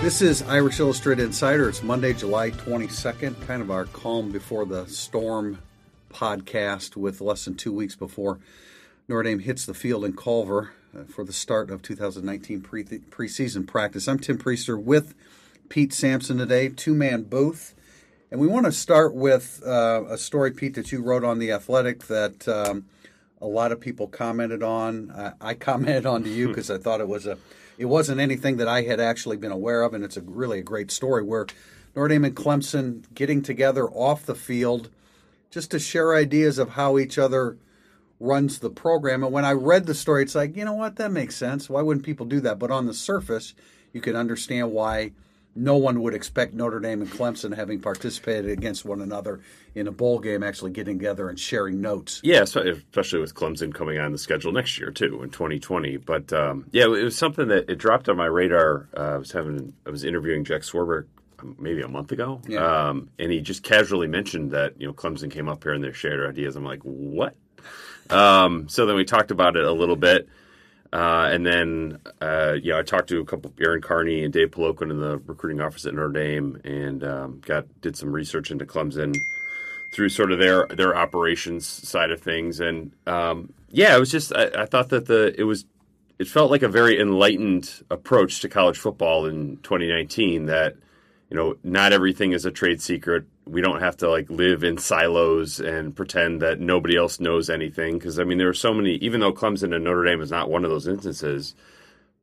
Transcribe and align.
This 0.00 0.22
is 0.22 0.40
Irish 0.44 0.80
Illustrated 0.80 1.24
Insider. 1.24 1.68
It's 1.68 1.82
Monday, 1.82 2.14
July 2.14 2.52
22nd, 2.52 3.46
kind 3.46 3.60
of 3.60 3.70
our 3.70 3.84
calm 3.84 4.32
before 4.32 4.64
the 4.64 4.86
storm 4.86 5.58
podcast 6.10 6.96
with 6.96 7.20
less 7.20 7.44
than 7.44 7.54
two 7.54 7.70
weeks 7.70 7.96
before 7.96 8.38
Notre 9.08 9.24
Dame 9.24 9.40
hits 9.40 9.66
the 9.66 9.74
field 9.74 10.06
in 10.06 10.16
Culver 10.16 10.72
uh, 10.98 11.04
for 11.04 11.22
the 11.22 11.34
start 11.34 11.70
of 11.70 11.82
2019 11.82 12.62
pre- 12.62 12.84
preseason 12.84 13.66
practice. 13.66 14.08
I'm 14.08 14.18
Tim 14.18 14.38
Prister 14.38 14.82
with 14.82 15.14
Pete 15.68 15.92
Sampson 15.92 16.38
today, 16.38 16.70
two 16.70 16.94
man 16.94 17.24
booth. 17.24 17.74
And 18.30 18.40
we 18.40 18.46
want 18.46 18.64
to 18.64 18.72
start 18.72 19.14
with 19.14 19.62
uh, 19.66 20.04
a 20.08 20.16
story, 20.16 20.50
Pete, 20.50 20.76
that 20.76 20.90
you 20.90 21.02
wrote 21.02 21.24
on 21.24 21.38
The 21.38 21.52
Athletic 21.52 22.06
that 22.06 22.48
um, 22.48 22.86
a 23.38 23.46
lot 23.46 23.70
of 23.70 23.82
people 23.82 24.06
commented 24.06 24.62
on. 24.62 25.10
I, 25.10 25.50
I 25.50 25.54
commented 25.54 26.06
on 26.06 26.24
to 26.24 26.30
you 26.30 26.48
because 26.48 26.70
I 26.70 26.78
thought 26.78 27.02
it 27.02 27.08
was 27.08 27.26
a 27.26 27.36
it 27.80 27.88
wasn't 27.88 28.20
anything 28.20 28.58
that 28.58 28.68
I 28.68 28.82
had 28.82 29.00
actually 29.00 29.38
been 29.38 29.50
aware 29.50 29.82
of, 29.82 29.94
and 29.94 30.04
it's 30.04 30.18
a 30.18 30.20
really 30.20 30.58
a 30.58 30.62
great 30.62 30.90
story 30.90 31.22
where 31.22 31.46
Notre 31.96 32.08
Dame 32.08 32.26
and 32.26 32.36
Clemson 32.36 33.04
getting 33.14 33.40
together 33.40 33.88
off 33.88 34.26
the 34.26 34.34
field 34.34 34.90
just 35.50 35.70
to 35.70 35.78
share 35.78 36.14
ideas 36.14 36.58
of 36.58 36.68
how 36.68 36.98
each 36.98 37.16
other 37.16 37.56
runs 38.20 38.58
the 38.58 38.68
program. 38.68 39.24
And 39.24 39.32
when 39.32 39.46
I 39.46 39.52
read 39.52 39.86
the 39.86 39.94
story, 39.94 40.24
it's 40.24 40.34
like, 40.34 40.58
you 40.58 40.64
know 40.66 40.74
what, 40.74 40.96
that 40.96 41.10
makes 41.10 41.36
sense. 41.36 41.70
Why 41.70 41.80
wouldn't 41.80 42.04
people 42.04 42.26
do 42.26 42.40
that? 42.40 42.58
But 42.58 42.70
on 42.70 42.84
the 42.84 42.92
surface, 42.92 43.54
you 43.94 44.02
can 44.02 44.14
understand 44.14 44.72
why 44.72 45.12
no 45.54 45.76
one 45.76 46.00
would 46.02 46.14
expect 46.14 46.54
Notre 46.54 46.80
Dame 46.80 47.02
and 47.02 47.10
Clemson, 47.10 47.54
having 47.54 47.80
participated 47.80 48.50
against 48.50 48.84
one 48.84 49.00
another 49.00 49.40
in 49.74 49.86
a 49.86 49.92
bowl 49.92 50.18
game, 50.18 50.42
actually 50.42 50.70
getting 50.70 50.98
together 50.98 51.28
and 51.28 51.38
sharing 51.38 51.80
notes. 51.80 52.20
Yeah, 52.22 52.42
especially 52.42 53.20
with 53.20 53.34
Clemson 53.34 53.74
coming 53.74 53.98
on 53.98 54.12
the 54.12 54.18
schedule 54.18 54.52
next 54.52 54.78
year 54.78 54.90
too 54.90 55.22
in 55.22 55.30
2020. 55.30 55.98
But 55.98 56.32
um, 56.32 56.66
yeah, 56.72 56.84
it 56.84 57.04
was 57.04 57.16
something 57.16 57.48
that 57.48 57.68
it 57.68 57.76
dropped 57.76 58.08
on 58.08 58.16
my 58.16 58.26
radar. 58.26 58.88
Uh, 58.96 59.00
I 59.00 59.16
was 59.16 59.32
having 59.32 59.72
I 59.86 59.90
was 59.90 60.04
interviewing 60.04 60.44
Jack 60.44 60.62
Swarbrick 60.62 61.06
um, 61.40 61.56
maybe 61.58 61.82
a 61.82 61.88
month 61.88 62.12
ago, 62.12 62.40
yeah. 62.46 62.88
um, 62.88 63.10
and 63.18 63.30
he 63.32 63.40
just 63.40 63.62
casually 63.62 64.06
mentioned 64.06 64.52
that 64.52 64.80
you 64.80 64.86
know 64.86 64.92
Clemson 64.92 65.30
came 65.30 65.48
up 65.48 65.62
here 65.62 65.72
and 65.72 65.82
they 65.82 65.92
shared 65.92 66.28
ideas. 66.28 66.56
I'm 66.56 66.64
like, 66.64 66.82
what? 66.82 67.34
Um, 68.08 68.68
so 68.68 68.86
then 68.86 68.96
we 68.96 69.04
talked 69.04 69.30
about 69.30 69.56
it 69.56 69.64
a 69.64 69.72
little 69.72 69.96
bit. 69.96 70.28
Uh, 70.92 71.28
and 71.32 71.46
then, 71.46 72.00
uh, 72.20 72.54
you 72.60 72.72
know, 72.72 72.78
I 72.78 72.82
talked 72.82 73.08
to 73.10 73.20
a 73.20 73.24
couple, 73.24 73.52
Aaron 73.60 73.80
Carney 73.80 74.24
and 74.24 74.32
Dave 74.32 74.50
Peloquin 74.50 74.90
in 74.90 75.00
the 75.00 75.18
recruiting 75.18 75.60
office 75.60 75.86
at 75.86 75.94
Notre 75.94 76.12
Dame, 76.12 76.60
and 76.64 77.04
um, 77.04 77.40
got 77.46 77.66
did 77.80 77.96
some 77.96 78.12
research 78.12 78.50
into 78.50 78.66
Clemson 78.66 79.14
through 79.92 80.08
sort 80.08 80.32
of 80.32 80.38
their 80.38 80.66
their 80.66 80.96
operations 80.96 81.66
side 81.66 82.10
of 82.10 82.20
things. 82.20 82.58
And 82.58 82.92
um, 83.06 83.52
yeah, 83.68 83.96
it 83.96 84.00
was 84.00 84.10
just 84.10 84.34
I, 84.34 84.50
I, 84.62 84.66
thought 84.66 84.88
that 84.88 85.06
the 85.06 85.32
it 85.38 85.44
was 85.44 85.64
it 86.18 86.26
felt 86.26 86.50
like 86.50 86.62
a 86.62 86.68
very 86.68 87.00
enlightened 87.00 87.82
approach 87.90 88.40
to 88.40 88.48
college 88.48 88.78
football 88.78 89.26
in 89.26 89.58
2019. 89.58 90.46
That 90.46 90.74
you 91.30 91.36
know, 91.36 91.56
not 91.62 91.92
everything 91.92 92.32
is 92.32 92.44
a 92.44 92.50
trade 92.50 92.82
secret 92.82 93.24
we 93.50 93.60
don't 93.60 93.80
have 93.80 93.96
to 93.98 94.08
like 94.08 94.30
live 94.30 94.62
in 94.62 94.78
silos 94.78 95.60
and 95.60 95.94
pretend 95.94 96.42
that 96.42 96.60
nobody 96.60 96.96
else 96.96 97.18
knows 97.18 97.50
anything. 97.50 97.98
Because 97.98 98.18
I 98.18 98.24
mean, 98.24 98.38
there 98.38 98.48
are 98.48 98.54
so 98.54 98.72
many. 98.72 98.94
Even 98.96 99.20
though 99.20 99.32
Clemson 99.32 99.74
and 99.74 99.84
Notre 99.84 100.04
Dame 100.04 100.20
is 100.20 100.30
not 100.30 100.50
one 100.50 100.64
of 100.64 100.70
those 100.70 100.86
instances, 100.86 101.54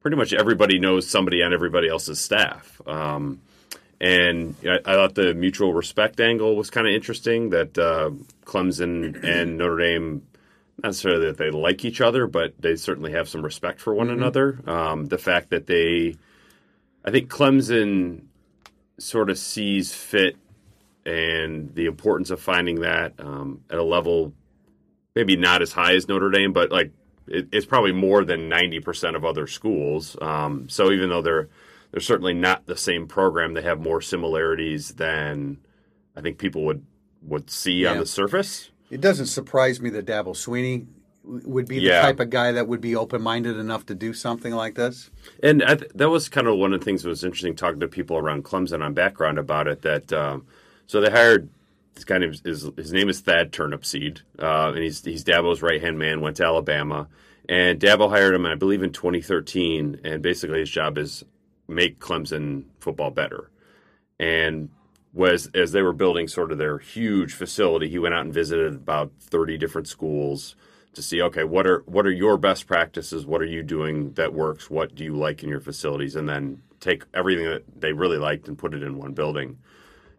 pretty 0.01 0.15
much 0.15 0.33
everybody 0.33 0.79
knows 0.79 1.09
somebody 1.09 1.43
on 1.43 1.53
everybody 1.53 1.89
else's 1.89 2.19
staff. 2.19 2.81
Um, 2.87 3.41
and 3.99 4.55
I, 4.63 4.77
I, 4.85 4.93
thought 4.93 5.15
the 5.15 5.33
mutual 5.33 5.73
respect 5.73 6.19
angle 6.19 6.55
was 6.55 6.69
kind 6.69 6.87
of 6.87 6.93
interesting. 6.93 7.49
That 7.49 7.77
uh, 7.77 8.11
Clemson 8.45 9.23
and 9.23 9.57
Notre 9.57 9.77
Dame, 9.77 10.27
not 10.81 10.89
necessarily 10.89 11.25
that 11.25 11.37
they 11.37 11.49
like 11.49 11.83
each 11.83 11.99
other, 11.99 12.27
but 12.27 12.53
they 12.59 12.75
certainly 12.75 13.11
have 13.13 13.27
some 13.27 13.43
respect 13.43 13.81
for 13.81 13.93
one 13.93 14.07
mm-hmm. 14.07 14.17
another. 14.21 14.61
Um, 14.65 15.05
the 15.05 15.17
fact 15.17 15.49
that 15.49 15.67
they, 15.67 16.15
I 17.03 17.11
think 17.11 17.29
Clemson 17.29 18.26
sort 18.99 19.29
of 19.29 19.37
sees 19.37 19.93
fit 19.93 20.37
and 21.05 21.73
the 21.75 21.85
importance 21.85 22.29
of 22.29 22.41
finding 22.41 22.81
that 22.81 23.13
um, 23.19 23.61
at 23.69 23.77
a 23.77 23.83
level 23.83 24.33
maybe 25.17 25.35
not 25.35 25.63
as 25.63 25.71
high 25.71 25.95
as 25.95 26.07
Notre 26.07 26.29
Dame, 26.29 26.53
but 26.53 26.71
like 26.71 26.91
it, 27.27 27.47
it's 27.51 27.65
probably 27.65 27.91
more 27.91 28.23
than 28.23 28.49
ninety 28.49 28.79
percent 28.79 29.15
of 29.15 29.25
other 29.25 29.47
schools. 29.47 30.15
Um, 30.21 30.69
so 30.69 30.91
even 30.91 31.09
though 31.09 31.23
they're 31.23 31.49
they're 31.91 32.01
certainly 32.01 32.35
not 32.35 32.67
the 32.67 32.77
same 32.77 33.07
program, 33.07 33.53
they 33.53 33.63
have 33.63 33.79
more 33.79 33.99
similarities 33.99 34.89
than 34.89 35.57
I 36.15 36.21
think 36.21 36.37
people 36.37 36.65
would 36.65 36.85
would 37.23 37.49
see 37.49 37.83
yeah. 37.83 37.91
on 37.91 37.97
the 37.97 38.05
surface. 38.05 38.69
It 38.91 39.01
doesn't 39.01 39.25
surprise 39.25 39.81
me 39.81 39.89
that 39.89 40.05
Dabo 40.05 40.35
Swinney 40.35 40.85
would 41.27 41.67
be 41.67 41.79
the 41.79 41.87
yeah. 41.87 42.01
type 42.01 42.19
of 42.19 42.29
guy 42.29 42.53
that 42.53 42.67
would 42.67 42.81
be 42.81 42.95
open 42.95 43.21
minded 43.21 43.57
enough 43.57 43.85
to 43.87 43.95
do 43.95 44.13
something 44.13 44.53
like 44.53 44.75
this. 44.75 45.09
And 45.43 45.61
th- 45.61 45.91
that 45.95 46.09
was 46.09 46.29
kind 46.29 46.47
of 46.47 46.57
one 46.57 46.73
of 46.73 46.79
the 46.79 46.85
things 46.85 47.03
that 47.03 47.09
was 47.09 47.23
interesting 47.23 47.55
talking 47.55 47.79
to 47.81 47.87
people 47.87 48.17
around 48.17 48.43
Clemson 48.43 48.83
on 48.83 48.93
background 48.93 49.37
about 49.37 49.67
it. 49.67 49.81
That 49.81 50.11
um, 50.13 50.45
so 50.85 51.01
they 51.01 51.09
hired 51.09 51.49
this 51.95 52.05
guy 52.05 52.19
named 52.19 52.41
his, 52.43 52.69
his 52.77 52.93
name 52.93 53.09
is 53.09 53.19
Thad 53.21 53.51
Turnipseed, 53.51 54.21
uh, 54.39 54.71
and 54.73 54.83
he's 54.83 55.03
he's 55.03 55.23
Dabo's 55.23 55.61
right 55.61 55.81
hand 55.81 55.99
man. 55.99 56.21
Went 56.21 56.37
to 56.37 56.45
Alabama, 56.45 57.07
and 57.49 57.79
Dabo 57.79 58.09
hired 58.09 58.33
him, 58.33 58.45
I 58.45 58.55
believe, 58.55 58.83
in 58.83 58.91
2013. 58.91 60.01
And 60.03 60.21
basically, 60.21 60.59
his 60.59 60.69
job 60.69 60.97
is 60.97 61.23
make 61.67 61.99
Clemson 61.99 62.65
football 62.79 63.11
better. 63.11 63.49
And 64.19 64.69
was 65.13 65.49
as 65.53 65.71
they 65.71 65.81
were 65.81 65.93
building 65.93 66.27
sort 66.27 66.51
of 66.51 66.57
their 66.57 66.77
huge 66.77 67.33
facility, 67.33 67.89
he 67.89 67.99
went 67.99 68.13
out 68.13 68.25
and 68.25 68.33
visited 68.33 68.75
about 68.75 69.11
30 69.19 69.57
different 69.57 69.87
schools 69.87 70.55
to 70.97 71.01
see 71.01 71.21
okay 71.21 71.45
what 71.45 71.65
are 71.65 71.83
what 71.85 72.05
are 72.05 72.11
your 72.11 72.37
best 72.37 72.67
practices 72.67 73.25
what 73.25 73.41
are 73.41 73.45
you 73.45 73.63
doing 73.63 74.11
that 74.13 74.33
works 74.33 74.69
what 74.69 74.93
do 74.93 75.05
you 75.05 75.15
like 75.15 75.41
in 75.41 75.49
your 75.49 75.61
facilities 75.61 76.15
and 76.15 76.27
then 76.27 76.61
take 76.81 77.03
everything 77.13 77.45
that 77.45 77.63
they 77.79 77.93
really 77.93 78.17
liked 78.17 78.49
and 78.49 78.57
put 78.57 78.73
it 78.73 78.83
in 78.83 78.97
one 78.97 79.13
building 79.13 79.57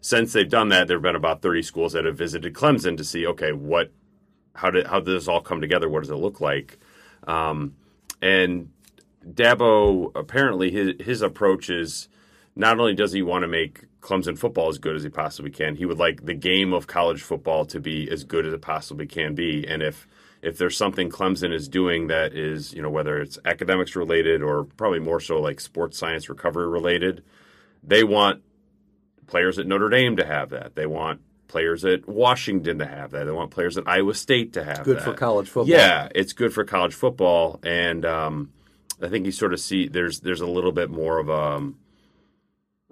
since 0.00 0.32
they've 0.32 0.48
done 0.48 0.68
that, 0.68 0.86
there 0.86 0.96
have 0.96 1.02
been 1.02 1.16
about 1.16 1.42
30 1.42 1.62
schools 1.62 1.92
that 1.92 2.04
have 2.04 2.16
visited 2.16 2.54
Clemson 2.54 2.96
to 2.96 3.04
see, 3.04 3.26
okay, 3.26 3.52
what, 3.52 3.90
how 4.54 4.70
did 4.70 4.86
how 4.86 5.00
did 5.00 5.14
this 5.14 5.28
all 5.28 5.40
come 5.40 5.60
together? 5.60 5.88
What 5.88 6.00
does 6.00 6.10
it 6.10 6.16
look 6.16 6.40
like? 6.40 6.78
Um, 7.26 7.76
and 8.20 8.70
Dabo 9.26 10.10
apparently 10.14 10.70
his 10.70 10.94
his 11.00 11.22
approach 11.22 11.70
is 11.70 12.08
not 12.56 12.78
only 12.80 12.94
does 12.94 13.12
he 13.12 13.22
want 13.22 13.42
to 13.42 13.48
make 13.48 13.84
Clemson 14.00 14.36
football 14.36 14.68
as 14.68 14.78
good 14.78 14.96
as 14.96 15.04
he 15.04 15.08
possibly 15.08 15.50
can, 15.50 15.76
he 15.76 15.84
would 15.84 15.98
like 15.98 16.24
the 16.24 16.34
game 16.34 16.72
of 16.72 16.86
college 16.86 17.22
football 17.22 17.64
to 17.66 17.78
be 17.78 18.10
as 18.10 18.24
good 18.24 18.46
as 18.46 18.52
it 18.52 18.60
possibly 18.60 19.06
can 19.06 19.34
be. 19.34 19.64
And 19.66 19.82
if 19.82 20.08
if 20.42 20.58
there's 20.58 20.76
something 20.76 21.10
Clemson 21.10 21.52
is 21.52 21.68
doing 21.68 22.08
that 22.08 22.34
is, 22.34 22.72
you 22.72 22.82
know, 22.82 22.90
whether 22.90 23.20
it's 23.20 23.38
academics 23.44 23.96
related 23.96 24.42
or 24.42 24.64
probably 24.64 25.00
more 25.00 25.20
so 25.20 25.40
like 25.40 25.60
sports 25.60 25.98
science 25.98 26.28
recovery 26.28 26.68
related, 26.68 27.22
they 27.82 28.04
want 28.04 28.42
players 29.26 29.58
at 29.58 29.66
Notre 29.66 29.88
Dame 29.88 30.16
to 30.16 30.24
have 30.24 30.50
that. 30.50 30.74
They 30.74 30.86
want 30.86 31.20
players 31.48 31.84
at 31.84 32.06
Washington 32.06 32.78
to 32.78 32.86
have 32.86 33.10
that. 33.10 33.24
They 33.24 33.32
want 33.32 33.50
players 33.50 33.76
at 33.76 33.88
Iowa 33.88 34.14
State 34.14 34.52
to 34.52 34.64
have 34.64 34.78
that. 34.78 34.84
good 34.84 34.98
that. 34.98 35.04
for 35.04 35.14
college 35.14 35.48
football. 35.48 35.74
Yeah, 35.74 36.08
it's 36.14 36.32
good 36.32 36.52
for 36.52 36.64
college 36.64 36.94
football, 36.94 37.58
and 37.64 38.04
um, 38.04 38.52
I 39.02 39.08
think 39.08 39.26
you 39.26 39.32
sort 39.32 39.52
of 39.52 39.60
see 39.60 39.88
there's 39.88 40.20
there's 40.20 40.40
a 40.40 40.46
little 40.46 40.72
bit 40.72 40.90
more 40.90 41.18
of 41.18 41.28
a 41.28 41.32
um, 41.32 41.78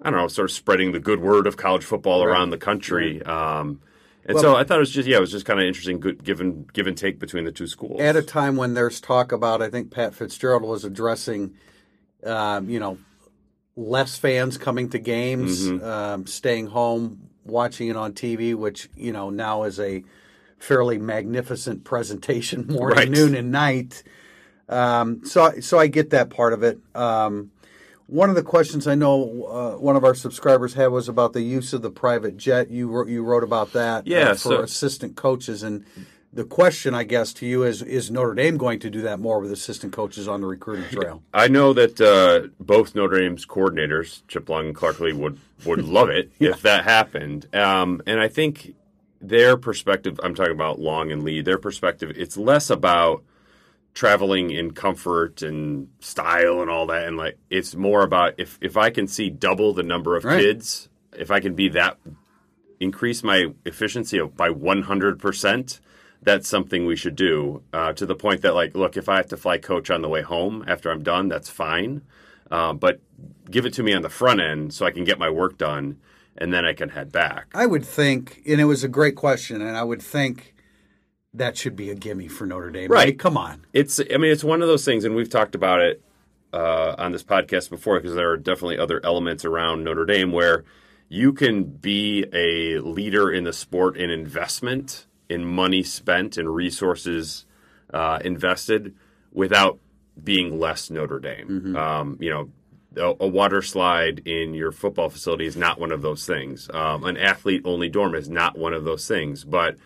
I 0.01 0.09
don't 0.09 0.19
know, 0.19 0.27
sort 0.27 0.49
of 0.49 0.55
spreading 0.55 0.91
the 0.91 0.99
good 0.99 1.21
word 1.21 1.47
of 1.47 1.57
college 1.57 1.83
football 1.83 2.25
right. 2.25 2.31
around 2.31 2.49
the 2.49 2.57
country. 2.57 3.21
Right. 3.25 3.27
Um, 3.27 3.81
and 4.27 4.35
well, 4.35 4.43
so 4.43 4.55
I 4.57 4.65
thought 4.65 4.75
it 4.75 4.81
was 4.81 4.91
just 4.91 5.07
yeah, 5.07 5.17
it 5.17 5.21
was 5.21 5.31
just 5.31 5.45
kind 5.45 5.59
of 5.59 5.65
interesting, 5.65 6.01
good 6.01 6.21
give 6.21 6.41
and 6.41 6.71
give 6.73 6.85
and 6.85 6.97
take 6.97 7.17
between 7.17 7.45
the 7.45 7.51
two 7.51 7.65
schools 7.65 8.01
at 8.01 8.17
a 8.17 8.21
time 8.21 8.57
when 8.57 8.73
there's 8.73 8.99
talk 8.99 9.31
about. 9.31 9.61
I 9.61 9.69
think 9.69 9.89
Pat 9.89 10.13
Fitzgerald 10.13 10.63
was 10.63 10.83
addressing, 10.83 11.55
um, 12.25 12.69
you 12.69 12.79
know, 12.79 12.97
less 13.77 14.17
fans 14.17 14.57
coming 14.57 14.89
to 14.89 14.99
games, 14.99 15.69
mm-hmm. 15.69 15.85
um, 15.85 16.27
staying 16.27 16.67
home, 16.67 17.29
watching 17.45 17.87
it 17.87 17.95
on 17.95 18.11
TV, 18.11 18.53
which 18.53 18.89
you 18.97 19.13
know 19.13 19.29
now 19.29 19.63
is 19.63 19.79
a 19.79 20.03
fairly 20.59 20.97
magnificent 20.97 21.85
presentation, 21.85 22.67
morning, 22.69 22.97
right. 22.97 23.09
noon, 23.09 23.33
and 23.33 23.51
night. 23.51 24.03
Um, 24.67 25.23
so, 25.25 25.59
so 25.61 25.79
I 25.79 25.87
get 25.87 26.09
that 26.09 26.29
part 26.29 26.51
of 26.51 26.63
it. 26.63 26.79
Um, 26.93 27.51
one 28.07 28.29
of 28.29 28.35
the 28.35 28.43
questions 28.43 28.87
I 28.87 28.95
know 28.95 29.45
uh, 29.45 29.79
one 29.79 29.95
of 29.95 30.03
our 30.03 30.15
subscribers 30.15 30.73
had 30.73 30.87
was 30.87 31.07
about 31.07 31.33
the 31.33 31.41
use 31.41 31.73
of 31.73 31.81
the 31.81 31.91
private 31.91 32.37
jet. 32.37 32.71
You 32.71 32.87
wrote, 32.87 33.09
you 33.09 33.23
wrote 33.23 33.43
about 33.43 33.73
that 33.73 33.99
uh, 33.99 34.03
yeah, 34.05 34.29
uh, 34.29 34.33
for 34.33 34.37
so, 34.37 34.61
assistant 34.61 35.15
coaches, 35.15 35.61
and 35.61 35.85
the 36.31 36.45
question, 36.45 36.93
I 36.93 37.03
guess, 37.03 37.33
to 37.33 37.45
you 37.45 37.63
is: 37.63 37.81
Is 37.81 38.09
Notre 38.09 38.33
Dame 38.33 38.57
going 38.57 38.79
to 38.79 38.89
do 38.89 39.01
that 39.01 39.19
more 39.19 39.39
with 39.39 39.51
assistant 39.51 39.91
coaches 39.91 40.27
on 40.27 40.41
the 40.41 40.47
recruiting 40.47 40.89
trail? 40.89 41.21
I 41.33 41.47
know 41.47 41.73
that 41.73 41.99
uh, 41.99 42.47
both 42.59 42.95
Notre 42.95 43.19
Dame's 43.19 43.45
coordinators, 43.45 44.21
Chip 44.27 44.47
Long 44.47 44.67
and 44.67 44.75
Clark 44.75 44.99
Lea, 44.99 45.13
would 45.13 45.39
would 45.65 45.83
love 45.83 46.09
it 46.09 46.31
yeah. 46.39 46.51
if 46.51 46.61
that 46.61 46.85
happened. 46.85 47.53
Um, 47.53 48.01
and 48.07 48.21
I 48.21 48.29
think 48.29 48.73
their 49.19 49.57
perspective, 49.57 50.19
I'm 50.23 50.35
talking 50.35 50.53
about 50.53 50.79
Long 50.79 51.11
and 51.11 51.23
Lea. 51.23 51.41
their 51.41 51.57
perspective, 51.57 52.13
it's 52.15 52.37
less 52.37 52.69
about 52.69 53.23
traveling 53.97 54.51
in 54.51 54.71
comfort 54.71 55.41
and 55.41 55.89
style 55.99 56.61
and 56.61 56.69
all 56.69 56.85
that, 56.85 57.07
and 57.07 57.17
like 57.17 57.37
it's 57.49 57.75
more 57.75 58.03
about 58.03 58.35
if 58.37 58.57
if 58.61 58.77
I 58.77 58.89
can 58.89 59.07
see 59.07 59.29
double 59.29 59.73
the 59.73 59.83
number 59.83 60.15
of 60.15 60.23
right. 60.23 60.39
kids, 60.39 60.89
if 61.13 61.31
I 61.31 61.39
can 61.39 61.55
be 61.55 61.69
that 61.69 61.97
increase 62.79 63.23
my 63.23 63.47
efficiency 63.65 64.21
by 64.21 64.49
100 64.49 65.19
percent 65.19 65.79
that's 66.19 66.47
something 66.47 66.85
we 66.85 66.95
should 66.95 67.15
do 67.15 67.61
uh, 67.73 67.93
to 67.93 68.05
the 68.05 68.15
point 68.15 68.41
that 68.41 68.53
like 68.53 68.75
look 68.75 68.97
if 68.97 69.07
i 69.07 69.17
have 69.17 69.27
to 69.27 69.37
fly 69.37 69.57
coach 69.57 69.89
on 69.89 70.01
the 70.01 70.09
way 70.09 70.21
home 70.21 70.63
after 70.67 70.91
i'm 70.91 71.01
done 71.01 71.27
that's 71.27 71.49
fine 71.49 72.01
uh, 72.51 72.73
but 72.73 72.99
give 73.49 73.65
it 73.65 73.73
to 73.73 73.83
me 73.83 73.93
on 73.93 74.01
the 74.01 74.09
front 74.09 74.39
end 74.39 74.73
so 74.73 74.85
I 74.85 74.91
can 74.91 75.03
get 75.03 75.19
my 75.19 75.29
work 75.29 75.57
done, 75.57 75.97
and 76.37 76.53
then 76.53 76.65
I 76.65 76.73
can 76.73 76.89
head 76.89 77.11
back. 77.11 77.47
I 77.53 77.65
would 77.65 77.85
think, 77.85 78.41
and 78.47 78.61
it 78.61 78.65
was 78.65 78.83
a 78.83 78.87
great 78.87 79.15
question, 79.15 79.61
and 79.61 79.75
I 79.75 79.83
would 79.83 80.01
think 80.01 80.53
that 81.37 81.57
should 81.57 81.75
be 81.75 81.89
a 81.89 81.95
gimme 81.95 82.27
for 82.27 82.45
Notre 82.45 82.69
Dame. 82.69 82.91
Right. 82.91 83.09
Mean, 83.09 83.17
come 83.17 83.37
on. 83.37 83.65
It's 83.73 83.99
I 83.99 84.17
mean 84.17 84.31
it's 84.31 84.43
one 84.43 84.61
of 84.61 84.67
those 84.67 84.85
things, 84.85 85.05
and 85.05 85.15
we've 85.15 85.29
talked 85.29 85.55
about 85.55 85.81
it 85.81 86.01
uh, 86.53 86.95
on 86.97 87.11
this 87.11 87.23
podcast 87.23 87.69
before 87.69 87.99
because 87.99 88.15
there 88.15 88.29
are 88.31 88.37
definitely 88.37 88.77
other 88.77 89.01
elements 89.03 89.45
around 89.45 89.83
Notre 89.83 90.05
Dame 90.05 90.31
where 90.31 90.63
you 91.09 91.33
can 91.33 91.63
be 91.63 92.25
a 92.33 92.79
leader 92.79 93.31
in 93.31 93.43
the 93.43 93.53
sport 93.53 93.97
in 93.97 94.09
investment, 94.09 95.07
in 95.29 95.45
money 95.45 95.83
spent, 95.83 96.37
and 96.37 96.53
resources 96.53 97.45
uh, 97.93 98.19
invested 98.23 98.93
without 99.31 99.79
being 100.21 100.59
less 100.59 100.89
Notre 100.89 101.19
Dame. 101.19 101.47
Mm-hmm. 101.47 101.75
Um, 101.75 102.17
you 102.19 102.29
know, 102.29 102.49
a, 102.97 103.23
a 103.23 103.27
water 103.27 103.61
slide 103.61 104.27
in 104.27 104.53
your 104.53 104.71
football 104.71 105.09
facility 105.09 105.45
is 105.45 105.55
not 105.55 105.79
one 105.79 105.91
of 105.91 106.01
those 106.01 106.25
things. 106.25 106.69
Um, 106.73 107.03
an 107.03 107.17
athlete 107.17 107.61
only 107.65 107.89
dorm 107.89 108.15
is 108.15 108.29
not 108.29 108.57
one 108.57 108.73
of 108.73 108.83
those 108.83 109.07
things. 109.07 109.43
But 109.43 109.77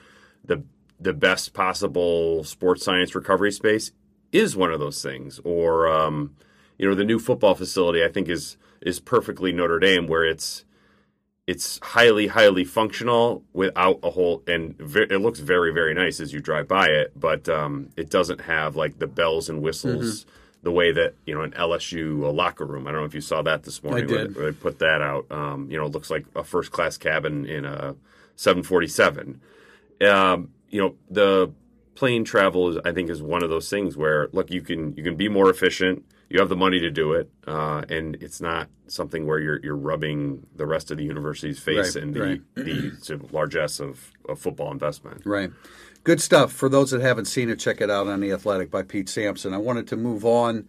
the 0.45 0.63
the 1.01 1.13
best 1.13 1.53
possible 1.53 2.44
sports 2.44 2.83
science 2.86 3.15
recovery 3.15 3.51
space 3.51 3.92
is 4.31 4.56
one 4.56 4.71
of 4.71 4.80
those 4.80 5.01
things. 5.01 5.39
Or 5.44 5.88
um, 5.88 6.36
you 6.77 6.88
know, 6.88 6.95
the 6.95 7.03
new 7.03 7.19
football 7.19 7.56
facility 7.56 8.03
I 8.03 8.07
think 8.09 8.30
is 8.30 8.57
is 8.81 9.00
perfectly 9.00 9.51
Notre 9.51 9.80
Dame, 9.80 10.07
where 10.07 10.24
it's 10.24 10.63
it's 11.48 11.80
highly 11.81 12.27
highly 12.27 12.63
functional 12.63 13.44
without 13.51 14.00
a 14.03 14.12
whole 14.12 14.44
and 14.48 14.77
ve- 14.77 15.07
it 15.09 15.18
looks 15.21 15.39
very 15.39 15.74
very 15.74 15.94
nice 15.94 16.19
as 16.19 16.31
you 16.31 16.39
drive 16.39 16.68
by 16.68 16.86
it 16.86 17.12
but 17.19 17.50
um, 17.50 17.89
it 17.97 18.09
doesn't 18.12 18.42
have 18.42 18.75
like 18.75 19.00
the 19.00 19.07
bells 19.07 19.50
and 19.50 19.59
whistles 19.62 20.25
the 20.62 20.71
way 20.71 20.92
that 20.92 21.15
you 21.25 21.33
know 21.33 21.42
an 21.42 21.51
LSU 21.51 22.24
a 22.24 22.27
locker 22.30 22.63
room 22.65 22.86
I 22.88 22.92
don't 22.92 23.01
know 23.01 23.06
if 23.07 23.15
you 23.15 23.21
saw 23.21 23.42
that 23.42 23.63
this 23.63 23.81
morning 23.83 24.07
where 24.07 24.18
did. 24.27 24.36
they- 24.36 24.39
where 24.39 24.51
they 24.51 24.57
put 24.57 24.77
that 24.80 25.01
out 25.01 25.25
um, 25.31 25.69
you 25.71 25.77
know 25.80 25.88
it 25.88 25.92
looks 25.92 26.12
like 26.12 26.25
a 26.36 26.44
first 26.44 26.71
class 26.71 26.95
cabin 26.95 27.47
in 27.47 27.65
a 27.65 27.95
747 28.36 29.42
um, 30.07 30.50
you 30.71 30.81
know 30.81 30.95
the 31.09 31.51
plane 31.95 32.23
travel 32.23 32.69
is 32.69 32.77
I 32.83 32.91
think 32.91 33.09
is 33.09 33.21
one 33.21 33.44
of 33.44 33.50
those 33.50 33.69
things 33.69 33.95
where 33.95 34.29
look 34.31 34.50
you 34.50 34.62
can 34.62 34.95
you 34.95 35.03
can 35.03 35.15
be 35.15 35.29
more 35.29 35.50
efficient 35.50 36.03
you 36.29 36.39
have 36.39 36.50
the 36.50 36.56
money 36.56 36.79
to 36.79 36.89
do 36.89 37.13
it 37.13 37.29
uh, 37.45 37.83
and 37.89 38.15
it's 38.21 38.41
not 38.41 38.69
something 38.88 39.27
where 39.27 39.39
you're 39.39 39.59
you're 39.63 39.75
rubbing 39.75 40.47
the 40.56 40.65
rest 40.65 40.89
of 40.89 40.97
the 40.97 41.03
university's 41.03 41.59
face 41.59 41.95
Right, 41.95 42.03
in 42.03 42.13
the 42.13 42.21
right. 42.21 42.41
the 42.56 42.91
sort 43.01 43.23
of 43.23 43.33
largesse 43.33 43.79
of, 43.79 44.12
of 44.27 44.39
football 44.39 44.71
investment 44.71 45.21
Right. 45.25 45.51
Good 46.03 46.19
stuff. 46.19 46.51
For 46.51 46.68
those 46.68 46.89
that 46.89 47.01
haven't 47.01 47.25
seen 47.25 47.51
it, 47.51 47.59
check 47.59 47.79
it 47.79 47.91
out 47.91 48.07
on 48.07 48.21
The 48.21 48.31
Athletic 48.31 48.71
by 48.71 48.81
Pete 48.81 49.07
Sampson. 49.07 49.53
I 49.53 49.59
wanted 49.59 49.88
to 49.89 49.95
move 49.95 50.25
on 50.25 50.68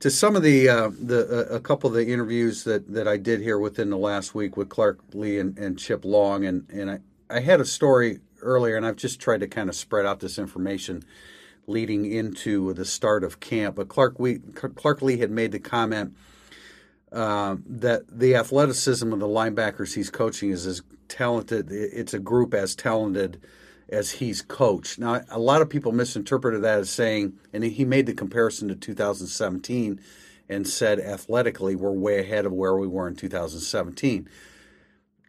to 0.00 0.10
some 0.10 0.34
of 0.34 0.42
the 0.42 0.68
uh, 0.68 0.90
the 1.00 1.48
uh, 1.52 1.54
a 1.54 1.60
couple 1.60 1.86
of 1.86 1.94
the 1.94 2.08
interviews 2.08 2.64
that, 2.64 2.92
that 2.92 3.06
I 3.06 3.18
did 3.18 3.40
here 3.40 3.56
within 3.56 3.88
the 3.90 3.96
last 3.96 4.34
week 4.34 4.56
with 4.56 4.68
Clark 4.68 4.98
Lea 5.14 5.38
and, 5.38 5.56
and 5.58 5.78
Chip 5.78 6.04
Long, 6.04 6.44
and 6.44 6.66
and 6.72 6.90
I, 6.90 6.98
I 7.30 7.38
had 7.38 7.60
a 7.60 7.64
story 7.64 8.18
earlier, 8.42 8.76
and 8.76 8.86
I've 8.86 8.96
just 8.96 9.20
tried 9.20 9.40
to 9.40 9.48
kind 9.48 9.68
of 9.68 9.74
spread 9.74 10.06
out 10.06 10.20
this 10.20 10.38
information 10.38 11.04
leading 11.66 12.10
into 12.10 12.72
the 12.72 12.84
start 12.84 13.22
of 13.22 13.40
camp. 13.40 13.76
But 13.76 13.88
Clark 13.88 14.18
we, 14.18 14.38
Clark 14.38 15.02
Lea 15.02 15.18
had 15.18 15.30
made 15.30 15.52
the 15.52 15.58
comment 15.58 16.16
uh, 17.12 17.56
that 17.66 18.02
the 18.08 18.34
athleticism 18.34 19.12
of 19.12 19.20
the 19.20 19.26
linebackers 19.26 19.94
he's 19.94 20.10
coaching 20.10 20.50
is 20.50 20.66
as 20.66 20.82
talented. 21.08 21.70
It's 21.70 22.14
a 22.14 22.18
group 22.18 22.54
as 22.54 22.74
talented 22.74 23.40
as 23.88 24.12
he's 24.12 24.42
coached. 24.42 24.98
Now, 24.98 25.22
a 25.30 25.38
lot 25.38 25.62
of 25.62 25.70
people 25.70 25.92
misinterpreted 25.92 26.62
that 26.62 26.80
as 26.80 26.90
saying, 26.90 27.34
and 27.52 27.64
he 27.64 27.84
made 27.84 28.06
the 28.06 28.14
comparison 28.14 28.68
to 28.68 28.74
2017 28.74 30.00
and 30.48 30.66
said 30.66 31.00
athletically 31.00 31.76
we're 31.76 31.92
way 31.92 32.20
ahead 32.20 32.46
of 32.46 32.52
where 32.52 32.76
we 32.76 32.86
were 32.86 33.08
in 33.08 33.16
2017. 33.16 34.28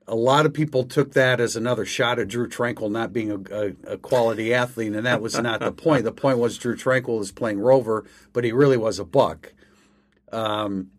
A 0.09 0.15
lot 0.15 0.45
of 0.47 0.53
people 0.53 0.83
took 0.83 1.13
that 1.13 1.39
as 1.39 1.55
another 1.55 1.85
shot 1.85 2.17
at 2.17 2.27
Drew 2.27 2.47
Tranquill 2.47 2.89
not 2.89 3.13
being 3.13 3.31
a, 3.31 3.55
a, 3.55 3.93
a 3.93 3.97
quality 3.97 4.53
athlete, 4.53 4.93
and 4.93 5.05
that 5.05 5.21
was 5.21 5.39
not 5.39 5.59
the 5.59 5.71
point. 5.71 6.03
The 6.03 6.11
point 6.11 6.39
was 6.39 6.57
Drew 6.57 6.75
Tranquill 6.75 7.19
was 7.19 7.31
playing 7.31 7.59
rover, 7.59 8.05
but 8.33 8.43
he 8.43 8.51
really 8.51 8.77
was 8.77 8.97
a 8.97 9.05
buck. 9.05 9.53
Um, 10.31 10.89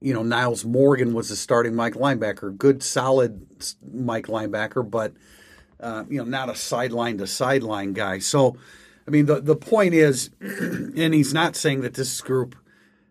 you 0.00 0.12
know, 0.12 0.22
Nyles 0.22 0.64
Morgan 0.64 1.14
was 1.14 1.28
the 1.28 1.36
starting 1.36 1.74
Mike 1.74 1.94
linebacker, 1.94 2.56
good, 2.56 2.82
solid 2.82 3.46
Mike 3.92 4.26
linebacker, 4.26 4.88
but 4.88 5.14
uh, 5.80 6.04
you 6.08 6.18
know, 6.18 6.24
not 6.24 6.48
a 6.48 6.54
sideline 6.54 7.18
to 7.18 7.26
sideline 7.26 7.92
guy. 7.92 8.18
So, 8.18 8.56
I 9.06 9.10
mean, 9.10 9.26
the 9.26 9.40
the 9.40 9.56
point 9.56 9.94
is, 9.94 10.30
and 10.40 11.14
he's 11.14 11.32
not 11.32 11.56
saying 11.56 11.82
that 11.82 11.94
this 11.94 12.20
group, 12.20 12.56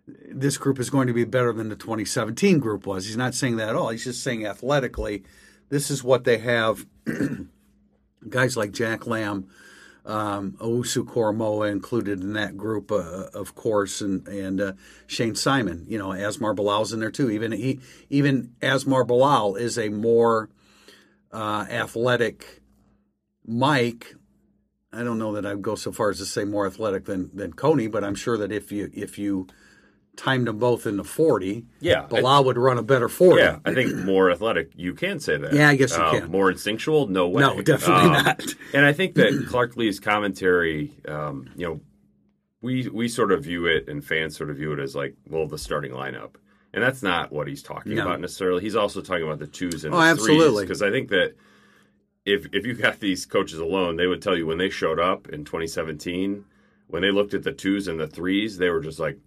this 0.07 0.57
group 0.57 0.80
is 0.80 0.90
going 0.90 1.07
to 1.07 1.13
be 1.13 1.24
better 1.24 1.52
than 1.52 1.69
the 1.69 1.75
2017 1.75 2.60
group 2.60 2.86
was. 2.86 3.06
He's 3.06 3.18
not 3.18 3.34
saying 3.34 3.57
that 3.57 3.69
at 3.69 3.75
all. 3.75 3.90
He's 3.90 4.04
just 4.04 4.24
saying 4.24 4.46
athletically, 4.46 5.24
this 5.69 5.90
is 5.90 6.04
what 6.04 6.24
they 6.24 6.38
have. 6.40 6.86
Guys 8.30 8.57
like 8.57 8.72
Jack 8.72 9.07
Lamb, 9.07 9.48
um, 10.06 10.54
Owusu 10.60 11.04
Koramoah 11.06 11.72
included 11.72 12.22
in 12.22 12.34
that 12.34 12.56
group, 12.57 12.92
uh, 12.92 13.28
of 13.34 13.56
course, 13.56 14.02
and 14.02 14.28
and 14.28 14.62
uh, 14.62 14.74
Shane 15.07 15.36
Simon. 15.36 15.86
You 15.88 15.98
know, 15.98 16.10
Asmar 16.10 16.56
Bilal's 16.56 16.94
in 16.94 17.00
there 17.00 17.12
too. 17.12 17.30
Even 17.30 17.51
he, 17.51 17.80
even 18.10 18.54
Asmar 18.62 19.06
Bilal 19.06 19.56
is 19.56 19.78
a 19.78 19.90
more 19.90 20.50
uh, 21.31 21.66
athletic 21.69 22.62
Mike. 23.46 24.16
I 24.94 25.04
don't 25.04 25.19
know 25.19 25.34
that 25.34 25.46
I'd 25.46 25.62
go 25.62 25.75
so 25.75 25.92
far 25.92 26.12
as 26.12 26.19
to 26.19 26.25
say 26.25 26.46
more 26.46 26.66
athletic 26.66 27.06
than 27.06 27.30
than 27.34 27.54
Coney, 27.54 27.88
but 27.88 28.04
I'm 28.04 28.16
sure 28.16 28.38
that 28.38 28.51
if 28.51 28.72
you 28.72 28.92
if 28.94 29.18
you 29.18 29.48
timed 30.17 30.47
them 30.47 30.57
both 30.59 30.85
in 30.88 30.97
the 30.97 31.03
40, 31.03 31.65
Yeah, 31.79 32.03
I- 32.03 32.06
Bilal 32.07 32.44
would 32.45 32.57
run 32.57 32.77
a 32.77 32.83
better 32.83 33.09
40. 33.09 33.41
yeah 33.41 33.59
I 33.65 33.73
think 33.73 33.95
more 33.95 34.31
athletic 34.31 34.71
you 34.75 34.94
can 34.94 35.19
say 35.19 35.38
that 35.38 35.53
Yeah, 35.53 35.69
I 35.69 35.75
guess 35.75 35.95
you 35.97 36.03
Um, 36.03 36.19
can. 36.21 36.31
more 36.31 36.50
instinctual 36.51 37.07
no 37.07 37.27
way 37.27 37.41
No, 37.41 37.62
definitely 37.62 38.06
Um, 38.06 38.12
not. 38.23 38.45
and 38.73 38.85
I 38.85 38.94
think 38.94 39.15
that 39.15 39.45
Clark 39.50 39.75
Lea's 39.77 40.00
commentary 40.00 40.91
um, 41.07 41.50
you 41.56 41.65
know 41.67 41.81
we 42.62 42.88
we 42.89 43.07
sort 43.07 43.31
of 43.31 43.44
view 43.44 43.65
it 43.67 43.88
and 43.88 44.03
fans 44.03 44.35
sort 44.35 44.50
of 44.50 44.57
view 44.57 44.73
it 44.73 44.79
as 44.79 44.95
like 44.95 45.15
well 45.29 45.47
the 45.47 45.57
starting 45.57 45.91
lineup 45.91 46.35
and 46.73 46.83
that's 46.83 47.03
not 47.03 47.31
what 47.31 47.47
he's 47.47 47.62
talking 47.63 47.95
No. 47.95 48.03
about 48.03 48.19
necessarily 48.21 48.62
he's 48.62 48.75
also 48.75 49.01
talking 49.01 49.23
about 49.25 49.39
the 49.39 49.47
twos 49.47 49.85
and 49.85 49.94
Oh, 49.94 49.97
the 50.00 50.03
absolutely. 50.03 50.63
because 50.63 50.81
I 50.81 50.89
think 50.91 51.09
that 51.09 51.35
if 52.25 52.47
if 52.53 52.65
you 52.65 52.73
got 52.73 53.00
these 53.00 53.25
coaches 53.25 53.59
alone 53.59 53.97
they 53.97 54.07
would 54.07 54.21
tell 54.21 54.35
you 54.38 54.47
when 54.47 54.57
they 54.57 54.69
showed 54.69 55.00
up 55.00 55.29
in 55.29 55.45
2017 55.45 56.45
when 56.88 57.01
they 57.01 57.12
looked 57.12 57.33
at 57.33 57.44
the 57.44 57.51
twos 57.51 57.88
and 57.88 58.00
the 58.00 58.07
threes 58.07 58.57
they 58.57 58.69
were 58.69 58.79
just 58.81 59.00
like 59.00 59.19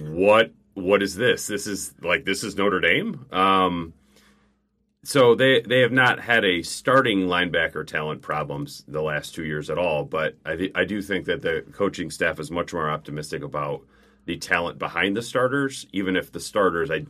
what 0.00 0.52
what 0.74 1.02
is 1.02 1.16
this 1.16 1.46
this 1.46 1.66
is 1.66 1.94
like 2.02 2.24
this 2.24 2.44
is 2.44 2.56
Notre 2.56 2.80
Dame 2.80 3.26
um 3.32 3.92
so 5.04 5.34
they 5.34 5.62
they 5.62 5.80
have 5.80 5.92
not 5.92 6.20
had 6.20 6.44
a 6.44 6.62
starting 6.62 7.20
linebacker 7.20 7.86
talent 7.86 8.20
problems 8.20 8.84
the 8.88 9.00
last 9.00 9.34
two 9.34 9.44
years 9.44 9.70
at 9.70 9.78
all. 9.78 10.04
But 10.04 10.36
I 10.44 10.56
th- 10.56 10.72
I 10.74 10.84
do 10.84 11.00
think 11.00 11.24
that 11.26 11.40
the 11.40 11.64
coaching 11.72 12.10
staff 12.10 12.38
is 12.38 12.50
much 12.50 12.74
more 12.74 12.90
optimistic 12.90 13.42
about 13.42 13.86
the 14.26 14.36
talent 14.36 14.78
behind 14.78 15.16
the 15.16 15.22
starters, 15.22 15.86
even 15.92 16.16
if 16.16 16.30
the 16.32 16.40
starters 16.40 16.90
I 16.90 17.06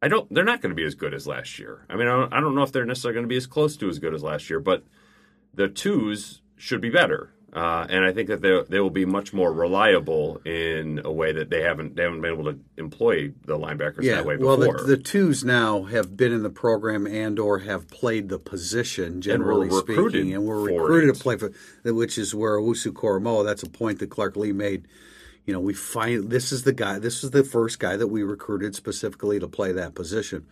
I 0.00 0.06
don't 0.06 0.32
they're 0.32 0.44
not 0.44 0.60
going 0.60 0.70
to 0.70 0.76
be 0.76 0.84
as 0.84 0.94
good 0.94 1.14
as 1.14 1.26
last 1.26 1.58
year. 1.58 1.84
I 1.88 1.96
mean 1.96 2.06
I 2.06 2.16
don't, 2.16 2.32
I 2.32 2.40
don't 2.40 2.54
know 2.54 2.62
if 2.62 2.72
they're 2.72 2.84
necessarily 2.84 3.14
going 3.14 3.24
to 3.24 3.28
be 3.28 3.36
as 3.36 3.46
close 3.46 3.76
to 3.78 3.88
as 3.88 3.98
good 3.98 4.14
as 4.14 4.22
last 4.22 4.48
year, 4.48 4.60
but 4.60 4.84
the 5.52 5.66
twos 5.66 6.42
should 6.56 6.80
be 6.80 6.90
better. 6.90 7.32
Uh, 7.50 7.86
and 7.88 8.04
I 8.04 8.12
think 8.12 8.28
that 8.28 8.42
they 8.42 8.60
they 8.68 8.78
will 8.78 8.90
be 8.90 9.06
much 9.06 9.32
more 9.32 9.50
reliable 9.50 10.36
in 10.44 11.00
a 11.02 11.10
way 11.10 11.32
that 11.32 11.48
they 11.48 11.62
haven't 11.62 11.96
they 11.96 12.02
haven't 12.02 12.20
been 12.20 12.32
able 12.32 12.44
to 12.52 12.58
employ 12.76 13.32
the 13.46 13.58
linebackers 13.58 14.02
Yeah, 14.02 14.16
that 14.16 14.26
way 14.26 14.36
well, 14.36 14.58
before. 14.58 14.78
the, 14.78 14.84
the 14.84 14.96
twos 14.98 15.44
now 15.44 15.84
have 15.84 16.14
been 16.14 16.30
in 16.30 16.42
the 16.42 16.50
program 16.50 17.06
and 17.06 17.38
or 17.38 17.60
have 17.60 17.88
played 17.88 18.28
the 18.28 18.38
position, 18.38 19.22
generally 19.22 19.68
recruited 19.70 20.20
speaking, 20.20 20.34
and 20.34 20.44
were 20.44 20.60
recruited 20.60 21.08
it. 21.08 21.16
to 21.16 21.22
play 21.22 21.36
for, 21.36 21.50
which 21.84 22.18
is 22.18 22.34
where 22.34 22.58
Owusu 22.58 22.92
Koramoah. 22.92 23.46
That's 23.46 23.62
a 23.62 23.70
point 23.70 24.00
that 24.00 24.10
Clark 24.10 24.36
Lea 24.36 24.52
made. 24.52 24.86
You 25.46 25.54
know, 25.54 25.60
we 25.60 25.72
find 25.72 26.28
this 26.28 26.52
is 26.52 26.64
the 26.64 26.74
guy. 26.74 26.98
This 26.98 27.24
is 27.24 27.30
the 27.30 27.44
first 27.44 27.78
guy 27.78 27.96
that 27.96 28.08
we 28.08 28.22
recruited 28.22 28.74
specifically 28.74 29.40
to 29.40 29.48
play 29.48 29.72
that 29.72 29.94
position. 29.94 30.44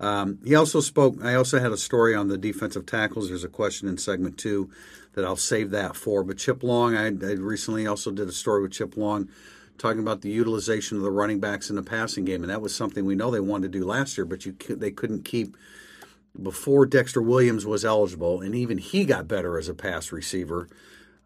Um, 0.00 0.38
he 0.44 0.54
also 0.54 0.80
spoke. 0.80 1.22
I 1.22 1.34
also 1.34 1.58
had 1.60 1.72
a 1.72 1.76
story 1.76 2.14
on 2.14 2.28
the 2.28 2.38
defensive 2.38 2.86
tackles. 2.86 3.28
There's 3.28 3.44
a 3.44 3.48
question 3.48 3.86
in 3.88 3.98
segment 3.98 4.38
two 4.38 4.70
that 5.18 5.26
I'll 5.26 5.36
save 5.36 5.70
that 5.70 5.96
for. 5.96 6.22
But 6.22 6.38
Chip 6.38 6.62
Long, 6.62 6.96
I, 6.96 7.06
I 7.06 7.32
recently 7.32 7.88
also 7.88 8.12
did 8.12 8.28
a 8.28 8.32
story 8.32 8.62
with 8.62 8.70
Chip 8.70 8.96
Long 8.96 9.28
talking 9.76 9.98
about 9.98 10.20
the 10.20 10.30
utilization 10.30 10.96
of 10.96 11.02
the 11.02 11.10
running 11.10 11.40
backs 11.40 11.70
in 11.70 11.76
the 11.76 11.82
passing 11.82 12.24
game, 12.24 12.42
and 12.42 12.50
that 12.50 12.62
was 12.62 12.72
something 12.72 13.04
we 13.04 13.16
know 13.16 13.30
they 13.30 13.40
wanted 13.40 13.72
to 13.72 13.78
do 13.80 13.84
last 13.84 14.16
year, 14.16 14.24
but 14.24 14.46
you 14.46 14.54
they 14.68 14.92
couldn't 14.92 15.24
keep 15.24 15.56
before 16.40 16.86
Dexter 16.86 17.20
Williams 17.20 17.66
was 17.66 17.84
eligible, 17.84 18.40
and 18.40 18.54
even 18.54 18.78
he 18.78 19.04
got 19.04 19.26
better 19.26 19.58
as 19.58 19.68
a 19.68 19.74
pass 19.74 20.12
receiver. 20.12 20.68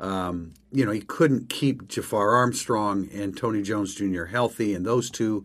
Um, 0.00 0.54
you 0.72 0.86
know, 0.86 0.90
he 0.90 1.02
couldn't 1.02 1.50
keep 1.50 1.86
Jafar 1.86 2.30
Armstrong 2.30 3.10
and 3.12 3.36
Tony 3.36 3.60
Jones 3.60 3.94
Jr. 3.94 4.24
healthy, 4.24 4.74
and 4.74 4.86
those 4.86 5.10
two 5.10 5.44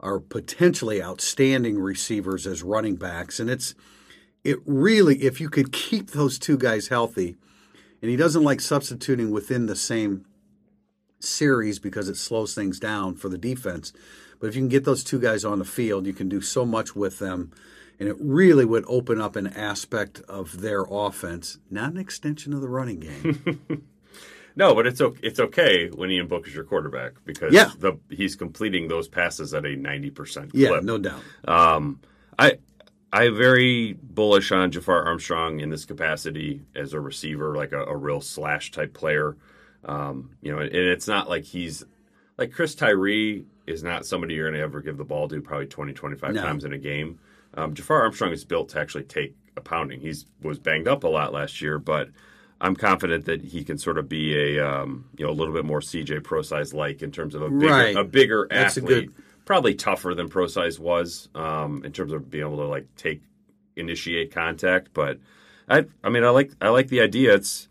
are 0.00 0.18
potentially 0.18 1.02
outstanding 1.02 1.78
receivers 1.78 2.46
as 2.46 2.62
running 2.62 2.96
backs. 2.96 3.38
And 3.38 3.50
it's 3.50 3.74
it 4.44 4.58
really, 4.64 5.22
if 5.22 5.42
you 5.42 5.50
could 5.50 5.72
keep 5.72 6.10
those 6.10 6.38
two 6.38 6.56
guys 6.56 6.88
healthy, 6.88 7.36
and 8.02 8.10
he 8.10 8.16
doesn't 8.16 8.42
like 8.42 8.60
substituting 8.60 9.30
within 9.30 9.66
the 9.66 9.76
same 9.76 10.26
series 11.20 11.78
because 11.78 12.08
it 12.08 12.16
slows 12.16 12.54
things 12.54 12.78
down 12.80 13.14
for 13.14 13.28
the 13.28 13.38
defense. 13.38 13.92
But 14.40 14.48
if 14.48 14.56
you 14.56 14.60
can 14.62 14.68
get 14.68 14.84
those 14.84 15.04
two 15.04 15.20
guys 15.20 15.44
on 15.44 15.58
the 15.60 15.64
field, 15.64 16.04
you 16.06 16.12
can 16.12 16.28
do 16.28 16.40
so 16.40 16.66
much 16.66 16.96
with 16.96 17.18
them. 17.20 17.52
And 18.00 18.08
it 18.08 18.16
really 18.18 18.64
would 18.64 18.84
open 18.88 19.20
up 19.20 19.36
an 19.36 19.46
aspect 19.46 20.20
of 20.28 20.60
their 20.60 20.82
offense, 20.90 21.58
not 21.70 21.92
an 21.92 21.98
extension 21.98 22.52
of 22.52 22.60
the 22.60 22.68
running 22.68 22.98
game. 22.98 23.84
no, 24.56 24.74
but 24.74 24.86
it's 24.88 25.00
okay, 25.00 25.20
it's 25.22 25.38
okay 25.38 25.88
when 25.88 26.10
Ian 26.10 26.26
Book 26.26 26.48
is 26.48 26.54
your 26.54 26.64
quarterback 26.64 27.12
because 27.24 27.52
Yeah. 27.54 27.70
the, 27.78 27.98
he's 28.10 28.34
completing 28.34 28.88
those 28.88 29.06
passes 29.06 29.54
at 29.54 29.64
a 29.64 29.68
90% 29.76 30.34
clip. 30.34 30.50
yeah, 30.54 30.80
no 30.82 30.98
doubt. 30.98 31.22
Um, 31.46 32.00
I 32.36 32.58
I'm 33.12 33.36
very 33.36 33.92
bullish 34.02 34.52
on 34.52 34.70
Jafar 34.70 35.04
Armstrong 35.04 35.60
in 35.60 35.68
this 35.70 35.84
capacity 35.84 36.62
as 36.74 36.94
a 36.94 37.00
receiver, 37.00 37.54
like 37.56 37.72
a, 37.72 37.84
a 37.84 37.96
real 37.96 38.20
slash 38.20 38.70
type 38.70 38.94
player. 38.94 39.36
Um, 39.84 40.30
you 40.40 40.52
know, 40.52 40.58
and 40.60 40.72
it's 40.74 41.06
not 41.08 41.28
like 41.28 41.44
he's 41.44 41.84
like 42.38 42.52
Chris 42.52 42.74
Tyree 42.74 43.44
is 43.66 43.82
not 43.82 44.06
somebody 44.06 44.34
you're 44.34 44.46
going 44.48 44.54
to 44.58 44.62
ever 44.64 44.80
give 44.80 44.96
the 44.96 45.04
ball 45.04 45.28
to 45.28 45.40
probably 45.40 45.66
20, 45.66 45.92
25 45.92 46.34
No. 46.34 46.42
times 46.42 46.64
in 46.64 46.72
a 46.72 46.78
game. 46.78 47.18
Um, 47.54 47.74
Jafar 47.74 48.02
Armstrong 48.02 48.32
is 48.32 48.44
built 48.44 48.70
to 48.70 48.80
actually 48.80 49.04
take 49.04 49.36
a 49.56 49.60
pounding. 49.60 50.00
He's 50.00 50.24
was 50.40 50.58
banged 50.58 50.88
up 50.88 51.04
a 51.04 51.08
lot 51.08 51.32
last 51.34 51.60
year, 51.60 51.78
but 51.78 52.08
I'm 52.62 52.74
confident 52.76 53.26
that 53.26 53.42
he 53.42 53.62
can 53.64 53.76
sort 53.76 53.98
of 53.98 54.08
be 54.08 54.56
a 54.56 54.66
um, 54.66 55.04
you 55.18 55.26
know 55.26 55.30
a 55.30 55.34
little 55.34 55.52
bit 55.52 55.64
more 55.66 55.80
CJ 55.80 56.24
Prosise 56.24 56.72
like 56.72 57.02
in 57.02 57.10
terms 57.12 57.34
of 57.34 57.42
a 57.42 57.50
bigger, 57.50 57.66
Right. 57.72 57.96
a 57.96 58.04
bigger 58.04 58.46
That's 58.50 58.78
a 58.78 58.80
athlete 58.80 59.12
good- 59.14 59.24
probably 59.44 59.74
tougher 59.74 60.14
than 60.14 60.28
Prosise 60.28 60.78
was 60.78 61.28
um, 61.34 61.84
in 61.84 61.92
terms 61.92 62.12
of 62.12 62.30
being 62.30 62.44
able 62.44 62.58
to 62.58 62.66
like 62.66 62.86
take 62.96 63.22
initiate 63.76 64.32
contact. 64.32 64.90
But 64.92 65.18
I 65.68 65.86
I 66.02 66.10
mean 66.10 66.24
I 66.24 66.30
like 66.30 66.52
I 66.60 66.68
like 66.68 66.88
the 66.88 67.00
idea. 67.00 67.34
It's 67.34 67.68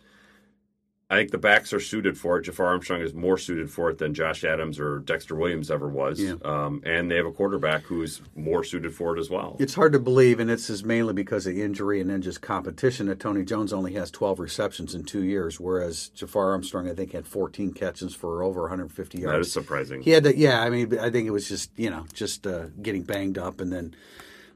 I 1.11 1.15
think 1.15 1.31
the 1.31 1.37
backs 1.37 1.73
are 1.73 1.79
suited 1.81 2.17
for 2.17 2.37
it. 2.37 2.43
Jafar 2.43 2.67
Armstrong 2.67 3.01
is 3.01 3.13
more 3.13 3.37
suited 3.37 3.69
for 3.69 3.89
it 3.89 3.97
than 3.97 4.13
Josh 4.13 4.45
Adams 4.45 4.79
or 4.79 4.99
Dexter 4.99 5.35
Williams 5.35 5.69
ever 5.69 5.89
was. 5.89 6.21
Yeah. 6.21 6.35
Um, 6.45 6.81
and 6.85 7.11
they 7.11 7.17
have 7.17 7.25
a 7.25 7.33
quarterback 7.33 7.83
who's 7.83 8.21
more 8.33 8.63
suited 8.63 8.95
for 8.95 9.17
it 9.17 9.19
as 9.19 9.29
well. 9.29 9.57
It's 9.59 9.73
hard 9.73 9.91
to 9.91 9.99
believe, 9.99 10.39
and 10.39 10.49
this 10.49 10.69
is 10.69 10.85
mainly 10.85 11.13
because 11.13 11.45
of 11.45 11.57
injury 11.57 11.99
and 11.99 12.09
then 12.09 12.21
just 12.21 12.41
competition, 12.41 13.07
that 13.07 13.19
Tony 13.19 13.43
Jones 13.43 13.73
only 13.73 13.91
has 13.95 14.09
12 14.09 14.39
receptions 14.39 14.95
in 14.95 15.03
two 15.03 15.23
years, 15.23 15.59
whereas 15.59 16.07
Jafar 16.15 16.51
Armstrong, 16.51 16.89
I 16.89 16.93
think, 16.93 17.11
had 17.11 17.27
14 17.27 17.73
catches 17.73 18.15
for 18.15 18.41
over 18.41 18.61
150 18.61 19.17
yards. 19.17 19.33
that 19.33 19.41
is 19.41 19.51
surprising. 19.51 20.01
He 20.03 20.11
had 20.11 20.23
to, 20.23 20.37
yeah. 20.37 20.61
I 20.61 20.69
mean, 20.69 20.97
I 20.97 21.09
think 21.09 21.27
it 21.27 21.31
was 21.31 21.49
just 21.49 21.71
you 21.75 21.89
know 21.89 22.05
just 22.13 22.47
uh, 22.47 22.67
getting 22.81 23.03
banged 23.03 23.37
up 23.37 23.59
and 23.59 23.69
then 23.73 23.93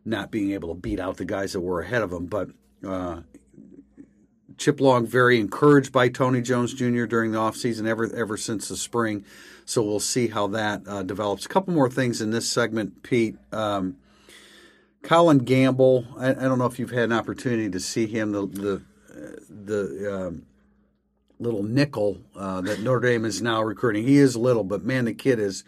not 0.06 0.32
being 0.32 0.52
able 0.52 0.70
to 0.70 0.80
beat 0.80 1.02
out 1.02 1.18
the 1.18 1.26
guys 1.26 1.52
that 1.52 1.60
were 1.60 1.82
ahead 1.82 2.02
of 2.02 2.14
him. 2.14 2.28
But 2.28 2.52
uh, 2.88 3.22
Chip 4.58 4.80
Long 4.80 5.06
very 5.06 5.40
encouraged 5.40 5.92
by 5.92 6.10
Tony 6.10 6.42
Jones 6.42 6.74
Jr. 6.74 7.06
during 7.06 7.32
the 7.32 7.38
offseason 7.38 7.88
ever 7.88 8.14
ever 8.16 8.38
since 8.38 8.68
the 8.68 8.78
spring. 8.78 9.26
So 9.66 9.82
we'll 9.82 10.00
see 10.00 10.28
how 10.28 10.48
that 10.48 10.84
uh, 10.88 11.04
develops. 11.04 11.46
A 11.46 11.50
couple 11.50 11.74
more 11.74 11.90
things 11.90 12.22
in 12.22 12.32
this 12.32 12.48
segment, 12.48 13.04
Pete. 13.04 13.36
Um, 13.52 13.98
Colin 15.02 15.40
Gamble. 15.40 16.06
I, 16.18 16.32
I 16.32 16.34
don't 16.34 16.60
know 16.60 16.66
if 16.66 16.80
you've 16.80 16.92
had 16.92 17.06
an 17.06 17.14
opportunity 17.14 17.70
to 17.70 17.80
see 17.80 18.08
him. 18.08 18.32
The 18.32 18.46
the 18.46 18.82
the 19.50 20.16
um, 20.16 20.46
little 21.40 21.64
nickel 21.64 22.22
uh, 22.36 22.62
that 22.62 22.82
Notre 22.82 23.08
Dame 23.08 23.26
is 23.26 23.42
now 23.42 23.62
recruiting. 23.62 24.06
He 24.06 24.18
is 24.18 24.36
little, 24.36 24.64
but 24.64 24.84
man, 24.84 25.06
the 25.06 25.14
kid 25.14 25.40
is 25.40 25.64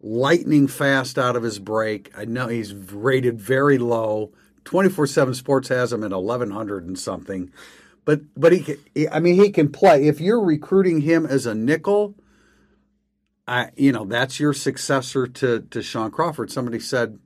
lightning 0.00 0.68
fast 0.68 1.18
out 1.18 1.36
of 1.36 1.42
his 1.42 1.58
break. 1.58 2.12
I 2.16 2.24
know 2.24 2.48
he's 2.48 2.74
rated 2.74 3.40
very 3.40 3.78
low. 3.78 4.32
Twenty 4.64 4.88
four 4.88 5.06
seven 5.06 5.34
Sports 5.34 5.68
has 5.68 5.92
him 5.92 6.02
at 6.04 6.12
eleven 6.12 6.50
hundred 6.50 6.86
and 6.86 6.98
something. 6.98 7.52
But 8.06 8.20
but 8.34 8.52
he, 8.52 8.76
he- 8.94 9.08
I 9.08 9.20
mean 9.20 9.34
he 9.34 9.50
can 9.50 9.70
play. 9.70 10.06
If 10.08 10.18
you're 10.20 10.40
recruiting 10.40 11.02
him 11.02 11.26
as 11.26 11.44
a 11.44 11.54
nickel, 11.54 12.14
I 13.46 13.70
you 13.76 13.92
know 13.92 14.06
that's 14.06 14.40
your 14.40 14.54
successor 14.54 15.26
to 15.26 15.60
to 15.70 15.82
Shaun 15.82 16.10
Crawford. 16.10 16.50
Somebody 16.50 16.80
said, 16.80 17.18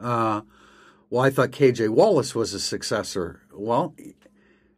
uh, 0.00 0.42
well, 1.10 1.22
I 1.22 1.30
thought 1.30 1.50
KJ 1.50 1.88
Wallace 1.88 2.34
was 2.34 2.54
a 2.54 2.60
successor. 2.60 3.40
Well, 3.52 3.94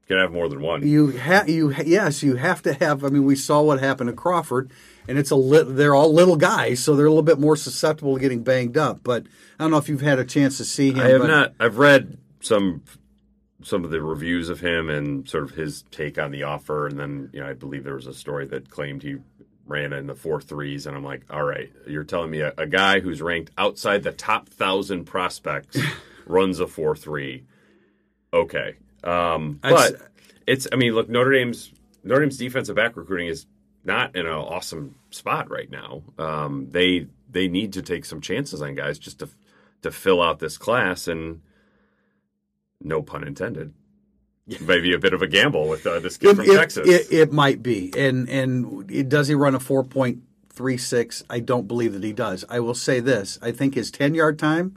Can 0.06 0.18
have 0.18 0.32
more 0.32 0.48
than 0.48 0.60
one. 0.60 0.86
you 0.86 1.08
have 1.08 1.48
you 1.48 1.72
ha- 1.72 1.82
yes 1.86 2.22
you 2.22 2.36
have 2.36 2.62
to 2.62 2.74
have. 2.74 3.04
I 3.04 3.08
mean, 3.08 3.24
we 3.24 3.36
saw 3.36 3.60
what 3.62 3.80
happened 3.80 4.08
to 4.08 4.14
Crawford, 4.16 4.70
and 5.08 5.18
it's 5.18 5.30
a 5.32 5.36
lit 5.36 5.76
they're 5.76 5.94
all 5.96 6.12
little 6.12 6.36
guys, 6.36 6.78
so 6.78 6.94
they're 6.94 7.06
a 7.06 7.10
little 7.10 7.22
bit 7.22 7.40
more 7.40 7.56
susceptible 7.56 8.14
to 8.14 8.20
getting 8.20 8.42
banged 8.42 8.76
up. 8.76 9.00
But 9.02 9.24
I 9.58 9.64
don't 9.64 9.70
know 9.72 9.78
if 9.78 9.88
you've 9.88 10.00
had 10.00 10.18
a 10.20 10.24
chance 10.24 10.58
to 10.58 10.64
see 10.64 10.90
him. 10.92 11.00
I 11.00 11.08
have 11.08 11.20
but 11.22 11.26
not. 11.26 11.54
I've 11.58 11.78
read 11.78 12.18
some 12.40 12.82
some 13.64 13.84
of 13.84 13.90
the 13.90 14.00
reviews 14.00 14.48
of 14.50 14.60
him 14.60 14.88
and 14.88 15.28
sort 15.28 15.44
of 15.44 15.50
his 15.50 15.82
take 15.90 16.18
on 16.18 16.30
the 16.30 16.44
offer, 16.44 16.86
and 16.86 16.98
then 16.98 17.30
you 17.32 17.40
know 17.40 17.48
I 17.48 17.54
believe 17.54 17.84
there 17.84 17.94
was 17.94 18.06
a 18.06 18.14
story 18.14 18.46
that 18.46 18.70
claimed 18.70 19.02
he 19.02 19.16
ran 19.66 19.92
in 19.92 20.06
the 20.06 20.14
four 20.14 20.40
threes, 20.40 20.86
and 20.86 20.96
I'm 20.96 21.04
like, 21.04 21.22
all 21.30 21.42
right, 21.42 21.72
you're 21.86 22.04
telling 22.04 22.30
me 22.30 22.40
a, 22.40 22.52
a 22.58 22.66
guy 22.66 23.00
who's 23.00 23.22
ranked 23.22 23.50
outside 23.56 24.02
the 24.02 24.12
top 24.12 24.48
thousand 24.48 25.04
prospects 25.04 25.78
runs 26.26 26.60
a 26.60 26.66
four 26.66 26.94
three. 26.94 27.44
Okay, 28.32 28.76
um, 29.02 29.58
but 29.62 29.96
it's. 30.46 30.68
I 30.70 30.76
mean, 30.76 30.92
look, 30.92 31.08
Notre 31.08 31.32
Dame's 31.32 31.72
Notre 32.02 32.20
Dame's 32.20 32.36
defensive 32.36 32.76
back 32.76 32.96
recruiting 32.96 33.28
is 33.28 33.46
not 33.84 34.14
in 34.14 34.26
an 34.26 34.32
awesome 34.32 34.96
spot 35.10 35.50
right 35.50 35.70
now. 35.70 36.02
Um, 36.18 36.68
they 36.70 37.06
they 37.30 37.48
need 37.48 37.74
to 37.74 37.82
take 37.82 38.04
some 38.04 38.20
chances 38.20 38.60
on 38.60 38.74
guys 38.74 38.98
just 38.98 39.20
to 39.20 39.28
to 39.82 39.90
fill 39.90 40.22
out 40.22 40.38
this 40.38 40.58
class, 40.58 41.08
and 41.08 41.40
no 42.84 43.02
pun 43.02 43.26
intended. 43.26 43.72
Maybe 44.60 44.92
a 44.92 44.98
bit 44.98 45.14
of 45.14 45.22
a 45.22 45.26
gamble 45.26 45.68
with 45.68 45.86
uh, 45.86 46.00
this 46.00 46.18
kid 46.18 46.30
It, 46.30 46.36
from 46.36 46.44
it- 46.50 46.54
Texas. 46.56 46.88
it- 46.88 47.12
it 47.12 47.32
might 47.32 47.62
be, 47.62 47.92
and 47.96 48.28
and 48.28 49.08
does 49.08 49.28
he 49.28 49.34
run 49.34 49.54
a 49.54 49.60
four 49.60 49.82
point 49.82 50.18
three 50.50 50.76
six? 50.76 51.24
I 51.30 51.40
don't 51.40 51.66
believe 51.66 51.94
that 51.94 52.04
he 52.04 52.12
does. 52.12 52.44
I 52.50 52.60
will 52.60 52.74
say 52.74 53.00
this: 53.00 53.38
I 53.40 53.52
think 53.52 53.74
his 53.74 53.90
ten 53.90 54.14
yard 54.14 54.38
time 54.38 54.76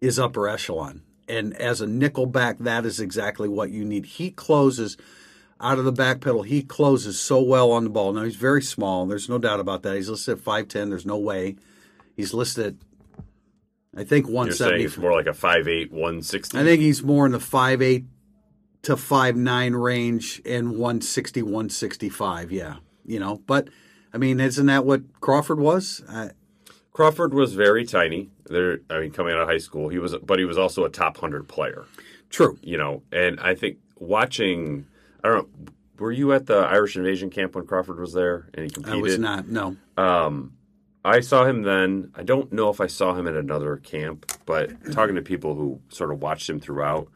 is 0.00 0.18
upper 0.18 0.48
echelon, 0.48 1.02
and 1.28 1.54
as 1.56 1.82
a 1.82 1.86
nickel 1.86 2.24
back, 2.24 2.58
that 2.60 2.86
is 2.86 2.98
exactly 2.98 3.48
what 3.48 3.70
you 3.70 3.84
need. 3.84 4.06
He 4.06 4.30
closes 4.30 4.96
out 5.60 5.78
of 5.78 5.84
the 5.84 5.92
back 5.92 6.20
pedal. 6.22 6.42
He 6.44 6.62
closes 6.62 7.20
so 7.20 7.42
well 7.42 7.70
on 7.72 7.84
the 7.84 7.90
ball. 7.90 8.14
Now 8.14 8.22
he's 8.24 8.36
very 8.36 8.62
small. 8.62 9.04
There's 9.06 9.28
no 9.28 9.36
doubt 9.38 9.60
about 9.60 9.82
that. 9.82 9.96
He's 9.96 10.08
listed 10.08 10.38
at 10.38 10.44
five 10.44 10.68
ten. 10.68 10.88
There's 10.88 11.04
no 11.04 11.18
way 11.18 11.56
he's 12.16 12.32
listed. 12.32 12.78
I 13.98 14.04
think 14.04 14.28
one 14.28 14.46
You're 14.46 14.54
saying 14.54 14.68
seventy. 14.68 14.84
it's 14.84 14.96
more 14.96 15.12
like 15.12 15.26
a 15.26 15.30
5'8", 15.30 15.90
160. 15.90 16.56
I 16.56 16.62
think 16.62 16.80
he's 16.80 17.02
more 17.02 17.26
in 17.26 17.32
the 17.32 17.40
five 17.40 17.82
eight 17.82 18.04
to 18.82 18.96
five 18.96 19.36
nine 19.36 19.74
range 19.74 20.40
and 20.46 20.70
160, 20.70 21.42
165. 21.42 22.52
Yeah, 22.52 22.76
you 23.04 23.18
know. 23.18 23.42
But 23.46 23.68
I 24.14 24.18
mean, 24.18 24.38
isn't 24.38 24.66
that 24.66 24.84
what 24.84 25.20
Crawford 25.20 25.58
was? 25.58 26.02
I, 26.08 26.30
Crawford 26.92 27.34
was 27.34 27.54
very 27.54 27.84
tiny. 27.84 28.30
There, 28.46 28.80
I 28.88 29.00
mean, 29.00 29.10
coming 29.10 29.34
out 29.34 29.40
of 29.40 29.48
high 29.48 29.58
school, 29.58 29.88
he 29.88 29.98
was, 29.98 30.16
but 30.16 30.38
he 30.38 30.44
was 30.44 30.58
also 30.58 30.84
a 30.84 30.90
top 30.90 31.16
hundred 31.18 31.48
player. 31.48 31.84
true. 32.30 32.58
You 32.62 32.78
know, 32.78 33.02
and 33.12 33.40
I 33.40 33.54
think 33.54 33.78
watching, 33.98 34.86
I 35.22 35.28
don't 35.28 35.38
know, 35.38 35.72
were 35.98 36.12
you 36.12 36.32
at 36.32 36.46
the 36.46 36.58
Irish 36.58 36.96
Invasion 36.96 37.30
camp 37.30 37.54
when 37.56 37.66
Crawford 37.66 37.98
was 37.98 38.12
there 38.12 38.48
and 38.54 38.64
he 38.64 38.70
competed? 38.70 38.98
I 38.98 39.02
was 39.02 39.18
not. 39.18 39.48
No. 39.48 39.76
Um, 39.96 40.54
I 41.08 41.20
saw 41.20 41.44
him 41.44 41.62
then. 41.62 42.12
I 42.14 42.22
don't 42.22 42.52
know 42.52 42.70
if 42.70 42.80
I 42.80 42.86
saw 42.86 43.14
him 43.14 43.26
at 43.26 43.34
another 43.34 43.76
camp, 43.76 44.30
but 44.46 44.92
talking 44.92 45.14
to 45.16 45.22
people 45.22 45.54
who 45.54 45.80
sort 45.88 46.10
of 46.12 46.20
watched 46.20 46.48
him 46.48 46.60
throughout, 46.60 47.08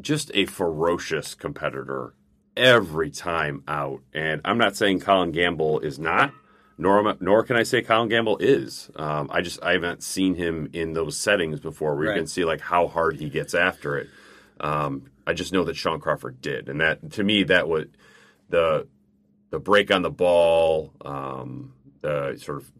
just 0.00 0.30
a 0.34 0.46
ferocious 0.46 1.34
competitor 1.34 2.14
every 2.56 3.10
time 3.10 3.62
out. 3.68 4.00
And 4.12 4.40
I'm 4.44 4.58
not 4.58 4.76
saying 4.76 5.00
Colin 5.00 5.32
Gamble 5.32 5.80
is 5.80 5.98
not, 5.98 6.32
nor 6.78 7.16
nor 7.20 7.42
can 7.44 7.56
I 7.56 7.62
say 7.62 7.82
Colin 7.82 8.08
Gamble 8.08 8.38
is. 8.38 8.90
Um, 8.96 9.28
I 9.32 9.40
just 9.40 9.62
I 9.62 9.72
haven't 9.72 10.02
seen 10.02 10.34
him 10.34 10.70
in 10.72 10.92
those 10.92 11.16
settings 11.16 11.60
before 11.60 11.94
where 11.94 12.04
you 12.04 12.10
Right. 12.10 12.18
can 12.18 12.26
see 12.26 12.44
like 12.44 12.60
how 12.60 12.86
hard 12.88 13.16
he 13.16 13.28
gets 13.28 13.54
after 13.54 13.98
it. 13.98 14.08
Um, 14.60 15.10
I 15.26 15.32
just 15.32 15.52
know 15.52 15.64
that 15.64 15.76
Shaun 15.76 16.00
Crawford 16.00 16.40
did, 16.40 16.68
and 16.68 16.80
that 16.80 17.12
to 17.12 17.24
me 17.24 17.44
that 17.44 17.68
was 17.68 17.86
the 18.48 18.86
the 19.50 19.58
break 19.60 19.92
on 19.92 20.02
the 20.02 20.10
ball, 20.10 20.92
um, 21.04 21.72
the 22.02 22.36
sort 22.36 22.58
of 22.58 22.70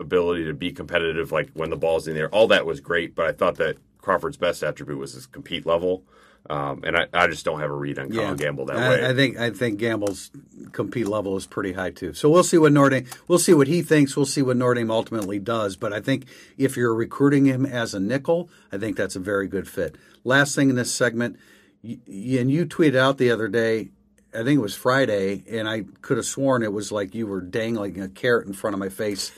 ability 0.00 0.44
to 0.46 0.54
be 0.54 0.72
competitive, 0.72 1.30
like 1.30 1.50
when 1.54 1.70
the 1.70 1.76
ball's 1.76 2.08
in 2.08 2.14
there, 2.14 2.28
all 2.30 2.48
that 2.48 2.66
was 2.66 2.80
great. 2.80 3.14
But 3.14 3.26
I 3.26 3.32
thought 3.32 3.56
that 3.56 3.76
Crawford's 3.98 4.36
best 4.36 4.62
attribute 4.62 4.98
was 4.98 5.12
his 5.12 5.26
compete 5.26 5.66
level, 5.66 6.02
um, 6.48 6.82
and 6.84 6.96
I, 6.96 7.06
I 7.12 7.26
just 7.26 7.44
don't 7.44 7.60
have 7.60 7.70
a 7.70 7.74
read 7.74 7.98
on 7.98 8.10
Colin 8.10 8.36
Gamble 8.36 8.64
that 8.66 8.76
I, 8.76 8.88
way. 8.88 9.06
I 9.06 9.14
think 9.14 9.38
I 9.38 9.50
think 9.50 9.78
Gamble's 9.78 10.30
compete 10.72 11.06
level 11.06 11.36
is 11.36 11.46
pretty 11.46 11.74
high 11.74 11.90
too. 11.90 12.14
So 12.14 12.30
we'll 12.30 12.42
see 12.42 12.58
what 12.58 12.72
Notre 12.72 13.00
Dame. 13.00 13.10
We'll 13.28 13.38
see 13.38 13.52
what 13.52 13.66
he 13.66 13.82
thinks. 13.82 14.16
We'll 14.16 14.26
see 14.26 14.42
what 14.42 14.56
Notre 14.56 14.74
Dame 14.74 14.90
ultimately 14.90 15.38
does. 15.38 15.76
But 15.76 15.92
I 15.92 16.00
think 16.00 16.24
if 16.56 16.76
you're 16.76 16.94
recruiting 16.94 17.44
him 17.44 17.66
as 17.66 17.94
a 17.94 18.00
nickel, 18.00 18.48
I 18.72 18.78
think 18.78 18.96
that's 18.96 19.16
a 19.16 19.20
very 19.20 19.48
good 19.48 19.68
fit. 19.68 19.96
Last 20.24 20.54
thing 20.54 20.70
in 20.70 20.76
this 20.76 20.92
segment, 20.92 21.38
and 21.82 22.50
you 22.50 22.66
tweeted 22.66 22.96
out 22.96 23.18
the 23.18 23.30
other 23.30 23.48
day. 23.48 23.90
I 24.32 24.44
think 24.44 24.58
it 24.58 24.62
was 24.62 24.76
Friday, 24.76 25.42
and 25.50 25.68
I 25.68 25.86
could 26.02 26.16
have 26.16 26.24
sworn 26.24 26.62
it 26.62 26.72
was 26.72 26.92
like 26.92 27.16
you 27.16 27.26
were 27.26 27.40
dangling 27.40 28.00
a 28.00 28.08
carrot 28.08 28.46
in 28.46 28.52
front 28.52 28.74
of 28.74 28.78
my 28.78 28.88
face 28.88 29.32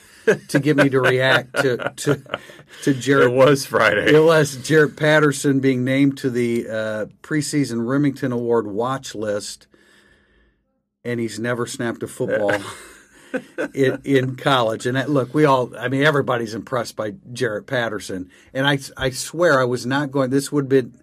to 0.49 0.59
get 0.61 0.77
me 0.77 0.89
to 0.89 1.01
react 1.01 1.57
to 1.63 1.93
to 1.97 2.23
to 2.83 2.95
Jarrett 2.95 3.33
it 3.33 3.35
was 3.35 3.67
Friday. 3.67 4.15
it 4.15 4.23
was 4.23 4.57
Jarrett 4.57 4.97
Patterson 4.97 5.61
being 5.61 5.85
named 5.85 6.19
to 6.19 6.31
the 6.31 6.69
uh, 6.69 7.07
preseason 7.23 7.87
Rimington 7.87 8.33
Award 8.33 8.67
watch 8.67 9.15
list. 9.15 9.67
and 11.05 11.19
he's 11.21 11.39
never 11.39 11.67
snapped 11.67 12.03
a 12.03 12.07
football 12.07 12.53
in, 13.75 14.01
in 14.05 14.37
college. 14.37 14.87
And 14.87 14.97
that, 14.97 15.11
look, 15.11 15.35
we 15.35 15.45
all, 15.45 15.77
I 15.77 15.89
mean, 15.89 16.03
everybody's 16.03 16.55
impressed 16.55 16.97
by 16.97 17.15
Jarrett 17.33 17.67
Patterson. 17.67 18.31
And 18.53 18.67
I, 18.67 18.79
I 18.97 19.11
swear 19.11 19.61
I 19.61 19.65
was 19.65 19.87
not 19.87 20.11
going, 20.11 20.31
this 20.31 20.53
would 20.53 20.65
have 20.65 20.69
been 20.69 21.02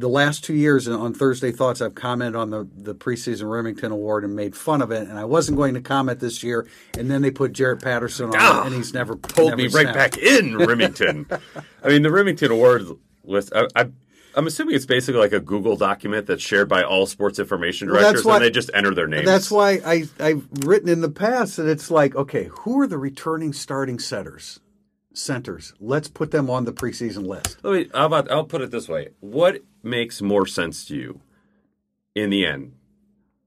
the 0.00 0.08
last 0.08 0.42
two 0.44 0.54
years 0.54 0.88
on 0.88 1.12
Thursday 1.14 1.52
Thoughts, 1.52 1.80
I've 1.80 1.94
commented 1.94 2.34
on 2.36 2.50
the, 2.50 2.66
the 2.76 2.94
preseason 2.94 3.42
Rimington 3.44 3.92
Award 3.92 4.24
and 4.24 4.34
made 4.34 4.56
fun 4.56 4.82
of 4.82 4.90
it. 4.90 5.08
And 5.08 5.18
I 5.18 5.24
wasn't 5.24 5.56
going 5.58 5.74
to 5.74 5.80
comment 5.80 6.20
this 6.20 6.42
year. 6.42 6.66
And 6.98 7.10
then 7.10 7.22
they 7.22 7.30
put 7.30 7.52
Jarrett 7.52 7.82
Patterson 7.82 8.26
on 8.30 8.36
Ah, 8.36 8.62
it, 8.62 8.66
and 8.66 8.74
he's 8.74 8.94
never 8.94 9.14
pulled 9.16 9.50
never 9.50 9.56
me 9.62 9.68
right 9.68 9.94
back 9.94 10.16
in 10.18 10.52
Rimington. 10.54 11.30
I 11.84 11.88
mean, 11.88 12.02
the 12.02 12.08
Rimington 12.08 12.50
Award 12.50 12.86
list. 13.24 13.52
I, 13.54 13.66
I, 13.76 13.90
I'm 14.34 14.46
assuming 14.46 14.74
it's 14.76 14.86
basically 14.86 15.20
like 15.20 15.32
a 15.32 15.40
Google 15.40 15.76
document 15.76 16.26
that's 16.26 16.42
shared 16.42 16.68
by 16.68 16.82
all 16.82 17.06
sports 17.06 17.38
information 17.38 17.88
Well, 17.88 17.96
that's 17.96 18.06
directors, 18.22 18.24
why- 18.24 18.36
and 18.36 18.44
they 18.44 18.50
just 18.50 18.70
enter 18.74 18.94
their 18.94 19.06
names. 19.08 19.26
That's 19.26 19.50
why 19.50 19.80
I, 19.84 20.04
I've 20.18 20.46
written 20.64 20.88
in 20.88 21.00
the 21.00 21.10
past 21.10 21.56
that 21.58 21.68
it's 21.68 21.90
like, 21.90 22.14
okay, 22.16 22.48
who 22.60 22.80
are 22.80 22.86
the 22.86 22.98
returning 22.98 23.52
starting 23.52 23.98
setters? 23.98 24.60
Centers. 25.12 25.74
Let's 25.80 26.06
put 26.06 26.30
them 26.30 26.48
on 26.48 26.64
the 26.64 26.72
preseason 26.72 27.26
list. 27.26 27.58
Let 27.64 27.72
me, 27.74 27.90
how 27.92 28.06
about, 28.06 28.30
I'll 28.30 28.44
put 28.44 28.62
it 28.62 28.70
this 28.70 28.88
way: 28.88 29.08
What 29.18 29.60
makes 29.82 30.20
more 30.22 30.46
sense 30.46 30.84
to 30.86 30.96
you, 30.96 31.20
in 32.14 32.30
the 32.30 32.46
end? 32.46 32.72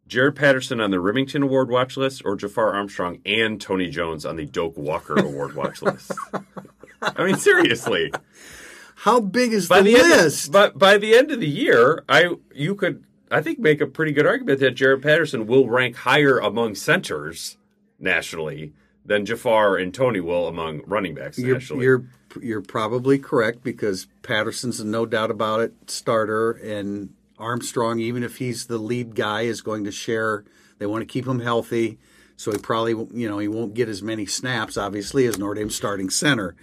Jarrett 0.08 0.36
Patterson 0.36 0.80
on 0.80 0.92
the 0.92 0.98
Rimington 0.98 1.44
Award 1.44 1.70
watch 1.70 1.98
list, 1.98 2.22
or 2.26 2.36
Jafar 2.36 2.74
Armstrong 2.74 3.20
and 3.26 3.60
Tony 3.60 3.90
Jones 3.90 4.26
on 4.26 4.36
the 4.36 4.46
Doak 4.46 4.78
Walker 4.78 5.18
Award 5.18 5.56
watch 5.56 5.82
list? 5.82 6.12
I 7.02 7.26
mean, 7.26 7.38
seriously. 7.38 8.12
How 8.96 9.20
big 9.20 9.54
is 9.54 9.68
by 9.68 9.82
the, 9.82 9.94
the 9.94 10.00
list? 10.00 10.48
Of, 10.48 10.54
but 10.54 10.78
by 10.78 10.98
the 10.98 11.16
end 11.16 11.32
of 11.32 11.40
the 11.40 11.50
year, 11.50 12.04
I 12.08 12.36
you 12.54 12.76
could 12.76 13.04
I 13.32 13.42
think 13.42 13.60
make 13.60 13.82
a 13.82 13.88
pretty 13.88 14.12
good 14.12 14.28
argument 14.28 14.60
that 14.60 14.72
Jarrett 14.76 15.02
Patterson 15.02 15.48
will 15.48 15.68
rank 15.68 15.96
higher 15.96 16.38
among 16.38 16.76
centers 16.76 17.58
nationally 18.00 18.74
than 19.06 19.26
Jafar 19.26 19.78
and 19.78 19.94
Tony 19.94 20.20
will 20.20 20.48
among 20.48 20.82
running 20.86 21.16
backs 21.16 21.38
you're, 21.38 21.56
nationally. 21.56 21.84
you're 21.84 22.06
you're 22.42 22.62
probably 22.62 23.20
correct 23.20 23.64
because 23.64 24.08
Patterson's 24.22 24.80
a 24.80 24.86
no 24.86 25.06
doubt 25.06 25.32
about 25.32 25.62
it 25.62 25.74
starter, 25.90 26.52
and 26.52 27.14
Armstrong, 27.38 28.00
even 28.00 28.24
if 28.24 28.38
he's 28.38 28.68
the 28.68 28.78
lead 28.78 29.16
guy, 29.16 29.42
is 29.42 29.62
going 29.62 29.84
to 29.84 29.92
share. 29.92 30.44
They 30.80 30.86
want 30.86 31.02
to 31.02 31.06
keep 31.06 31.28
him 31.28 31.40
healthy, 31.40 31.98
so 32.36 32.52
he 32.52 32.58
probably 32.58 32.92
you 32.92 33.30
know 33.30 33.40
he 33.40 33.48
won't 33.48 33.74
get 33.74 33.90
as 33.90 34.02
many 34.02 34.26
snaps, 34.26 34.78
obviously, 34.78 35.26
as 35.26 35.38
Notre 35.38 35.56
Dame's 35.56 35.76
starting 35.76 36.10
center. 36.10 36.56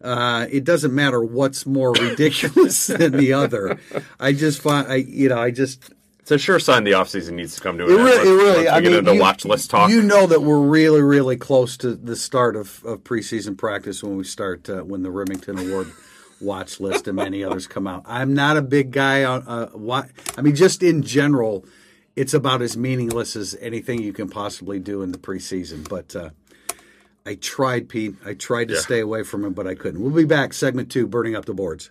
Uh, 0.00 0.46
it 0.50 0.62
doesn't 0.62 0.94
matter 0.94 1.22
what's 1.22 1.66
more 1.66 1.92
ridiculous 1.92 2.86
than 2.88 3.12
the 3.12 3.32
other. 3.32 3.78
I 4.20 4.32
just 4.32 4.62
find 4.62 4.86
I 4.86 4.96
you 4.96 5.28
know 5.28 5.38
I 5.38 5.50
just 5.50 5.92
it's 6.28 6.42
a 6.42 6.44
sure 6.44 6.58
sign 6.58 6.84
the 6.84 6.90
offseason 6.92 7.32
needs 7.32 7.54
to 7.54 7.60
come 7.62 7.78
to 7.78 7.84
an 7.84 7.90
it 7.90 7.94
end. 7.94 8.04
really, 8.04 8.28
it 8.28 8.32
really. 8.34 8.68
I 8.68 8.80
mean, 8.80 8.92
into 8.94 9.14
you, 9.14 9.20
watch 9.20 9.44
list 9.46 9.70
talk. 9.70 9.90
You 9.90 10.02
know 10.02 10.26
that 10.26 10.42
we're 10.42 10.60
really, 10.60 11.00
really 11.00 11.36
close 11.38 11.76
to 11.78 11.94
the 11.94 12.16
start 12.16 12.54
of, 12.54 12.84
of 12.84 13.02
preseason 13.02 13.56
practice 13.56 14.02
when 14.02 14.16
we 14.18 14.24
start 14.24 14.68
uh, 14.68 14.82
when 14.82 15.02
the 15.02 15.08
Rimington 15.08 15.58
Award 15.66 15.90
watch 16.40 16.80
list 16.80 17.08
and 17.08 17.16
many 17.16 17.42
others 17.42 17.66
come 17.66 17.86
out. 17.86 18.02
I'm 18.06 18.34
not 18.34 18.56
a 18.58 18.62
big 18.62 18.90
guy 18.90 19.24
on 19.24 19.42
uh, 19.48 19.68
what. 19.68 20.10
I 20.36 20.42
mean, 20.42 20.54
just 20.54 20.82
in 20.82 21.02
general, 21.02 21.64
it's 22.14 22.34
about 22.34 22.60
as 22.60 22.76
meaningless 22.76 23.34
as 23.34 23.56
anything 23.60 24.02
you 24.02 24.12
can 24.12 24.28
possibly 24.28 24.78
do 24.78 25.00
in 25.02 25.12
the 25.12 25.18
preseason. 25.18 25.88
But 25.88 26.14
uh, 26.14 26.30
I 27.24 27.36
tried, 27.36 27.88
Pete. 27.88 28.16
I 28.26 28.34
tried 28.34 28.68
to 28.68 28.74
Yeah. 28.74 28.80
stay 28.80 29.00
away 29.00 29.22
from 29.22 29.44
it, 29.46 29.50
but 29.54 29.66
I 29.66 29.74
couldn't. 29.74 30.00
We'll 30.02 30.12
be 30.12 30.24
back. 30.26 30.52
Segment 30.52 30.90
two, 30.90 31.06
burning 31.06 31.34
up 31.34 31.46
the 31.46 31.54
boards. 31.54 31.90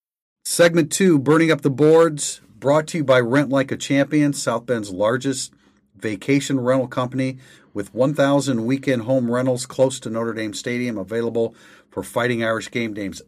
Segment 0.43 0.91
two, 0.91 1.19
Burning 1.19 1.51
Up 1.51 1.61
the 1.61 1.69
Boards, 1.69 2.41
brought 2.57 2.87
to 2.87 2.97
you 2.97 3.03
by 3.03 3.19
Rent 3.19 3.49
Like 3.49 3.71
a 3.71 3.77
Champion, 3.77 4.33
South 4.33 4.65
Bend's 4.65 4.89
largest 4.89 5.53
vacation 5.95 6.59
rental 6.59 6.87
company 6.87 7.37
with 7.75 7.93
1,000 7.93 8.65
weekend 8.65 9.03
home 9.03 9.29
rentals 9.29 9.67
close 9.67 9.99
to 9.99 10.09
Notre 10.09 10.33
Dame 10.33 10.55
Stadium 10.55 10.97
available 10.97 11.53
for 11.91 12.01
Fighting 12.01 12.43
Irish 12.43 12.71
game 12.71 12.95
days. 12.95 13.21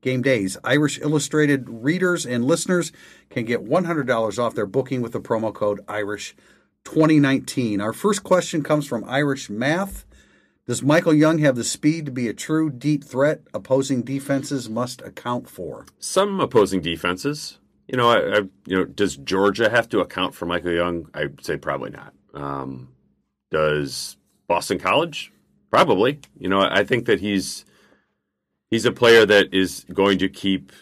Game 0.00 0.22
days. 0.22 0.58
Irish 0.64 0.98
Illustrated 0.98 1.68
readers 1.68 2.26
and 2.26 2.44
listeners 2.44 2.90
can 3.30 3.44
get 3.44 3.64
$100 3.64 4.38
off 4.38 4.54
their 4.56 4.66
booking 4.66 5.02
with 5.02 5.12
the 5.12 5.20
promo 5.20 5.54
code 5.54 5.80
Irish 5.86 6.34
2019. 6.84 7.80
Our 7.80 7.92
first 7.92 8.24
question 8.24 8.64
comes 8.64 8.88
from 8.88 9.04
Irish 9.08 9.48
Math. 9.48 10.04
Does 10.66 10.82
Michael 10.82 11.14
Young 11.14 11.38
have 11.38 11.54
the 11.54 11.62
speed 11.62 12.06
to 12.06 12.12
be 12.12 12.26
a 12.26 12.34
true 12.34 12.70
deep 12.70 13.04
threat 13.04 13.42
opposing 13.54 14.02
defenses 14.02 14.68
must 14.68 15.00
account 15.02 15.48
for? 15.48 15.86
Some 16.00 16.40
opposing 16.40 16.80
defenses. 16.80 17.58
You 17.86 17.96
know, 17.96 18.10
I, 18.10 18.38
I, 18.38 18.40
you 18.66 18.76
know, 18.76 18.84
does 18.84 19.16
Georgia 19.16 19.70
have 19.70 19.88
to 19.90 20.00
account 20.00 20.34
for 20.34 20.44
Michael 20.44 20.72
Young? 20.72 21.08
I'd 21.14 21.44
say 21.44 21.56
probably 21.56 21.90
not. 21.90 22.12
Um, 22.34 22.88
does 23.52 24.16
Boston 24.48 24.80
College? 24.80 25.32
Probably. 25.70 26.18
You 26.36 26.48
know, 26.48 26.60
I 26.60 26.82
think 26.82 27.06
that 27.06 27.20
he's 27.20 27.64
he's 28.68 28.86
a 28.86 28.92
player 28.92 29.24
that 29.24 29.54
is 29.54 29.86
going 29.92 30.18
to 30.18 30.28
keep 30.28 30.72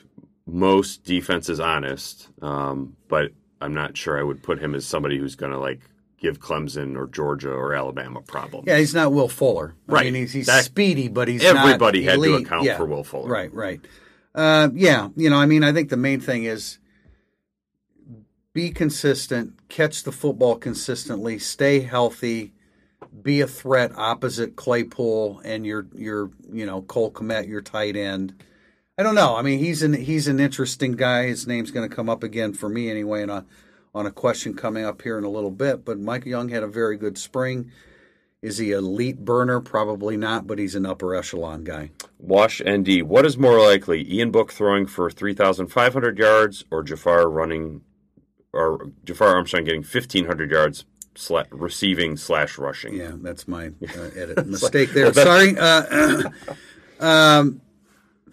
most 0.47 1.05
defenses 1.05 1.61
honest. 1.61 2.31
Um, 2.41 2.97
but 3.09 3.33
I'm 3.61 3.75
not 3.75 3.99
sure 3.99 4.19
I 4.19 4.23
would 4.23 4.43
put 4.43 4.61
him 4.61 4.75
as 4.75 4.87
somebody 4.87 5.19
who's 5.19 5.37
going 5.37 5.53
to 5.53 5.59
like 5.59 5.81
give 6.25 6.41
Clemson 6.41 6.97
or 6.97 7.07
Georgia 7.07 7.51
or 7.53 7.75
Alabama 7.75 8.21
problems. 8.23 8.65
Yeah, 8.67 8.79
he's 8.79 8.95
not 8.95 9.13
Will 9.13 9.29
Fuller. 9.29 9.75
I 9.89 9.93
Right. 9.93 10.05
mean, 10.07 10.15
he's, 10.23 10.33
he's 10.33 10.47
That- 10.47 10.65
speedy, 10.65 11.09
but 11.09 11.29
he's 11.29 11.45
everybody 11.45 12.03
had 12.03 12.21
to 12.23 12.35
account 12.37 12.65
Yeah. 12.65 12.77
for 12.79 12.87
Will 12.87 13.05
Fuller. 13.05 13.29
Right, 13.31 13.53
right. 13.53 13.81
Uh, 14.35 14.69
yeah, 14.75 15.11
you 15.17 15.29
know, 15.31 15.37
I 15.37 15.47
mean, 15.47 15.63
I 15.63 15.73
think 15.73 15.91
the 15.91 15.97
main 15.97 16.21
thing 16.21 16.45
is 16.45 16.79
be 18.53 18.71
consistent, 18.71 19.53
catch 19.69 20.05
the 20.05 20.13
football 20.13 20.57
consistently, 20.57 21.39
stay 21.39 21.81
healthy, 21.81 22.53
be 23.23 23.41
a 23.41 23.47
threat 23.47 23.93
opposite 23.97 24.57
Claypool 24.57 25.41
and 25.45 25.65
your 25.67 25.87
your 25.95 26.31
you 26.53 26.65
know 26.67 26.83
Cole 26.83 27.13
Kmet, 27.13 27.49
your 27.49 27.61
tight 27.63 27.97
end. 27.97 28.35
I 28.97 29.03
don't 29.03 29.15
know. 29.15 29.37
I 29.37 29.43
mean, 29.43 29.59
he's 29.59 29.83
an 29.83 29.93
he's 29.93 30.27
an 30.29 30.41
interesting 30.41 30.93
guy. 30.93 31.27
His 31.27 31.47
name's 31.47 31.71
going 31.71 31.89
to 31.89 31.95
come 31.95 32.09
up 32.09 32.23
again 32.23 32.55
for 32.55 32.69
me 32.69 32.91
anyway, 32.91 33.23
in 33.23 33.31
a 33.31 33.45
on 33.95 34.07
a 34.07 34.11
question 34.11 34.55
coming 34.55 34.85
up 34.85 35.03
here 35.03 35.17
in 35.19 35.25
a 35.25 35.29
little 35.31 35.51
bit. 35.51 35.85
But 35.85 35.99
Mike 35.99 36.27
Young 36.27 36.49
had 36.49 36.63
a 36.63 36.67
very 36.69 36.97
good 36.97 37.17
spring. 37.17 37.71
Is 38.43 38.59
he 38.59 38.73
an 38.73 38.79
elite 38.85 39.25
burner? 39.25 39.61
Probably 39.61 40.17
not, 40.19 40.47
but 40.47 40.59
he's 40.59 40.75
an 40.75 40.85
upper 40.85 41.15
echelon 41.15 41.65
guy. 41.65 41.93
Wash 42.19 42.61
ND. 42.63 43.03
What 43.03 43.25
is 43.25 43.39
more 43.39 43.59
likely, 43.59 44.07
Ian 44.13 44.31
Book 44.33 44.53
throwing 44.53 44.87
for 44.87 45.11
3,500 45.11 46.19
yards 46.19 46.65
or 46.71 46.83
Jafar 46.83 47.31
running, 47.31 47.81
or 48.53 48.91
Jafar 49.05 49.37
Armstrong 49.37 49.65
getting 49.65 49.81
1,500 49.83 50.51
yards 50.51 50.85
sla- 51.15 51.47
receiving 51.51 52.19
slash 52.19 52.59
rushing? 52.59 52.95
Yeah, 52.95 53.13
that's 53.15 53.49
my 53.49 53.69
uh, 53.97 54.11
edit 54.17 54.47
mistake 54.47 54.91
there. 54.91 55.13
Sorry. 55.15 55.57
Uh, 55.57 56.29
um, 57.01 57.63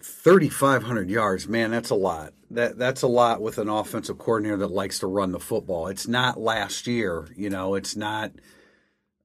Thirty-five 0.04 0.82
hundred 0.82 1.10
yards, 1.10 1.46
man, 1.46 1.70
that's 1.70 1.90
a 1.90 1.94
lot. 1.94 2.32
That 2.52 2.76
that's 2.78 3.00
a 3.02 3.06
lot 3.06 3.40
with 3.40 3.56
an 3.56 3.68
offensive 3.68 4.18
coordinator 4.18 4.58
that 4.58 4.70
likes 4.70 4.98
to 4.98 5.06
run 5.06 5.32
the 5.32 5.40
football. 5.40 5.86
It's 5.86 6.06
not 6.06 6.38
last 6.38 6.86
year, 6.86 7.28
you 7.34 7.48
know. 7.48 7.74
It's 7.74 7.96
not, 7.96 8.32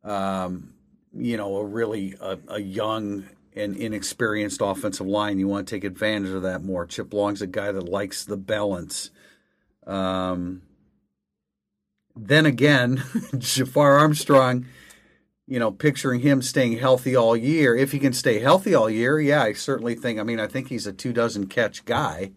um, 0.04 0.74
you 1.14 1.36
know, 1.36 1.58
a 1.58 1.66
really 1.66 2.16
a, 2.22 2.38
a 2.48 2.62
young 2.62 3.26
and 3.54 3.76
inexperienced 3.76 4.62
offensive 4.62 5.08
line. 5.08 5.40
You 5.40 5.48
want 5.48 5.68
to 5.68 5.76
take 5.76 5.84
advantage 5.84 6.32
of 6.32 6.44
that 6.44 6.64
more. 6.64 6.86
Chip 6.86 7.14
Long's 7.14 7.42
a 7.42 7.48
guy 7.48 7.72
that 7.72 7.90
likes 7.90 8.24
the 8.24 8.38
balance. 8.38 9.10
Um, 9.86 10.62
then 12.16 12.46
again, 12.46 13.04
Jafar 13.38 13.98
Armstrong, 13.98 14.68
you 15.48 15.60
know, 15.60 15.72
picturing 15.72 16.22
him 16.22 16.42
staying 16.42 16.78
healthy 16.78 17.16
all 17.16 17.36
year. 17.36 17.76
If 17.76 17.92
he 17.92 18.00
can 18.00 18.14
stay 18.14 18.40
healthy 18.40 18.74
all 18.74 18.90
year, 18.90 19.20
yeah, 19.20 19.44
I 19.44 19.54
certainly 19.54 19.96
think. 19.96 20.20
I 20.20 20.24
mean, 20.24 20.40
I 20.40 20.48
think 20.48 20.70
he's 20.70 20.88
a 20.88 20.94
two 20.94 21.12
dozen 21.12 21.48
catch 21.48 21.84
guy. 21.86 22.32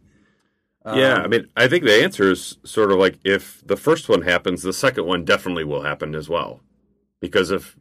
Yeah, 0.84 1.16
I 1.16 1.26
mean, 1.26 1.48
I 1.56 1.68
think 1.68 1.84
the 1.84 2.02
answer 2.02 2.30
is 2.30 2.56
sort 2.64 2.90
of 2.90 2.98
like 2.98 3.18
if 3.24 3.62
the 3.66 3.76
first 3.76 4.08
one 4.08 4.22
happens, 4.22 4.62
the 4.62 4.72
second 4.72 5.04
one 5.06 5.24
definitely 5.24 5.64
will 5.64 5.82
happen 5.82 6.14
as 6.14 6.28
well. 6.28 6.60
Because 7.20 7.50
if 7.50 7.76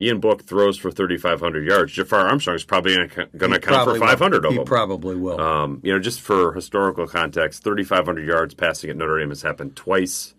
Ian 0.00 0.18
Book 0.20 0.44
throws 0.44 0.78
for 0.78 0.90
3,500 0.90 1.66
yards, 1.66 1.92
Jafar 1.92 2.26
Armstrong 2.26 2.56
is 2.56 2.64
probably 2.64 2.94
going 2.96 3.08
to 3.08 3.28
count 3.36 3.60
for 3.60 3.60
probably 3.60 4.00
will. 4.00 4.06
500 4.06 4.44
of 4.46 4.50
He 4.52 4.56
them. 4.56 4.64
probably 4.66 5.16
will. 5.16 5.40
Um, 5.40 5.80
you 5.82 5.92
know, 5.92 5.98
just 5.98 6.20
for 6.22 6.54
historical 6.54 7.06
context, 7.06 7.64
3,500 7.64 8.26
yards 8.26 8.54
passing 8.54 8.88
at 8.90 8.96
Notre 8.96 9.18
Dame 9.18 9.28
has 9.28 9.42
happened 9.42 9.76
twice. 9.76 10.34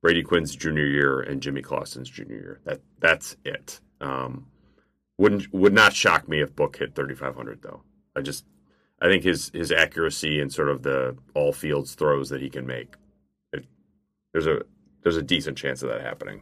Brady 0.00 0.22
Quinn's 0.22 0.54
junior 0.54 0.86
year 0.86 1.20
and 1.20 1.40
Jimmy 1.42 1.62
Clausen's 1.62 2.08
junior 2.10 2.36
year. 2.36 2.60
That 2.64 2.80
that's 3.00 3.36
it. 3.44 3.80
Um, 4.00 4.46
wouldn't 5.18 5.52
would 5.52 5.72
not 5.72 5.94
shock 5.94 6.28
me 6.28 6.40
if 6.40 6.54
Book 6.54 6.76
hit 6.76 6.94
3,500 6.94 7.62
though. 7.62 7.82
I 8.14 8.20
just 8.20 8.44
I 9.04 9.08
think 9.08 9.22
his 9.22 9.50
his 9.52 9.70
accuracy 9.70 10.40
and 10.40 10.50
sort 10.50 10.70
of 10.70 10.82
the 10.82 11.14
all 11.34 11.52
fields 11.52 11.94
throws 11.94 12.30
that 12.30 12.40
he 12.40 12.48
can 12.48 12.66
make. 12.66 12.94
It, 13.52 13.66
there's 14.32 14.46
a 14.46 14.62
there's 15.02 15.18
a 15.18 15.22
decent 15.22 15.58
chance 15.58 15.82
of 15.82 15.90
that 15.90 16.00
happening. 16.00 16.40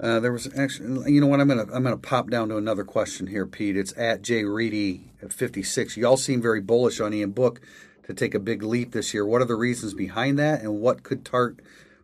Uh, 0.00 0.18
there 0.18 0.32
was 0.32 0.48
actually, 0.58 1.12
you 1.12 1.20
know 1.20 1.28
what? 1.28 1.40
I'm 1.40 1.46
gonna 1.46 1.66
I'm 1.72 1.84
gonna 1.84 1.96
pop 1.96 2.28
down 2.28 2.48
to 2.48 2.56
another 2.56 2.82
question 2.82 3.28
here, 3.28 3.46
Pete. 3.46 3.76
It's 3.76 3.96
at 3.96 4.22
Jay 4.22 4.42
Reedy 4.42 5.12
at 5.22 5.32
56. 5.32 5.96
Y'all 5.96 6.16
seem 6.16 6.42
very 6.42 6.60
bullish 6.60 6.98
on 6.98 7.14
Ian 7.14 7.30
Book 7.30 7.60
to 8.02 8.12
take 8.12 8.34
a 8.34 8.40
big 8.40 8.64
leap 8.64 8.90
this 8.90 9.14
year. 9.14 9.24
What 9.24 9.40
are 9.40 9.46
the 9.46 9.54
reasons 9.54 9.94
behind 9.94 10.40
that, 10.40 10.60
and 10.60 10.80
what 10.80 11.04
could 11.04 11.24
tar- 11.24 11.54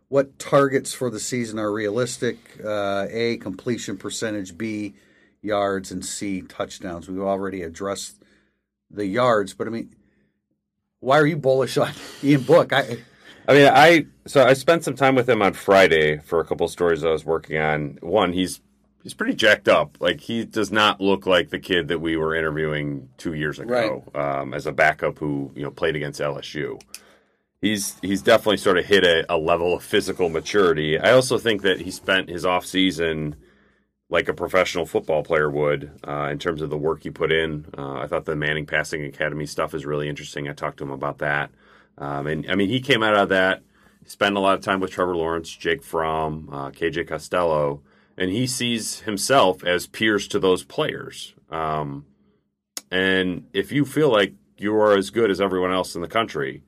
what 0.07 0.39
targets 0.39 0.93
for 0.93 1.09
the 1.09 1.19
season 1.19 1.59
are 1.59 1.73
realistic? 1.73 2.37
Uh, 2.63 3.07
a 3.11 3.35
completion 3.35 3.97
percentage, 3.97 4.57
B 4.57 4.93
yards, 5.41 5.91
and 5.91 6.05
C 6.05 6.41
touchdowns. 6.41 7.09
We've 7.09 7.19
already 7.19 7.63
addressed 7.63 8.20
the 8.93 9.05
yards, 9.05 9.53
but 9.53 9.67
I 9.67 9.69
mean, 9.69 9.95
why 10.99 11.19
are 11.19 11.25
you 11.25 11.37
bullish 11.37 11.77
on 11.77 11.91
Ian 12.23 12.41
Book? 12.41 12.73
I 12.73 12.97
I 13.47 13.53
mean, 13.53 13.67
I 13.67 14.05
so 14.27 14.45
I 14.45 14.53
spent 14.53 14.83
some 14.83 14.95
time 14.95 15.15
with 15.15 15.27
him 15.27 15.41
on 15.41 15.53
Friday 15.53 16.19
for 16.19 16.39
a 16.39 16.45
couple 16.45 16.67
stories 16.67 17.03
I 17.03 17.09
was 17.09 17.25
working 17.25 17.57
on. 17.57 17.97
One, 18.01 18.33
he's 18.33 18.61
he's 19.03 19.13
pretty 19.13 19.33
jacked 19.33 19.67
up. 19.67 19.97
Like 19.99 20.21
he 20.21 20.45
does 20.45 20.71
not 20.71 21.01
look 21.01 21.25
like 21.25 21.49
the 21.49 21.59
kid 21.59 21.87
that 21.87 21.99
we 21.99 22.15
were 22.17 22.35
interviewing 22.35 23.09
two 23.17 23.33
years 23.33 23.59
ago 23.59 24.03
right. 24.13 24.39
um, 24.39 24.53
as 24.53 24.67
a 24.67 24.71
backup 24.71 25.17
who 25.19 25.51
you 25.55 25.63
know 25.63 25.71
played 25.71 25.95
against 25.95 26.21
LSU. 26.21 26.79
He's 27.61 27.99
he's 28.01 28.21
definitely 28.21 28.57
sort 28.57 28.77
of 28.77 28.85
hit 28.85 29.03
a, 29.03 29.25
a 29.33 29.37
level 29.37 29.73
of 29.75 29.83
physical 29.83 30.29
maturity. 30.29 30.99
I 30.99 31.11
also 31.11 31.37
think 31.37 31.61
that 31.63 31.81
he 31.81 31.91
spent 31.91 32.29
his 32.29 32.45
off 32.45 32.65
season 32.65 33.35
like 34.11 34.27
a 34.27 34.33
professional 34.33 34.85
football 34.85 35.23
player 35.23 35.49
would 35.49 35.89
uh, 36.05 36.27
in 36.29 36.37
terms 36.37 36.61
of 36.61 36.69
the 36.69 36.77
work 36.77 37.01
he 37.01 37.09
put 37.09 37.31
in. 37.31 37.65
Uh, 37.75 37.93
I 37.93 38.07
thought 38.07 38.25
the 38.25 38.35
Manning 38.35 38.65
Passing 38.65 39.05
Academy 39.05 39.45
stuff 39.45 39.73
is 39.73 39.85
really 39.85 40.09
interesting. 40.09 40.47
I 40.49 40.53
talked 40.53 40.77
to 40.77 40.83
him 40.83 40.91
about 40.91 41.19
that. 41.19 41.49
Um, 41.97 42.27
and 42.27 42.51
I 42.51 42.55
mean, 42.55 42.67
he 42.67 42.81
came 42.81 43.03
out 43.03 43.15
of 43.15 43.29
that, 43.29 43.63
spent 44.05 44.35
a 44.35 44.41
lot 44.41 44.57
of 44.57 44.63
time 44.63 44.81
with 44.81 44.91
Trevor 44.91 45.15
Lawrence, 45.15 45.49
Jake 45.49 45.81
Fromm, 45.81 46.49
uh, 46.51 46.71
KJ 46.71 47.07
Costello, 47.07 47.81
and 48.17 48.29
he 48.29 48.45
sees 48.47 48.99
himself 49.01 49.63
as 49.63 49.87
peers 49.87 50.27
to 50.27 50.39
those 50.39 50.63
players. 50.63 51.33
Um, 51.49 52.05
and 52.91 53.47
if 53.53 53.71
you 53.71 53.85
feel 53.85 54.11
like 54.11 54.33
you 54.57 54.75
are 54.75 54.97
as 54.97 55.09
good 55.09 55.31
as 55.31 55.39
everyone 55.39 55.71
else 55.71 55.95
in 55.95 56.01
the 56.01 56.07
country, 56.09 56.63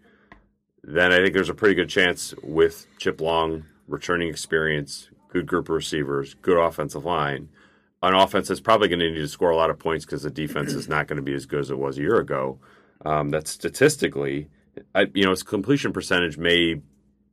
then 0.82 1.12
I 1.12 1.18
think 1.18 1.34
there's 1.34 1.50
a 1.50 1.54
pretty 1.54 1.76
good 1.76 1.90
chance 1.90 2.34
with 2.42 2.88
Chip 2.98 3.20
Long 3.20 3.66
returning 3.88 4.30
experience, 4.30 5.10
good 5.34 5.48
group 5.48 5.70
of 5.70 5.76
receivers, 5.76 6.34
good 6.36 6.58
offensive 6.58 7.06
line. 7.06 7.50
An 8.02 8.14
offense 8.14 8.50
that's 8.50 8.60
probably 8.60 8.90
going 8.90 9.00
to 9.00 9.10
need 9.10 9.16
to 9.16 9.28
score 9.28 9.52
a 9.52 9.56
lot 9.56 9.70
of 9.70 9.80
points 9.80 10.06
because 10.06 10.24
the 10.24 10.30
defense 10.30 10.74
is 10.74 10.90
not 10.90 11.08
going 11.08 11.18
to 11.18 11.24
be 11.24 11.34
as 11.34 11.46
good 11.46 11.62
as 11.62 11.72
it 11.72 11.78
was 11.78 11.98
a 11.98 12.02
year 12.02 12.18
ago. 12.18 12.60
Um, 13.06 13.30
that 13.30 13.48
statistically 13.48 14.50
I, 14.94 15.08
you 15.14 15.26
know, 15.26 15.32
its 15.32 15.44
completion 15.44 15.94
percentage 15.94 16.38
may 16.38 16.82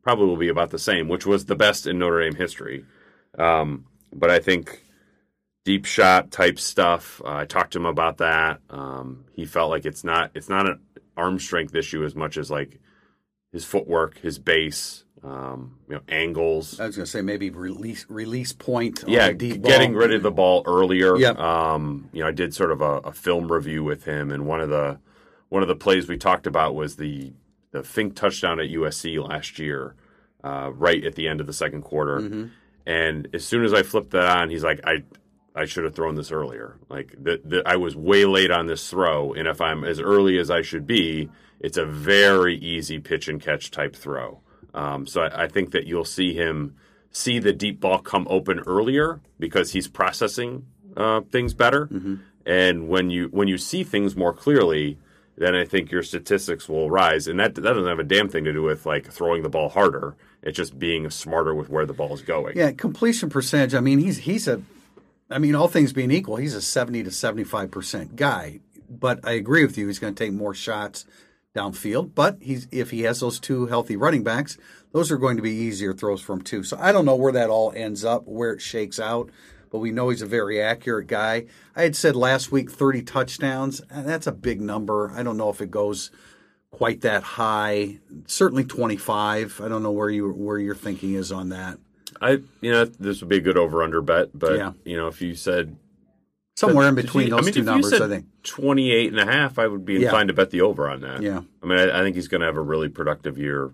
probably 0.03 0.27
will 0.27 0.37
be 0.37 0.49
about 0.49 0.71
the 0.71 0.79
same, 0.79 1.09
which 1.09 1.27
was 1.27 1.45
the 1.45 1.57
best 1.57 1.87
in 1.87 1.99
Notre 1.99 2.23
Dame 2.23 2.35
history. 2.35 2.85
Um, 3.39 3.87
but 4.13 4.31
I 4.31 4.39
think 4.39 4.85
deep 5.65 5.85
shot 5.85 6.31
type 6.31 6.59
stuff. 6.59 7.21
Uh, 7.25 7.37
I 7.37 7.45
talked 7.45 7.73
to 7.73 7.79
him 7.79 7.87
about 7.87 8.19
that. 8.19 8.61
Um, 8.71 9.25
he 9.35 9.45
felt 9.45 9.71
like 9.71 9.87
it's 9.87 10.05
not 10.05 10.31
it's 10.35 10.49
not 10.49 10.67
an 10.67 10.81
arm 11.17 11.39
strength 11.39 11.75
issue 11.75 12.05
as 12.05 12.15
much 12.15 12.37
as 12.37 12.51
like 12.51 12.81
his 13.53 13.65
footwork, 13.65 14.19
his 14.19 14.39
base, 14.39 15.05
um, 15.22 15.76
you 15.88 15.94
know, 15.94 16.00
angles. 16.09 16.80
I 16.80 16.87
was 16.87 16.96
going 16.96 17.04
to 17.04 17.11
say 17.11 17.22
maybe 17.22 17.50
release 17.50 18.06
release 18.09 18.52
point. 18.52 19.04
Yeah, 19.06 19.33
getting 19.33 19.94
rid 19.94 20.12
of 20.14 20.22
the 20.22 20.30
ball 20.30 20.62
earlier. 20.66 21.16
Yeah. 21.16 21.30
Um, 21.30 22.09
you 22.12 22.22
know, 22.22 22.28
I 22.28 22.33
did 22.33 22.54
sort 22.54 22.70
of 22.70 22.80
a, 22.80 22.98
a 22.98 23.12
film 23.12 23.50
review 23.52 23.85
with 23.85 24.04
him, 24.04 24.30
and 24.30 24.46
one 24.46 24.61
of 24.61 24.70
the 24.70 24.98
one 25.48 25.62
of 25.62 25.68
the 25.68 25.76
plays 25.76 26.09
we 26.09 26.16
talked 26.16 26.46
about 26.46 26.74
was 26.74 26.96
the 26.96 27.33
the 27.72 27.83
Fink 27.83 28.16
touchdown 28.16 28.61
at 28.61 28.70
USC 28.70 29.22
last 29.26 29.59
year, 29.59 29.94
uh, 30.42 30.70
right 30.74 31.04
at 31.04 31.14
the 31.14 31.28
end 31.28 31.40
of 31.40 31.46
the 31.46 31.52
second 31.52 31.83
quarter. 31.83 32.20
Mm-hmm. 32.20 32.46
And 32.87 33.28
as 33.35 33.44
soon 33.44 33.64
as 33.64 33.72
I 33.72 33.83
flipped 33.83 34.11
that 34.11 34.24
on, 34.24 34.50
he's 34.50 34.64
like, 34.64 34.80
I 34.85 35.04
I 35.54 35.66
should 35.66 35.85
have 35.85 35.94
thrown 35.94 36.14
this 36.14 36.33
earlier. 36.33 36.78
Like 36.88 37.14
that, 37.24 37.62
I 37.66 37.76
was 37.76 37.94
way 37.94 38.24
late 38.24 38.50
on 38.50 38.66
this 38.66 38.88
throw, 38.88 39.35
and 39.35 39.46
if 39.46 39.61
I'm 39.61 39.85
as 39.85 40.00
early 40.00 40.38
as 40.38 40.50
I 40.50 40.62
should 40.62 40.87
be, 40.87 41.28
it's 41.61 41.76
a 41.76 41.85
very 41.85 42.56
easy 42.56 42.98
pitch 42.98 43.28
and 43.28 43.40
catch 43.40 43.70
type 43.70 43.94
throw. 43.94 44.40
Um, 44.74 45.06
so 45.06 45.22
I, 45.22 45.44
I, 45.44 45.48
think 45.48 45.72
that 45.72 45.87
you'll 45.87 46.04
see 46.04 46.35
him 46.35 46.76
see 47.11 47.38
the 47.38 47.52
deep 47.52 47.80
ball 47.80 47.98
come 47.98 48.26
open 48.30 48.61
earlier 48.61 49.20
because 49.38 49.72
he's 49.72 49.88
processing 49.88 50.66
uh, 50.96 51.22
things 51.22 51.54
better. 51.54 51.87
Mm-hmm. 51.87 52.16
And 52.46 52.88
when 52.88 53.11
you 53.11 53.28
when 53.28 53.48
you 53.48 53.59
see 53.59 53.85
things 53.85 54.16
more 54.16 54.33
clearly, 54.33 54.98
then 55.37 55.54
I 55.54 55.64
think 55.64 55.90
your 55.90 56.02
statistics 56.02 56.68
will 56.68 56.90
rise. 56.90 57.26
And 57.26 57.38
that 57.40 57.54
that 57.54 57.62
doesn't 57.62 57.87
have 57.87 57.98
a 57.98 58.04
damn 58.04 58.28
thing 58.28 58.44
to 58.44 58.52
do 58.52 58.62
with 58.62 58.87
like 58.87 59.11
throwing 59.11 59.42
the 59.42 59.48
ball 59.48 59.68
harder. 59.68 60.16
It's 60.42 60.56
just 60.56 60.78
being 60.78 61.09
smarter 61.11 61.54
with 61.54 61.68
where 61.68 61.85
the 61.85 61.92
ball 61.92 62.14
is 62.14 62.22
going. 62.22 62.56
Yeah, 62.56 62.72
completion 62.72 63.28
percentage. 63.28 63.74
I 63.74 63.80
mean, 63.80 63.98
he's 63.98 64.18
he's 64.18 64.48
a, 64.48 64.62
I 65.28 65.38
mean, 65.38 65.54
all 65.54 65.68
things 65.68 65.92
being 65.92 66.11
equal, 66.11 66.37
he's 66.37 66.54
a 66.54 66.62
seventy 66.62 67.02
to 67.02 67.11
seventy 67.11 67.44
five 67.44 67.70
percent 67.70 68.16
guy. 68.16 68.61
But 68.88 69.20
I 69.24 69.33
agree 69.33 69.64
with 69.64 69.78
you. 69.78 69.87
He's 69.87 69.98
going 69.98 70.14
to 70.14 70.24
take 70.24 70.33
more 70.33 70.54
shots 70.54 71.04
downfield. 71.55 72.15
But 72.15 72.39
he's 72.41 72.69
if 72.71 72.91
he 72.91 73.03
has 73.03 73.21
those 73.21 73.41
two 73.41 73.67
healthy 73.67 73.97
running 73.97 74.23
backs, 74.23 74.59
those 74.93 75.11
are 75.11 75.19
going 75.19 75.37
to 75.37 75.43
be 75.43 75.53
easier 75.53 75.93
throws 75.93 76.21
for 76.21 76.35
him 76.35 76.43
too. 76.43 76.63
So 76.63 76.77
I 76.81 76.93
don't 76.93 77.05
know 77.05 77.17
where 77.17 77.33
that 77.33 77.51
all 77.51 77.73
ends 77.75 78.05
up, 78.05 78.27
where 78.27 78.53
it 78.53 78.61
shakes 78.61 78.99
out 78.99 79.31
but 79.71 79.79
we 79.79 79.93
know 79.93 80.09
he's 80.09 80.23
a 80.23 80.27
very 80.27 80.61
accurate 80.61 81.07
guy. 81.07 81.47
I 81.75 81.83
had 81.83 81.97
said 81.97 82.17
last 82.17 82.51
week 82.53 82.71
30 82.71 83.03
touchdowns. 83.03 83.81
That's 83.89 84.27
a 84.27 84.33
big 84.33 84.61
number. 84.61 85.13
I 85.15 85.23
don't 85.23 85.37
know 85.37 85.49
if 85.49 85.61
it 85.61 85.71
goes 85.71 86.11
quite 86.71 87.01
that 87.03 87.23
high. 87.23 87.99
Certainly 88.27 88.65
25. 88.65 89.61
I 89.61 89.69
don't 89.69 89.83
know 89.83 89.93
where 89.93 90.11
you 90.11 90.31
where 90.31 90.59
your 90.59 90.75
thinking 90.75 91.15
is 91.15 91.33
on 91.33 91.51
that. 91.51 91.79
I 92.21 92.43
you 92.61 92.73
know 92.73 92.85
this 92.85 93.21
would 93.21 93.29
be 93.29 93.39
a 93.39 93.41
good 93.41 93.57
over 93.57 93.83
under 93.83 94.03
bet, 94.03 94.31
but 94.35 94.57
yeah. 94.57 94.73
you 94.85 94.97
know 94.97 95.07
if 95.07 95.23
you 95.23 95.35
said 95.35 95.77
somewhere 96.61 96.88
in 96.88 96.94
between 96.94 97.27
you, 97.27 97.31
those 97.31 97.40
I 97.40 97.44
mean, 97.44 97.55
two 97.55 97.62
numbers, 97.62 98.01
I 98.01 98.09
think 98.09 98.27
28 98.42 99.12
and 99.12 99.20
a 99.20 99.27
half, 99.27 99.59
I 99.59 99.66
would 99.66 99.85
be 99.85 99.96
inclined 99.96 100.29
yeah. 100.29 100.33
to 100.33 100.35
bet 100.35 100.51
the 100.51 100.61
over 100.61 100.88
on 100.88 101.01
that. 101.01 101.23
Yeah. 101.23 101.40
I 101.62 101.66
mean, 101.66 101.79
I, 101.79 102.01
I 102.01 102.03
think 102.03 102.16
he's 102.16 102.29
going 102.29 102.40
to 102.40 102.46
have 102.46 102.57
a 102.57 102.62
really 102.62 102.88
productive 102.88 103.38
year 103.38 103.73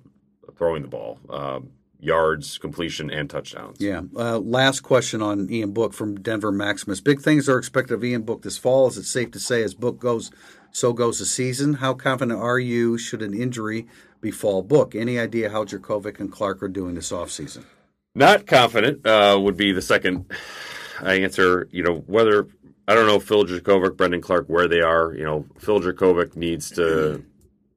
throwing 0.56 0.82
the 0.82 0.88
ball. 0.88 1.18
Um, 1.28 1.70
yards, 2.00 2.58
completion, 2.58 3.10
and 3.10 3.28
touchdowns. 3.28 3.80
Yeah. 3.80 4.02
Uh, 4.14 4.38
last 4.38 4.80
question 4.80 5.22
on 5.22 5.50
Ian 5.50 5.72
Book 5.72 5.92
from 5.92 6.20
Denver 6.20 6.52
Maximus. 6.52 7.00
Big 7.00 7.20
things 7.20 7.48
are 7.48 7.58
expected 7.58 7.94
of 7.94 8.04
Ian 8.04 8.22
Book 8.22 8.42
this 8.42 8.58
fall. 8.58 8.86
Is 8.86 8.96
it 8.96 9.04
safe 9.04 9.30
to 9.32 9.40
say 9.40 9.62
as 9.62 9.74
Book 9.74 9.98
goes, 9.98 10.30
so 10.70 10.92
goes 10.92 11.18
the 11.18 11.26
season? 11.26 11.74
How 11.74 11.94
confident 11.94 12.38
are 12.38 12.58
you 12.58 12.98
should 12.98 13.22
an 13.22 13.34
injury 13.34 13.86
befall 14.20 14.62
Book? 14.62 14.94
Any 14.94 15.18
idea 15.18 15.50
how 15.50 15.64
Jurkovec 15.64 16.20
and 16.20 16.30
Clark 16.30 16.62
are 16.62 16.68
doing 16.68 16.94
this 16.94 17.10
offseason? 17.10 17.64
Not 18.14 18.46
confident 18.46 19.06
uh, 19.06 19.38
would 19.40 19.56
be 19.56 19.72
the 19.72 19.82
second 19.82 20.32
answer. 21.02 21.68
You 21.70 21.82
know, 21.82 21.96
whether 22.06 22.46
I 22.88 22.94
don't 22.94 23.06
know 23.06 23.18
Phil 23.18 23.44
Jurkovec, 23.44 23.96
Brendon 23.96 24.20
Clark, 24.20 24.46
where 24.48 24.68
they 24.68 24.80
are. 24.80 25.12
You 25.14 25.24
know, 25.24 25.46
Phil 25.58 25.80
Jurkovec 25.80 26.36
needs 26.36 26.70
to 26.72 27.24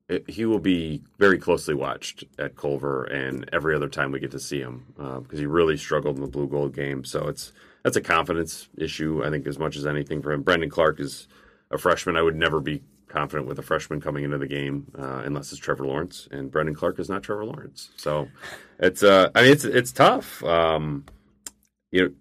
it, 0.09 0.27
he 0.27 0.45
will 0.45 0.59
be 0.59 1.03
very 1.19 1.37
closely 1.37 1.75
watched 1.75 2.23
at 2.39 2.55
Culver 2.55 3.03
and 3.05 3.47
every 3.53 3.75
other 3.75 3.87
time 3.87 4.11
we 4.11 4.19
get 4.19 4.31
to 4.31 4.39
see 4.39 4.59
him 4.59 4.83
because 4.97 5.25
uh, 5.33 5.37
he 5.37 5.45
really 5.45 5.77
struggled 5.77 6.17
in 6.17 6.23
the 6.23 6.27
blue 6.27 6.47
gold 6.47 6.75
game. 6.75 7.05
So 7.05 7.27
it's 7.27 7.53
that's 7.83 7.95
a 7.95 8.01
confidence 8.01 8.67
issue, 8.77 9.23
I 9.23 9.29
think, 9.29 9.47
as 9.47 9.57
much 9.57 9.77
as 9.77 9.85
anything 9.85 10.21
for 10.21 10.33
him. 10.33 10.41
Brendon 10.41 10.69
Clark 10.69 10.99
is 10.99 11.27
a 11.71 11.77
freshman. 11.77 12.17
I 12.17 12.23
would 12.23 12.35
never 12.35 12.59
be 12.59 12.81
confident 13.07 13.47
with 13.47 13.57
a 13.59 13.61
freshman 13.61 14.01
coming 14.01 14.23
into 14.23 14.37
the 14.37 14.47
game 14.47 14.91
uh, 14.97 15.21
unless 15.23 15.51
it's 15.51 15.61
Trevor 15.61 15.85
Lawrence, 15.85 16.27
and 16.31 16.51
Brendon 16.51 16.75
Clark 16.75 16.99
is 16.99 17.07
not 17.07 17.23
Trevor 17.23 17.45
Lawrence. 17.45 17.91
So 17.95 18.27
it's 18.79 19.03
uh, 19.03 19.29
I 19.35 19.43
mean 19.43 19.51
it's 19.51 19.63
it's 19.63 19.91
tough. 19.91 20.43
Um, 20.43 21.05
you 21.91 22.03
know 22.03 22.11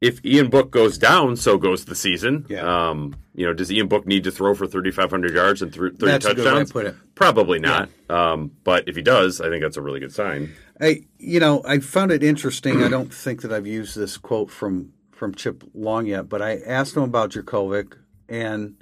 if 0.00 0.24
Ian 0.24 0.48
Book 0.48 0.70
goes 0.70 0.96
down, 0.96 1.36
so 1.36 1.58
goes 1.58 1.84
the 1.84 1.94
season. 1.94 2.46
Yeah. 2.48 2.88
Um, 2.90 3.16
you 3.34 3.46
know, 3.46 3.52
does 3.52 3.70
Ian 3.72 3.88
Book 3.88 4.06
need 4.06 4.24
to 4.24 4.30
throw 4.30 4.54
for 4.54 4.66
3,500 4.66 5.34
yards 5.34 5.62
and 5.62 5.74
30 5.74 5.96
that's 5.98 6.24
touchdowns? 6.24 6.72
put 6.72 6.86
it. 6.86 6.94
Probably 7.14 7.58
not. 7.58 7.88
Yeah. 8.08 8.32
Um, 8.32 8.52
but 8.64 8.88
if 8.88 8.96
he 8.96 9.02
does, 9.02 9.40
I 9.40 9.48
think 9.48 9.62
that's 9.62 9.76
a 9.76 9.82
really 9.82 10.00
good 10.00 10.12
sign. 10.12 10.52
I, 10.80 11.02
you 11.18 11.40
know, 11.40 11.62
I 11.64 11.80
found 11.80 12.12
it 12.12 12.22
interesting. 12.22 12.82
I 12.84 12.88
don't 12.88 13.12
think 13.12 13.42
that 13.42 13.52
I've 13.52 13.66
used 13.66 13.96
this 13.96 14.16
quote 14.16 14.50
from 14.50 14.92
from 15.10 15.34
Chip 15.34 15.64
Long 15.74 16.06
yet, 16.06 16.28
but 16.28 16.40
I 16.40 16.58
asked 16.64 16.96
him 16.96 17.02
about 17.02 17.30
Jurkovec 17.30 17.94
and 18.28 18.76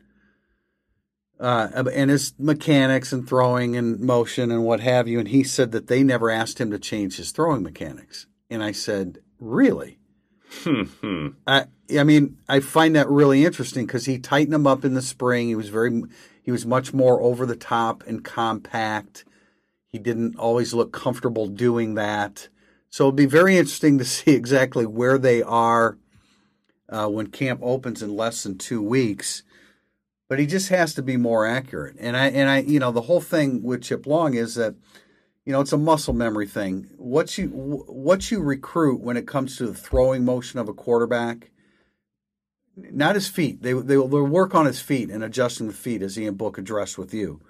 uh, 1.41 1.85
and 1.93 2.11
his 2.11 2.35
mechanics 2.39 3.13
and 3.13 3.27
throwing 3.27 3.75
and 3.75 4.01
motion 4.01 4.51
and 4.51 4.65
what 4.65 4.81
have 4.81 5.09
you, 5.09 5.19
and 5.19 5.29
he 5.29 5.43
said 5.43 5.73
that 5.73 5.87
they 5.87 6.03
never 6.03 6.31
asked 6.31 6.61
him 6.61 6.71
to 6.71 6.79
change 6.79 7.17
his 7.17 7.31
throwing 7.31 7.63
mechanics. 7.63 8.27
And 8.51 8.63
I 8.63 8.73
said, 8.73 9.19
really? 9.39 9.99
Hmm. 10.51 11.29
I, 11.47 11.67
I 11.99 12.05
mean, 12.05 12.39
I 12.49 12.61
find 12.61 12.95
that 12.97 13.09
really 13.09 13.45
interesting 13.45 13.87
because 13.87 14.07
he 14.07 14.19
tightened 14.19 14.53
them 14.53 14.67
up 14.67 14.85
in 14.85 14.95
the 14.95 15.03
spring. 15.03 15.49
He 15.49 15.55
was 15.55 15.69
very, 15.69 16.03
he 16.43 16.51
was 16.51 16.67
much 16.67 16.93
more 16.93 17.21
over 17.21 17.47
the 17.47 17.57
top 17.57 18.05
and 18.07 18.25
compact. 18.25 19.25
He 19.89 19.99
didn't 19.99 20.37
always 20.37 20.75
look 20.75 20.93
comfortable 20.93 21.47
doing 21.47 21.95
that. 21.95 22.49
So 22.91 23.05
it'll 23.05 23.13
be 23.13 23.27
very 23.27 23.57
interesting 23.57 23.99
to 23.99 24.05
see 24.07 24.33
exactly 24.33 24.87
where 24.87 25.19
they 25.19 25.43
are 25.43 25.99
uh, 26.89 27.09
when 27.09 27.29
camp 27.29 27.61
opens 27.63 28.03
in 28.03 28.17
less 28.17 28.43
than 28.43 28.59
two 28.59 28.83
weeks. 28.83 29.43
But 30.29 30.39
he 30.39 30.47
just 30.47 30.71
has 30.71 30.95
to 30.95 31.03
be 31.03 31.17
more 31.17 31.47
accurate. 31.47 31.97
And 32.01 32.17
I 32.17 32.29
and 32.29 32.51
I 32.51 32.59
you 32.59 32.81
know 32.81 32.91
the 32.91 33.03
whole 33.03 33.21
thing 33.21 33.63
with 33.63 33.83
Chip 33.83 34.07
Long 34.07 34.35
is 34.35 34.57
that 34.57 34.75
you 35.47 35.53
know 35.53 35.61
it's 35.61 35.73
a 35.73 35.79
muscle 35.79 36.13
memory 36.13 36.47
thing. 36.47 36.91
What 36.97 37.39
you 37.39 37.49
what 37.49 38.31
you 38.31 38.41
recruit 38.41 39.01
when 39.01 39.17
it 39.17 39.29
comes 39.29 39.57
to 39.57 39.67
the 39.67 39.75
throwing 39.75 40.25
motion 40.25 40.59
of 40.59 40.69
a 40.69 40.75
quarterback, 40.75 41.53
not 42.77 43.15
his 43.15 43.29
feet. 43.29 43.63
They 43.63 43.73
they 43.73 43.97
will 43.97 44.27
work 44.27 44.55
on 44.57 44.67
his 44.67 44.81
feet 44.81 45.09
and 45.09 45.23
adjusting 45.23 45.69
the 45.69 45.73
feet 45.73 46.03
as 46.03 46.19
Ian 46.19 46.35
Book 46.35 46.59
addressed 46.59 46.99
with 46.99 47.15
you. 47.15 47.41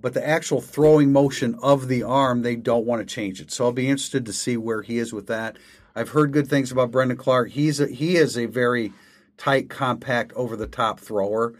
But 0.00 0.14
the 0.14 0.26
actual 0.26 0.60
throwing 0.60 1.12
motion 1.12 1.56
of 1.60 1.88
the 1.88 2.04
arm, 2.04 2.42
they 2.42 2.56
don't 2.56 2.86
want 2.86 3.00
to 3.00 3.14
change 3.14 3.40
it. 3.40 3.50
So 3.50 3.64
I'll 3.64 3.72
be 3.72 3.88
interested 3.88 4.26
to 4.26 4.32
see 4.32 4.56
where 4.56 4.82
he 4.82 4.98
is 4.98 5.12
with 5.12 5.26
that. 5.26 5.56
I've 5.96 6.10
heard 6.10 6.32
good 6.32 6.46
things 6.46 6.70
about 6.70 6.90
Brendon 6.90 7.16
Clark. 7.16 7.50
He's 7.50 7.80
a, 7.80 7.86
he 7.86 8.16
is 8.16 8.36
a 8.36 8.44
very 8.44 8.92
tight, 9.38 9.70
compact, 9.70 10.32
over 10.34 10.56
the 10.56 10.66
top 10.66 11.00
thrower. 11.00 11.54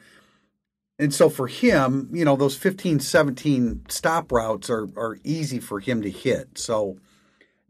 And 0.98 1.12
so 1.12 1.28
for 1.28 1.48
him, 1.48 2.08
you 2.12 2.24
know, 2.24 2.36
those 2.36 2.56
15, 2.56 3.00
17 3.00 3.86
stop 3.88 4.30
routes 4.30 4.70
are, 4.70 4.88
are 4.96 5.18
easy 5.24 5.58
for 5.58 5.80
him 5.80 6.02
to 6.02 6.10
hit. 6.10 6.56
So 6.56 6.98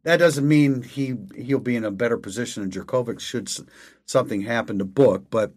that 0.04 0.18
doesn't 0.18 0.46
mean 0.46 0.82
he 0.82 1.14
he'll 1.34 1.58
be 1.58 1.76
in 1.76 1.84
a 1.84 1.90
better 1.90 2.18
position 2.18 2.62
than 2.62 2.70
Jurkovec 2.70 3.20
should 3.20 3.50
something 4.06 4.42
happen 4.42 4.78
to 4.78 4.84
Book, 4.84 5.24
but 5.30 5.52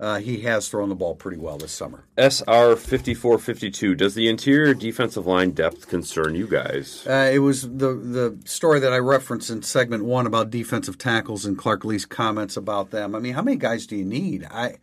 uh, 0.00 0.18
he 0.18 0.40
has 0.40 0.68
thrown 0.68 0.88
the 0.88 0.94
ball 0.96 1.14
pretty 1.14 1.38
well 1.38 1.56
this 1.56 1.70
summer. 1.70 2.04
SR 2.18 2.74
fifty 2.74 3.14
four 3.14 3.38
fifty 3.38 3.70
two. 3.70 3.94
Does 3.94 4.16
the 4.16 4.28
interior 4.28 4.74
defensive 4.74 5.26
line 5.26 5.52
depth 5.52 5.88
concern 5.88 6.34
you 6.34 6.48
guys? 6.48 7.06
Uh, 7.06 7.30
it 7.32 7.38
was 7.38 7.62
the 7.62 7.94
the 7.94 8.36
story 8.44 8.80
that 8.80 8.92
I 8.92 8.98
referenced 8.98 9.50
in 9.50 9.62
segment 9.62 10.04
one 10.04 10.26
about 10.26 10.50
defensive 10.50 10.98
tackles 10.98 11.46
and 11.46 11.56
Clark 11.56 11.84
Lea's 11.84 12.04
comments 12.04 12.56
about 12.56 12.90
them. 12.90 13.14
I 13.14 13.20
mean, 13.20 13.34
how 13.34 13.42
many 13.42 13.56
guys 13.56 13.86
do 13.86 13.94
you 13.94 14.04
need? 14.04 14.44
I 14.50 14.78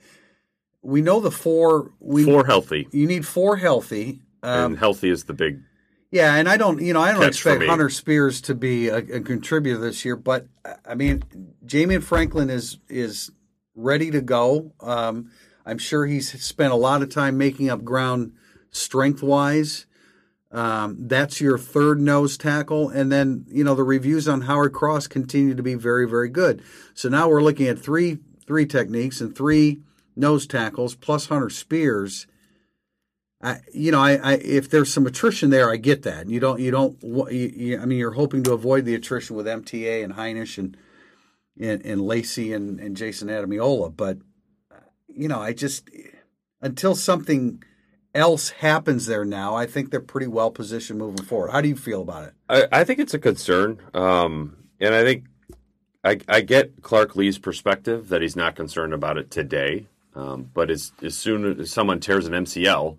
we 0.81 1.01
know 1.01 1.19
the 1.19 1.31
four. 1.31 1.91
We, 1.99 2.23
four 2.23 2.45
healthy. 2.45 2.87
You 2.91 3.07
need 3.07 3.25
four 3.25 3.57
healthy. 3.57 4.21
Um, 4.43 4.71
and 4.73 4.79
healthy 4.79 5.09
is 5.09 5.25
the 5.25 5.33
big. 5.33 5.61
Yeah, 6.11 6.35
and 6.35 6.49
I 6.49 6.57
don't, 6.57 6.81
you 6.81 6.93
know, 6.93 6.99
I 6.99 7.13
don't 7.13 7.23
expect 7.23 7.63
Hunter 7.63 7.89
Spears 7.89 8.41
to 8.41 8.55
be 8.55 8.89
a, 8.89 8.97
a, 8.97 9.21
contributor 9.21 9.79
this 9.79 10.03
year, 10.03 10.17
but 10.17 10.45
I 10.85 10.93
mean, 10.93 11.23
Jamion 11.65 12.03
Franklin 12.03 12.49
is 12.49 12.79
is 12.89 13.31
ready 13.75 14.11
to 14.11 14.19
go. 14.19 14.73
Um, 14.81 15.31
I'm 15.65 15.77
sure 15.77 16.05
he's 16.05 16.43
spent 16.43 16.73
a 16.73 16.75
lot 16.75 17.01
of 17.01 17.09
time 17.09 17.37
making 17.37 17.69
up 17.69 17.85
ground 17.85 18.33
strength 18.71 19.23
wise. 19.23 19.85
Um, 20.51 20.97
that's 21.07 21.39
your 21.39 21.57
third 21.57 22.01
nose 22.01 22.37
tackle. 22.37 22.89
And 22.89 23.09
then, 23.09 23.45
you 23.47 23.63
know, 23.63 23.73
the 23.73 23.83
reviews 23.83 24.27
on 24.27 24.41
Howard 24.41 24.73
Cross 24.73 25.07
continue 25.07 25.55
to 25.55 25.63
be 25.63 25.75
very, 25.75 26.05
very 26.05 26.27
good. 26.27 26.61
So 26.93 27.07
now 27.07 27.29
we're 27.29 27.41
looking 27.41 27.67
at 27.67 27.79
three 27.79 28.17
three 28.45 28.65
techniques 28.65 29.21
and 29.21 29.33
three 29.33 29.79
nose 30.15 30.47
tackles 30.47 30.95
plus 30.95 31.27
Hunter 31.27 31.49
Spears. 31.49 32.27
I, 33.41 33.59
you 33.73 33.91
know, 33.91 34.01
I, 34.01 34.15
I, 34.17 34.33
if 34.35 34.69
there's 34.69 34.93
some 34.93 35.07
attrition 35.07 35.49
there, 35.49 35.71
I 35.71 35.77
get 35.77 36.03
that. 36.03 36.29
You 36.29 36.39
don't, 36.39 36.59
you 36.59 36.69
don't. 36.69 37.01
You, 37.01 37.27
you, 37.31 37.79
I 37.79 37.85
mean, 37.85 37.97
you're 37.97 38.11
hoping 38.11 38.43
to 38.43 38.53
avoid 38.53 38.85
the 38.85 38.93
attrition 38.93 39.35
with 39.35 39.47
MTA 39.47 40.03
and 40.03 40.13
Hinish 40.13 40.57
and 40.57 40.77
and, 41.59 41.85
and 41.85 42.01
Lacey 42.01 42.53
and, 42.53 42.79
and 42.79 42.95
Jayson 42.95 43.29
Ademilola. 43.29 43.95
But, 43.95 44.17
you 45.07 45.27
know, 45.27 45.39
I 45.39 45.53
just, 45.53 45.89
until 46.61 46.95
something 46.95 47.63
else 48.13 48.49
happens 48.49 49.05
there 49.05 49.25
now, 49.25 49.55
I 49.55 49.65
think 49.65 49.91
they're 49.91 49.99
pretty 50.01 50.27
well 50.27 50.51
positioned 50.51 50.99
moving 50.99 51.25
forward. 51.25 51.51
How 51.51 51.61
do 51.61 51.69
you 51.69 51.75
feel 51.75 52.01
about 52.01 52.29
it? 52.29 52.33
I, 52.49 52.67
I 52.71 52.83
think 52.83 52.99
it's 52.99 53.13
a 53.13 53.19
concern. 53.19 53.79
Um, 53.93 54.57
and 54.79 54.95
I 54.95 55.03
think 55.03 55.25
I, 56.03 56.19
I, 56.27 56.41
get 56.41 56.81
Clark 56.81 57.15
Lea's 57.15 57.37
perspective 57.37 58.09
that 58.09 58.21
he's 58.21 58.35
not 58.35 58.55
concerned 58.55 58.93
about 58.93 59.17
it 59.17 59.29
today. 59.29 59.87
Um, 60.15 60.49
but 60.53 60.69
as, 60.69 60.91
as 61.01 61.17
soon 61.17 61.59
as 61.59 61.71
someone 61.71 61.99
tears 61.99 62.27
an 62.27 62.33
MCL, 62.33 62.97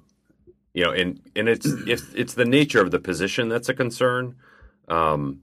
you 0.75 0.85
know, 0.85 0.93
and, 0.93 1.21
and 1.37 1.49
it's, 1.49 1.67
if 1.67 2.15
it's 2.15 2.35
the 2.35 2.47
nature 2.47 2.81
of 2.81 2.91
the 2.91 2.99
position 2.99 3.49
that's 3.49 3.69
a 3.69 3.75
concern. 3.75 4.37
Um, 4.89 5.43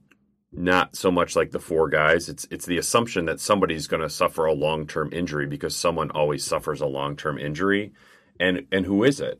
not 0.52 0.96
so 0.96 1.12
much 1.12 1.36
like 1.36 1.52
the 1.52 1.60
four 1.60 1.90
guys. 1.90 2.30
It's 2.30 2.48
it's 2.50 2.66
the 2.66 2.78
assumption 2.78 3.26
that 3.26 3.40
somebody's 3.40 3.88
going 3.88 4.02
to 4.02 4.10
suffer 4.10 4.46
a 4.46 4.54
long 4.54 4.88
term 4.88 5.12
injury 5.14 5.46
because 5.46 5.76
someone 5.76 6.10
always 6.12 6.44
suffers 6.44 6.82
a 6.82 6.88
long 6.88 7.16
term 7.16 7.38
injury, 7.38 7.94
and 8.40 8.66
and 8.72 8.86
who 8.86 9.04
is 9.04 9.20
it? 9.20 9.40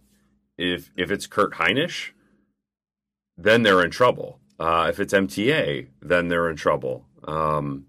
If 0.58 0.92
if 0.96 1.10
it's 1.12 1.28
Kurt 1.28 1.54
Hinish, 1.54 2.12
then 3.38 3.64
they're 3.64 3.84
in 3.84 3.92
trouble. 3.92 4.40
Uh, 4.60 4.88
if 4.90 5.00
it's 5.00 5.14
MTA, 5.14 5.88
then 6.02 6.28
they're 6.28 6.50
in 6.50 6.58
trouble. 6.58 7.06
Um, 7.26 7.86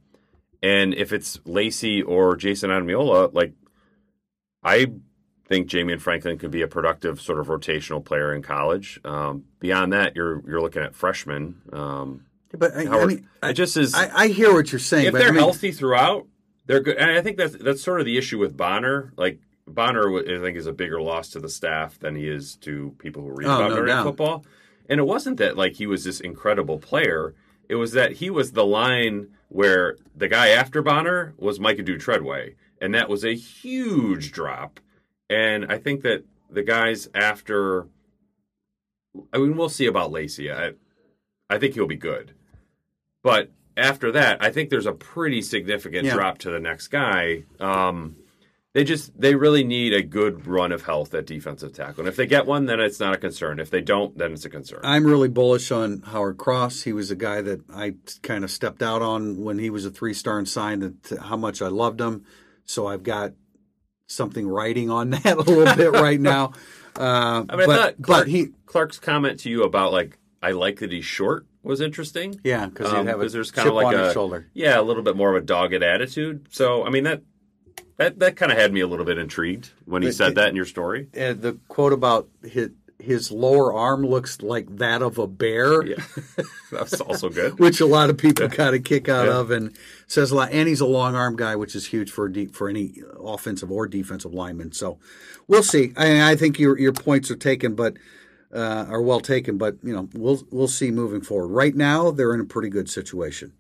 and 0.63 0.95
if 0.95 1.13
it's 1.13 1.41
Lacey 1.45 2.01
or 2.03 2.37
Jayson 2.37 2.71
Ademilola, 2.71 3.35
like 3.35 3.55
I 4.63 4.87
think 5.47 5.69
Jamion 5.69 6.01
Franklin 6.01 6.39
could 6.39 6.51
be 6.51 6.63
a 6.63 6.69
productive 6.69 7.21
sort 7.21 7.41
of 7.41 7.49
rotational 7.49 8.05
player 8.05 8.35
in 8.35 8.43
college. 8.43 9.01
Um, 9.05 9.45
beyond 9.59 9.93
that, 9.93 10.15
you're 10.17 10.43
you're 10.49 10.61
looking 10.61 10.83
at 10.83 10.95
freshmen. 10.95 11.61
Um, 11.73 12.27
but 12.53 12.75
I, 12.75 12.85
Howard, 12.85 13.03
I 13.03 13.07
mean, 13.07 13.29
I, 13.43 13.53
just 13.53 13.77
is. 13.77 13.95
I, 13.95 14.11
I, 14.15 14.29
hear 14.29 14.53
what 14.53 14.73
you're 14.73 14.79
saying. 14.79 15.07
If 15.07 15.13
they're 15.13 15.29
I 15.29 15.31
mean, 15.31 15.41
healthy 15.41 15.73
throughout, 15.73 16.27
they're 16.67 16.81
good. 16.81 16.97
And 16.97 17.11
I 17.11 17.21
think 17.21 17.37
that's 17.37 17.57
that's 17.57 17.83
sort 17.83 18.01
of 18.01 18.07
the 18.07 18.17
issue 18.17 18.39
with 18.39 18.57
Bonner. 18.57 19.13
Like 19.17 19.41
Bonner, 19.67 20.19
I 20.19 20.41
think 20.41 20.57
is 20.57 20.67
a 20.67 20.73
bigger 20.73 21.01
loss 21.01 21.31
to 21.31 21.41
the 21.41 21.49
staff 21.49 21.99
than 21.99 22.17
he 22.17 22.29
is 22.29 22.57
to 22.57 22.95
people 22.99 23.23
who 23.23 23.31
read 23.31 23.49
oh, 23.49 23.57
about 23.57 23.71
no 23.71 23.85
Notre 23.85 24.03
football. 24.03 24.45
And 24.89 24.99
it 24.99 25.05
wasn't 25.05 25.37
that 25.39 25.57
like 25.57 25.75
he 25.75 25.87
was 25.87 26.05
this 26.05 26.21
incredible 26.21 26.79
player. 26.79 27.35
It 27.69 27.77
was 27.77 27.93
that 27.93 28.13
he 28.13 28.31
was 28.31 28.53
the 28.53 28.67
line 28.67 29.29
where 29.49 29.97
the 30.17 30.29
guy 30.29 30.49
after 30.49 30.83
Bonner 30.83 31.35
was 31.37 31.61
Micah 31.61 31.83
Dew-Treadway, 31.83 32.57
and 32.81 32.95
that 32.95 33.09
was 33.09 33.25
a 33.25 33.35
huge 33.35 34.33
drop. 34.33 34.81
And 35.29 35.67
I 35.71 35.79
think 35.79 36.03
that 36.03 36.25
the 36.51 36.63
guys 36.63 37.09
after, 37.15 37.87
I 39.33 39.39
mean, 39.39 39.57
we'll 39.57 39.69
see 39.69 39.87
about 39.87 40.11
Lacey. 40.11 40.51
I, 40.51 40.73
I 41.49 41.59
think 41.59 41.75
he'll 41.75 41.87
be 41.87 41.97
good. 41.97 42.33
But 43.23 43.51
after 43.77 44.13
that, 44.13 44.43
I 44.43 44.51
think 44.51 44.71
there's 44.71 44.87
a 44.87 44.93
pretty 44.93 45.43
significant 45.43 46.07
yeah. 46.07 46.15
drop 46.15 46.39
to 46.39 46.51
the 46.51 46.61
next 46.61 46.89
guy. 46.89 47.45
Um, 47.59 48.17
they 48.73 48.85
just 48.85 49.21
they 49.21 49.35
really 49.35 49.65
need 49.65 49.93
a 49.93 50.03
good 50.03 50.47
run 50.47 50.71
of 50.71 50.83
health 50.83 51.13
at 51.15 51.27
defensive 51.27 51.73
tackle. 51.73 52.03
And 52.03 52.09
if 52.09 52.15
they 52.15 52.27
get 52.27 52.47
one, 52.47 52.67
then 52.67 52.79
it's 52.79 53.01
not 53.01 53.15
a 53.15 53.19
concern. 53.19 53.59
If 53.59 53.71
they 53.71 53.81
don't, 53.81 54.17
then 54.17 54.33
it's 54.33 54.45
a 54.45 54.51
concern. 54.51 54.81
I'm 54.85 55.05
really 55.05 55.29
bullish 55.29 55.73
on 55.73 56.03
Howard 56.03 56.37
Cross. 56.37 56.83
He 56.83 56.93
was 56.93 57.11
a 57.11 57.17
guy 57.17 57.43
that 57.43 57.63
I 57.69 57.95
kind 58.23 58.45
of 58.45 58.51
stepped 58.51 58.83
out 58.83 59.03
on 59.03 59.43
when 59.43 59.59
he 59.59 59.71
was 59.71 59.85
a 59.85 59.91
three 59.91 60.15
star 60.15 60.39
and 60.39 60.49
signed 60.49 60.83
that 60.83 61.19
how 61.19 61.37
much 61.37 61.61
I 61.61 61.67
loved 61.69 62.01
him. 62.01 62.25
So 62.71 62.87
I've 62.87 63.03
got 63.03 63.33
something 64.07 64.47
writing 64.47 64.91
on 64.91 65.11
that 65.11 65.37
a 65.37 65.41
little 65.41 65.75
bit 65.75 65.91
right 65.91 66.21
now. 66.21 66.53
Uh, 66.97 67.45
I 67.49 67.57
mean, 67.57 67.67
but, 67.67 67.81
I 67.81 67.93
Clark, 67.93 67.97
but 67.99 68.29
he 68.29 68.49
Clark's 68.67 68.99
comment 68.99 69.41
to 69.41 69.51
you 69.51 69.65
about 69.65 69.93
like 69.93 70.19
I 70.41 70.53
like 70.53 70.79
that 70.79 70.93
he's 70.93 71.05
short 71.05 71.47
was 71.63 71.81
interesting. 71.81 72.41
Yeah, 72.45 72.67
because 72.67 72.93
um, 72.93 73.07
there's 73.07 73.51
kind 73.51 73.69
of 73.69 73.75
like 73.75 73.95
a 73.95 74.13
shoulder. 74.13 74.49
Yeah, 74.55 74.81
a 74.81 74.83
little 74.83 75.03
bit 75.03 75.17
more 75.17 75.35
of 75.35 75.43
a 75.43 75.45
dogged 75.45 75.83
attitude. 75.83 76.47
So 76.51 76.87
I 76.87 76.91
mean 76.91 77.05
that 77.05 77.23
that 77.97 78.19
that 78.21 78.37
kind 78.37 78.53
of 78.53 78.59
had 78.59 78.73
me 78.73 78.81
a 78.81 78.87
little 78.87 79.05
bit 79.05 79.19
intrigued 79.19 79.71
when 79.85 80.03
he 80.03 80.13
said 80.13 80.37
that 80.37 80.49
in 80.49 80.57
your 80.57 80.65
story. 80.65 81.09
Uh, 81.15 81.35
the 81.35 81.59
quote 81.69 81.93
about 81.93 82.29
his 82.43 82.71
his 83.01 83.31
lower 83.31 83.73
arm 83.73 84.05
looks 84.05 84.43
like 84.43 84.77
that 84.77 85.03
of 85.03 85.19
a 85.19 85.27
bear. 85.27 85.85
Yeah, 85.85 86.03
that's 86.71 87.01
also 87.01 87.29
good. 87.29 87.59
which 87.59 87.81
a 87.81 87.87
lot 87.87 88.11
of 88.11 88.19
people 88.19 88.47
yeah. 88.47 88.55
got 88.55 88.75
a 88.75 88.79
kick 88.79 89.09
out 89.09 89.27
yeah. 89.27 89.39
of, 89.39 89.51
and 89.51 89.77
says 90.07 90.31
a 90.31 90.37
lot. 90.37 90.53
And 90.53 90.69
he's 90.69 90.81
a 90.81 90.87
long 90.87 91.15
arm 91.15 91.37
guy, 91.37 91.57
which 91.57 91.75
is 91.75 91.87
huge 91.87 92.11
for 92.11 92.29
deep, 92.29 92.55
for 92.55 92.69
any 92.69 92.95
offensive 93.23 93.71
or 93.71 93.87
defensive 93.87 94.33
lineman. 94.33 94.73
So 94.73 94.99
we'll 95.49 95.63
see. 95.63 95.93
I, 95.97 96.33
I 96.33 96.37
think 96.37 96.59
your 96.59 96.79
your 96.79 96.93
points 96.93 97.31
are 97.31 97.37
taken, 97.37 97.75
but 97.75 97.97
uh, 98.55 98.87
are 98.89 99.03
well 99.03 99.21
taken, 99.21 99.59
but 99.59 99.77
you 99.83 99.93
know 99.93 100.09
we'll 100.15 100.43
we'll 100.51 100.69
see 100.69 100.91
moving 100.91 101.21
forward. 101.21 101.49
Right 101.49 101.75
now, 101.75 102.11
they're 102.11 102.35
in 102.35 102.41
a 102.41 102.45
pretty 102.45 102.69
good 102.69 102.89
situation. 102.89 103.53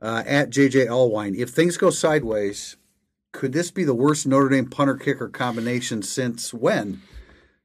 Uh, 0.00 0.22
at 0.26 0.50
JJ 0.50 0.86
Allwine, 0.86 1.36
if 1.36 1.50
things 1.50 1.76
go 1.76 1.90
sideways, 1.90 2.76
could 3.32 3.52
this 3.52 3.70
be 3.70 3.84
the 3.84 3.94
worst 3.94 4.26
Notre 4.26 4.48
Dame 4.48 4.70
punter 4.70 4.96
kicker 4.96 5.28
combination 5.28 6.02
since 6.02 6.54
when? 6.54 7.02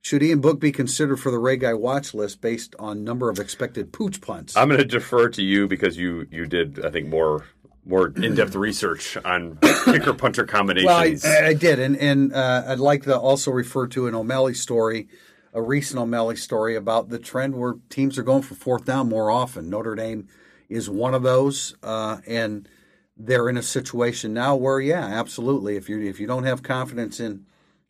Should 0.04 0.22
Ian 0.22 0.42
Book 0.42 0.60
be 0.60 0.74
considered 0.74 1.18
for 1.18 1.32
the 1.32 1.40
Ray 1.40 1.56
Guy 1.56 1.74
watch 1.74 2.14
list 2.14 2.42
based 2.42 2.76
on 2.78 3.06
number 3.06 3.30
of 3.30 3.40
expected 3.40 3.94
pooch 3.94 4.20
punts? 4.20 4.56
I'm 4.58 4.68
going 4.68 4.80
to 4.80 4.86
defer 4.86 5.30
to 5.30 5.42
you 5.42 5.66
because 5.66 5.98
you 5.98 6.28
you 6.30 6.46
did 6.46 6.86
I 6.86 6.92
think 6.92 7.08
more 7.08 7.46
more 7.86 8.08
in-depth 8.08 8.56
research 8.56 9.18
on 9.24 9.58
kicker 9.86 10.14
punter 10.14 10.46
combinations. 10.46 11.24
Well, 11.24 11.44
I, 11.44 11.48
I 11.48 11.54
did, 11.54 11.80
and 11.80 11.96
and 11.96 12.34
uh, 12.34 12.66
I'd 12.68 12.80
like 12.80 13.04
to 13.04 13.18
also 13.18 13.50
refer 13.52 13.88
to 13.88 14.08
an 14.08 14.14
O'Malley 14.14 14.54
story 14.54 15.08
a 15.54 15.62
recent 15.62 16.00
O'Malley 16.00 16.36
story 16.36 16.76
about 16.76 17.10
the 17.10 17.20
trend 17.20 17.56
where 17.56 17.76
teams 17.90 18.18
are 18.18 18.24
going 18.24 18.42
for 18.42 18.56
fourth 18.56 18.86
down 18.86 19.08
more 19.08 19.32
often. 19.32 19.70
Notre 19.70 19.96
Dame 19.96 20.28
is 20.68 20.90
one 20.90 21.14
of 21.14 21.24
those, 21.24 21.76
uh, 21.84 22.18
and 22.28 22.68
they're 23.16 23.48
in 23.48 23.58
a 23.58 23.62
situation 23.62 24.34
now 24.34 24.56
where, 24.56 24.82
yeah, 24.82 25.06
absolutely. 25.06 25.78
If 25.78 25.88
you 25.88 26.02
if 26.02 26.20
you 26.20 26.28
don't 26.28 26.44
have 26.44 26.62
confidence 26.62 27.20
in 27.20 27.46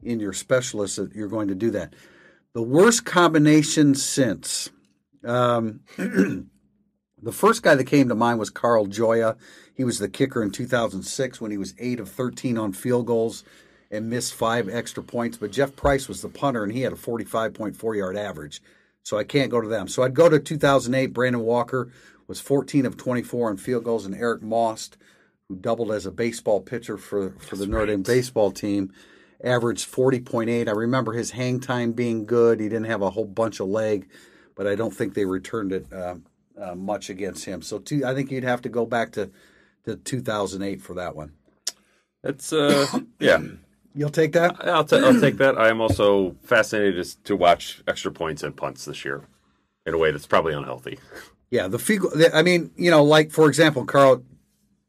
in 0.05 0.19
your 0.19 0.33
specialist 0.33 0.97
that 0.97 1.13
you're 1.13 1.27
going 1.27 1.47
to 1.47 1.55
do 1.55 1.71
that. 1.71 1.93
The 2.53 2.61
worst 2.61 3.05
combination 3.05 3.95
since 3.95 4.69
um, 5.25 5.81
The 7.23 7.31
first 7.31 7.63
guy 7.63 7.75
that 7.75 7.85
came 7.85 8.09
to 8.09 8.15
mind 8.15 8.37
was 8.37 8.49
Carl 8.49 8.85
Gioia. 8.85 9.37
He 9.73 9.85
was 9.85 9.97
the 9.97 10.09
kicker 10.09 10.43
in 10.43 10.51
2006 10.51 11.39
when 11.39 11.51
he 11.51 11.57
was 11.57 11.73
8 11.79 12.01
of 12.01 12.09
13 12.09 12.57
on 12.57 12.73
field 12.73 13.07
goals 13.07 13.45
and 13.89 14.09
missed 14.09 14.33
five 14.33 14.67
extra 14.67 15.01
points. 15.01 15.37
But 15.37 15.51
Geoff 15.51 15.73
Price 15.77 16.09
was 16.09 16.21
the 16.21 16.27
punter, 16.27 16.63
and 16.63 16.73
he 16.73 16.81
had 16.81 16.91
a 16.91 16.97
45.4 16.97 17.97
yard 17.97 18.17
average. 18.17 18.61
So 19.03 19.17
I 19.17 19.23
can't 19.23 19.49
go 19.49 19.61
to 19.61 19.69
them. 19.69 19.87
So 19.87 20.03
I'd 20.03 20.13
go 20.13 20.27
to 20.27 20.37
2008. 20.37 21.13
Brandon 21.13 21.43
Walker 21.43 21.89
was 22.27 22.41
14 22.41 22.85
of 22.85 22.97
24 22.97 23.51
on 23.51 23.57
field 23.57 23.85
goals, 23.85 24.05
and 24.05 24.15
Eric 24.15 24.41
Maust, 24.41 24.97
who 25.47 25.55
doubled 25.55 25.93
as 25.93 26.05
a 26.05 26.11
baseball 26.11 26.59
pitcher 26.59 26.97
for, 26.97 27.31
for 27.39 27.55
the 27.55 27.65
Notre 27.65 27.85
Dame 27.85 28.03
baseball 28.03 28.51
team, 28.51 28.91
averaged 29.43 29.91
40.8. 29.91 30.67
I 30.67 30.71
remember 30.71 31.13
his 31.13 31.31
hang 31.31 31.59
time 31.59 31.91
being 31.91 32.25
good. 32.25 32.59
He 32.59 32.69
didn't 32.69 32.85
have 32.85 33.01
a 33.01 33.09
whole 33.09 33.25
bunch 33.25 33.59
of 33.59 33.67
leg, 33.67 34.07
but 34.55 34.67
I 34.67 34.75
don't 34.75 34.93
think 34.93 35.13
they 35.13 35.25
returned 35.25 35.71
it 35.73 35.91
uh, 35.91 36.15
uh, 36.59 36.75
much 36.75 37.09
against 37.09 37.45
him. 37.45 37.61
So 37.61 37.79
two, 37.79 38.05
I 38.05 38.13
think 38.13 38.31
you'd 38.31 38.43
have 38.43 38.61
to 38.63 38.69
go 38.69 38.85
back 38.85 39.11
to, 39.13 39.29
to 39.85 39.97
2008 39.97 40.81
for 40.81 40.93
that 40.95 41.15
one. 41.15 41.33
It's 42.23 42.53
uh, 42.53 42.87
yeah. 43.19 43.41
You'll 43.95 44.09
take 44.09 44.31
that? 44.31 44.55
I'll, 44.67 44.85
t- 44.85 44.97
I'll 44.97 45.19
take 45.19 45.37
that. 45.37 45.57
I 45.57 45.69
am 45.69 45.79
also 45.79 46.35
fascinated 46.43 47.05
to 47.25 47.35
watch 47.35 47.83
extra 47.87 48.11
points 48.11 48.41
and 48.41 48.55
punts 48.55 48.85
this 48.85 49.05
year 49.05 49.21
in 49.85 49.93
a 49.93 49.97
way 49.97 50.09
that's 50.11 50.25
probably 50.25 50.53
unhealthy. 50.53 50.99
Yeah, 51.51 51.67
the 51.67 51.77
field. 51.77 52.11
I 52.33 52.41
mean, 52.41 52.71
you 52.77 52.89
know, 52.89 53.03
like 53.03 53.29
for 53.29 53.47
example, 53.47 53.85
Carl 53.85 54.23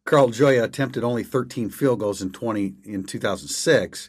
Carl 0.07 0.29
Gioia 0.29 0.65
attempted 0.65 1.05
only 1.05 1.23
13 1.23 1.69
field 1.69 1.99
goals 1.99 2.23
in 2.23 2.33
20 2.33 2.75
in 2.85 3.05
2006. 3.05 4.09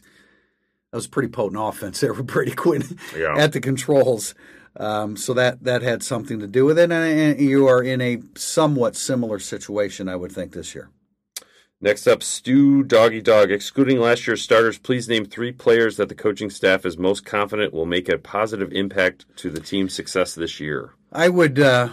That 0.92 0.96
was 0.98 1.06
a 1.06 1.10
pretty 1.10 1.28
potent 1.28 1.60
offense 1.62 2.00
there 2.00 2.12
with 2.14 2.26
Brady 2.26 2.52
Quinn 2.52 2.98
Yeah. 3.16 3.34
at 3.36 3.52
the 3.52 3.60
controls. 3.60 4.34
Um, 4.78 5.16
so 5.16 5.32
that 5.34 5.64
that 5.64 5.80
had 5.82 6.02
something 6.02 6.38
to 6.40 6.46
do 6.46 6.66
with 6.66 6.78
it, 6.78 6.92
and 6.92 7.40
you 7.40 7.66
are 7.66 7.82
in 7.82 8.00
a 8.02 8.20
somewhat 8.36 8.94
similar 8.94 9.38
situation, 9.38 10.06
I 10.08 10.16
would 10.16 10.32
think, 10.32 10.52
this 10.52 10.74
year. 10.74 10.90
Next 11.80 12.06
up, 12.06 12.22
Stu 12.22 12.82
Doggy 12.82 13.22
Dog. 13.22 13.50
Excluding 13.50 13.98
last 14.00 14.26
year's 14.26 14.42
starters, 14.42 14.78
please 14.78 15.08
name 15.08 15.24
three 15.24 15.52
players 15.52 15.96
that 15.96 16.08
the 16.10 16.14
coaching 16.14 16.50
staff 16.50 16.84
is 16.84 16.98
most 16.98 17.24
confident 17.24 17.72
will 17.72 17.86
make 17.86 18.08
a 18.08 18.18
positive 18.18 18.70
impact 18.72 19.24
to 19.36 19.50
the 19.50 19.60
team's 19.60 19.94
success 19.94 20.34
this 20.34 20.60
year. 20.60 20.92
I 21.10 21.30
would. 21.30 21.58
Uh, 21.58 21.90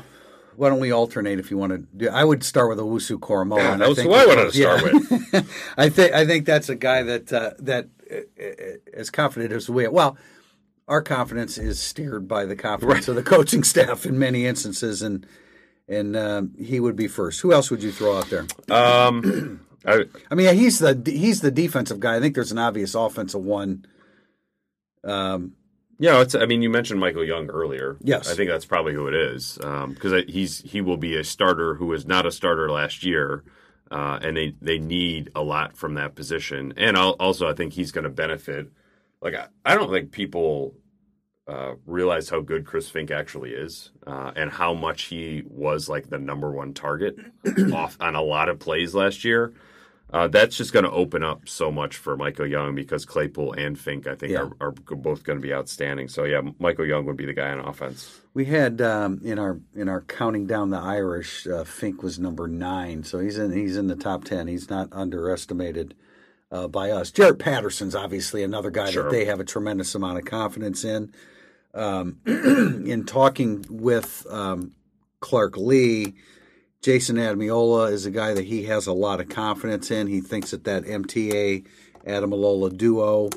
why 0.58 0.70
don't 0.70 0.80
we 0.80 0.92
alternate 0.92 1.40
if 1.40 1.50
you 1.52 1.58
want 1.58 1.72
to 1.72 1.78
do? 1.98 2.10
I 2.10 2.24
would 2.26 2.44
start 2.44 2.70
with 2.70 2.80
Owusu 2.80 3.18
Koramoah. 3.18 3.58
Yeah, 3.58 3.78
that 3.78 3.90
was 3.90 4.02
who 4.02 4.12
I 4.12 4.26
wanted 4.26 4.52
to 4.52 4.58
start 4.58 4.84
with. 4.84 5.52
I 5.78 5.88
think 5.90 6.14
I 6.14 6.26
think 6.26 6.46
that's 6.46 6.68
a 6.70 6.76
guy 6.76 7.04
that 7.04 7.32
uh, 7.32 7.52
that 7.60 7.88
as 8.94 9.10
confident 9.10 9.52
as 9.54 9.70
we. 9.70 9.88
Well, 9.88 10.18
our 10.88 11.02
confidence 11.02 11.58
is 11.58 11.80
steered 11.80 12.28
by 12.28 12.46
the 12.46 12.56
confidence 12.56 13.08
of 13.08 13.16
the 13.16 13.24
coaching 13.24 13.64
staff 13.64 14.06
in 14.06 14.20
many 14.20 14.46
instances, 14.46 15.02
and 15.02 15.26
and 15.88 16.16
um, 16.16 16.54
he 16.58 16.80
would 16.80 16.96
be 16.96 17.08
first. 17.08 17.42
Who 17.42 17.54
else 17.54 17.70
would 17.72 17.84
you 17.84 17.92
throw 17.92 18.18
out 18.18 18.30
there? 18.30 18.46
Um, 18.70 19.66
I, 19.86 20.06
I 20.32 20.36
mean, 20.36 20.56
he's 20.56 20.80
the 20.80 21.02
he's 21.06 21.42
the 21.42 21.52
defensive 21.52 22.00
guy. 22.00 22.16
I 22.16 22.20
think 22.20 22.36
there's 22.36 22.52
an 22.52 22.58
obvious 22.58 22.96
offensive 22.96 23.44
one. 23.44 23.86
Um, 25.04 25.54
yeah, 26.00 26.22
it's. 26.22 26.36
I 26.36 26.46
mean, 26.46 26.62
you 26.62 26.70
mentioned 26.70 27.00
Michael 27.00 27.26
Young 27.26 27.50
earlier. 27.50 27.98
Yes. 28.02 28.30
I 28.30 28.36
think 28.36 28.50
that's 28.50 28.66
probably 28.66 28.94
who 28.94 29.08
it 29.08 29.14
is 29.14 29.58
because 29.58 30.24
he's 30.28 30.60
he 30.60 30.82
will 30.82 30.98
be 30.98 31.16
a 31.16 31.24
starter 31.24 31.76
who 31.76 31.88
was 31.88 32.06
not 32.06 32.26
a 32.26 32.32
starter 32.32 32.70
last 32.70 33.04
year, 33.04 33.44
uh, 33.94 34.18
and 34.24 34.36
they 34.36 34.56
they 34.60 34.80
need 34.80 35.32
a 35.36 35.44
lot 35.44 35.78
from 35.78 35.94
that 35.94 36.16
position. 36.16 36.74
And 36.78 36.98
also, 36.98 37.48
I 37.48 37.54
think 37.54 37.74
he's 37.74 37.92
going 37.92 38.06
to 38.06 38.10
benefit. 38.10 38.72
Like 39.22 39.36
I, 39.36 39.48
I 39.64 39.76
don't 39.76 39.92
think 39.92 40.12
people 40.12 40.74
uh, 41.48 41.74
realize 41.86 42.28
how 42.28 42.42
good 42.42 42.66
Chris 42.66 42.90
Finke 42.90 43.12
actually 43.12 43.52
is, 43.52 43.92
uh, 44.08 44.32
and 44.36 44.50
how 44.52 44.74
much 44.74 45.04
he 45.04 45.44
was 45.46 45.90
like 45.90 46.10
the 46.10 46.18
number 46.18 46.52
one 46.52 46.74
target 46.74 47.18
off 47.72 47.96
on 48.00 48.16
a 48.16 48.22
lot 48.22 48.50
of 48.50 48.58
plays 48.58 48.96
last 48.96 49.24
year. 49.24 49.54
Uh, 50.14 50.28
that's 50.28 50.56
just 50.56 50.72
going 50.74 50.86
to 50.86 50.92
open 50.92 51.24
up 51.24 51.50
so 51.50 51.72
much 51.72 51.98
for 51.98 52.16
Michael 52.16 52.46
Young 52.46 52.76
because 52.76 53.04
Claypool 53.04 53.54
and 53.54 53.76
Finke, 53.76 54.06
I 54.08 54.14
think, 54.14 54.32
Yeah. 54.34 54.50
are, 54.62 54.68
are 54.68 54.72
both 54.72 55.24
going 55.24 55.40
to 55.40 55.42
be 55.42 55.52
outstanding. 55.52 56.08
So 56.08 56.24
yeah, 56.24 56.42
Michael 56.60 56.86
Young 56.86 57.06
would 57.08 57.18
be 57.18 57.26
the 57.26 57.34
guy 57.34 57.50
on 57.52 57.58
offense. 57.60 58.22
We 58.36 58.46
had 58.46 58.80
um, 58.80 59.22
in 59.24 59.40
our 59.40 59.60
in 59.76 59.90
our 59.90 60.02
counting 60.02 60.46
down 60.46 60.70
the 60.70 60.78
Irish, 60.80 61.48
uh, 61.48 61.64
Finke 61.64 62.04
was 62.04 62.20
number 62.20 62.48
nine, 62.48 63.04
so 63.04 63.18
he's 63.20 63.38
in 63.40 63.52
he's 63.52 63.76
in 63.76 63.88
the 63.88 63.96
top 63.96 64.24
ten. 64.24 64.48
He's 64.48 64.70
not 64.70 64.90
underestimated 64.92 65.96
uh, 66.52 66.68
by 66.68 66.92
us. 66.92 67.10
Jarrett 67.12 67.40
Patterson's 67.40 67.96
obviously 67.96 68.44
another 68.44 68.70
guy 68.70 68.92
Sure. 68.92 69.04
that 69.04 69.10
they 69.12 69.26
have 69.26 69.40
a 69.40 69.44
tremendous 69.44 69.96
amount 69.96 70.20
of 70.20 70.26
confidence 70.26 70.84
in. 70.84 71.12
Um, 71.74 72.20
in 72.28 73.06
talking 73.06 73.66
with 73.68 74.28
um, 74.30 74.74
Clark 75.22 75.58
Lea, 75.58 76.14
Jayson 76.84 77.16
Ademilola 77.18 77.92
is 77.92 78.06
a 78.06 78.12
guy 78.12 78.34
that 78.34 78.44
he 78.46 78.64
has 78.64 78.88
a 78.88 78.94
lot 78.94 79.22
of 79.22 79.30
confidence 79.30 79.90
in. 79.90 80.08
He 80.08 80.20
thinks 80.20 80.52
that 80.52 80.66
that 80.66 80.84
MTA 80.84 81.66
Ademilola 82.06 82.78
duo, 82.78 83.30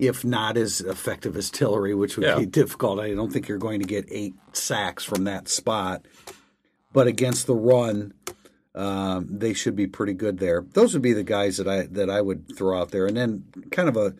if 0.00 0.24
not 0.24 0.56
as 0.56 0.80
effective 0.80 1.36
as 1.36 1.48
Tillery, 1.48 1.94
which 1.94 2.16
would 2.16 2.26
Yeah. 2.26 2.38
be 2.40 2.46
difficult, 2.46 2.98
I 2.98 3.14
don't 3.14 3.32
think 3.32 3.46
you're 3.48 3.58
going 3.58 3.78
to 3.80 3.86
get 3.86 4.06
eight 4.10 4.34
sacks 4.52 5.04
from 5.04 5.24
that 5.24 5.48
spot. 5.48 6.04
But 6.92 7.06
against 7.06 7.46
the 7.46 7.54
run, 7.54 8.14
um, 8.74 9.28
they 9.30 9.52
should 9.52 9.76
be 9.76 9.86
pretty 9.86 10.12
good 10.14 10.38
there. 10.38 10.64
Those 10.72 10.92
would 10.92 11.02
be 11.02 11.12
the 11.12 11.22
guys 11.22 11.56
that 11.58 11.68
I 11.68 11.82
that 11.86 12.10
I 12.10 12.20
would 12.20 12.56
throw 12.56 12.80
out 12.80 12.90
there. 12.90 13.06
And 13.06 13.16
then 13.16 13.44
kind 13.70 13.88
of 13.88 13.96
a 13.96 14.14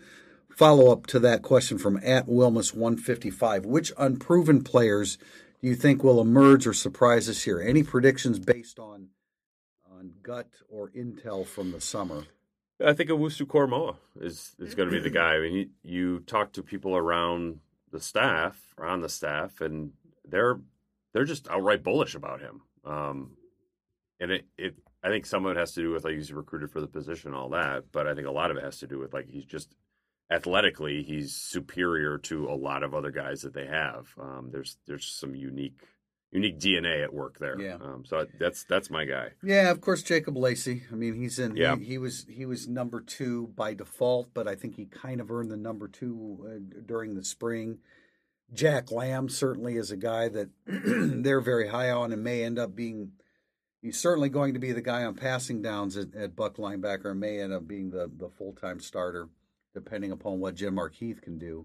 follow 0.57 0.93
up 0.93 1.07
to 1.09 1.19
that 1.21 1.43
question 1.43 1.79
from 1.79 1.99
at 2.05 2.29
Wilmus 2.29 2.73
one 2.75 2.97
fifty 2.97 3.31
five. 3.31 3.67
Which 3.67 3.93
unproven 3.99 4.63
players 4.63 5.19
do 5.61 5.69
you 5.69 5.75
think 5.75 6.03
will 6.03 6.21
emerge 6.21 6.67
or 6.67 6.73
surprise 6.73 7.29
us 7.29 7.43
here? 7.43 7.61
Any 7.61 7.83
predictions 7.83 8.39
based 8.39 8.79
on 8.79 9.09
on 9.91 10.13
gut 10.23 10.49
or 10.69 10.89
intel 10.91 11.47
from 11.47 11.73
the 11.73 11.81
summer? 11.81 12.25
I 12.85 12.95
think 12.95 13.11
Owusu 13.11 13.47
Koramoah 13.47 13.97
is 14.21 14.57
is 14.59 14.75
going 14.75 14.89
to 14.89 14.95
be 14.95 15.03
the 15.03 15.11
guy. 15.21 15.35
I 15.35 15.41
mean, 15.41 15.53
you, 15.53 15.69
you 15.83 16.21
talk 16.21 16.53
to 16.53 16.63
people 16.63 16.97
around 16.97 17.61
the 17.91 18.01
staff, 18.01 18.59
or 18.79 18.87
on 18.87 19.01
the 19.01 19.09
staff, 19.09 19.61
and 19.61 19.93
they're 20.27 20.61
they're 21.13 21.25
just 21.25 21.49
outright 21.49 21.83
bullish 21.83 22.15
about 22.15 22.41
him. 22.41 22.63
Um, 22.85 23.33
and 24.21 24.31
it, 24.31 24.45
it, 24.57 24.75
I 25.03 25.09
think 25.09 25.27
some 25.27 25.45
of 25.45 25.57
it 25.57 25.59
has 25.59 25.73
to 25.73 25.83
do 25.83 25.91
with 25.91 26.05
like 26.05 26.15
he's 26.15 26.33
recruited 26.33 26.71
for 26.71 26.81
the 26.81 26.87
position, 26.87 27.29
and 27.29 27.37
all 27.37 27.51
that. 27.51 27.85
But 27.93 28.07
I 28.07 28.15
think 28.15 28.27
a 28.27 28.33
lot 28.33 28.51
of 28.51 28.57
it 28.57 28.65
has 28.65 28.79
to 28.79 28.87
do 28.87 28.99
with 28.99 29.13
like 29.13 29.29
he's 29.29 29.45
just 29.45 29.75
athletically 30.31 31.03
he's 31.03 31.35
superior 31.35 32.19
to 32.19 32.49
a 32.49 32.55
lot 32.55 32.83
of 32.83 32.95
other 32.95 33.11
guys 33.11 33.43
that 33.43 33.55
they 33.55 33.67
have. 33.67 34.15
Um, 34.21 34.51
there's 34.53 34.77
there's 34.87 35.07
some 35.07 35.35
unique 35.35 35.81
unique 36.33 36.59
DNA 36.59 37.03
at 37.03 37.13
work 37.13 37.39
there. 37.39 37.61
Yeah. 37.61 37.75
Um, 37.75 38.05
so 38.07 38.27
that's 38.39 38.65
that's 38.65 38.91
my 38.91 39.05
guy. 39.05 39.31
Yeah, 39.43 39.71
of 39.71 39.81
course, 39.81 40.03
Jacob 40.03 40.37
Lacey. 40.37 40.85
I 40.91 40.95
mean, 40.95 41.15
he's 41.15 41.39
in. 41.39 41.57
Yeah. 41.57 41.77
He, 41.77 41.85
he 41.85 41.99
was 41.99 42.27
he 42.29 42.47
was 42.47 42.69
number 42.69 43.01
two 43.01 43.49
by 43.57 43.75
default, 43.75 44.33
but 44.35 44.47
I 44.47 44.55
think 44.55 44.77
he 44.77 44.87
kind 44.87 45.21
of 45.21 45.31
earned 45.31 45.51
the 45.51 45.57
number 45.57 45.89
two 45.89 46.47
uh, 46.47 46.81
during 46.87 47.15
the 47.15 47.25
spring. 47.25 47.79
Jack 48.53 48.91
Lamb 48.91 49.29
certainly 49.29 49.77
is 49.77 49.91
a 49.91 49.97
guy 49.97 50.29
that 50.29 50.51
they're 50.67 51.41
very 51.41 51.69
high 51.69 51.91
on 51.91 52.13
and 52.13 52.23
may 52.25 52.43
end 52.45 52.59
up 52.59 52.75
being. 52.75 53.13
He's 53.83 53.99
certainly 53.99 54.29
going 54.29 54.55
to 54.55 54.61
be 54.61 54.73
the 54.73 54.83
guy 54.83 55.05
on 55.05 55.15
passing 55.15 55.63
downs 55.63 55.97
at, 55.97 56.15
at 56.15 56.37
Buck 56.37 56.57
linebacker 56.57 57.13
and 57.13 57.21
may 57.21 57.41
end 57.41 57.55
up 57.55 57.67
being 57.67 57.91
the, 57.91 58.11
the 58.15 58.29
full 58.29 58.53
time 58.53 58.79
starter, 58.79 59.29
depending 59.75 60.13
upon 60.13 60.41
what 60.41 60.55
Jim 60.55 60.77
Markeith 60.77 61.23
can 61.23 61.39
do. 61.39 61.65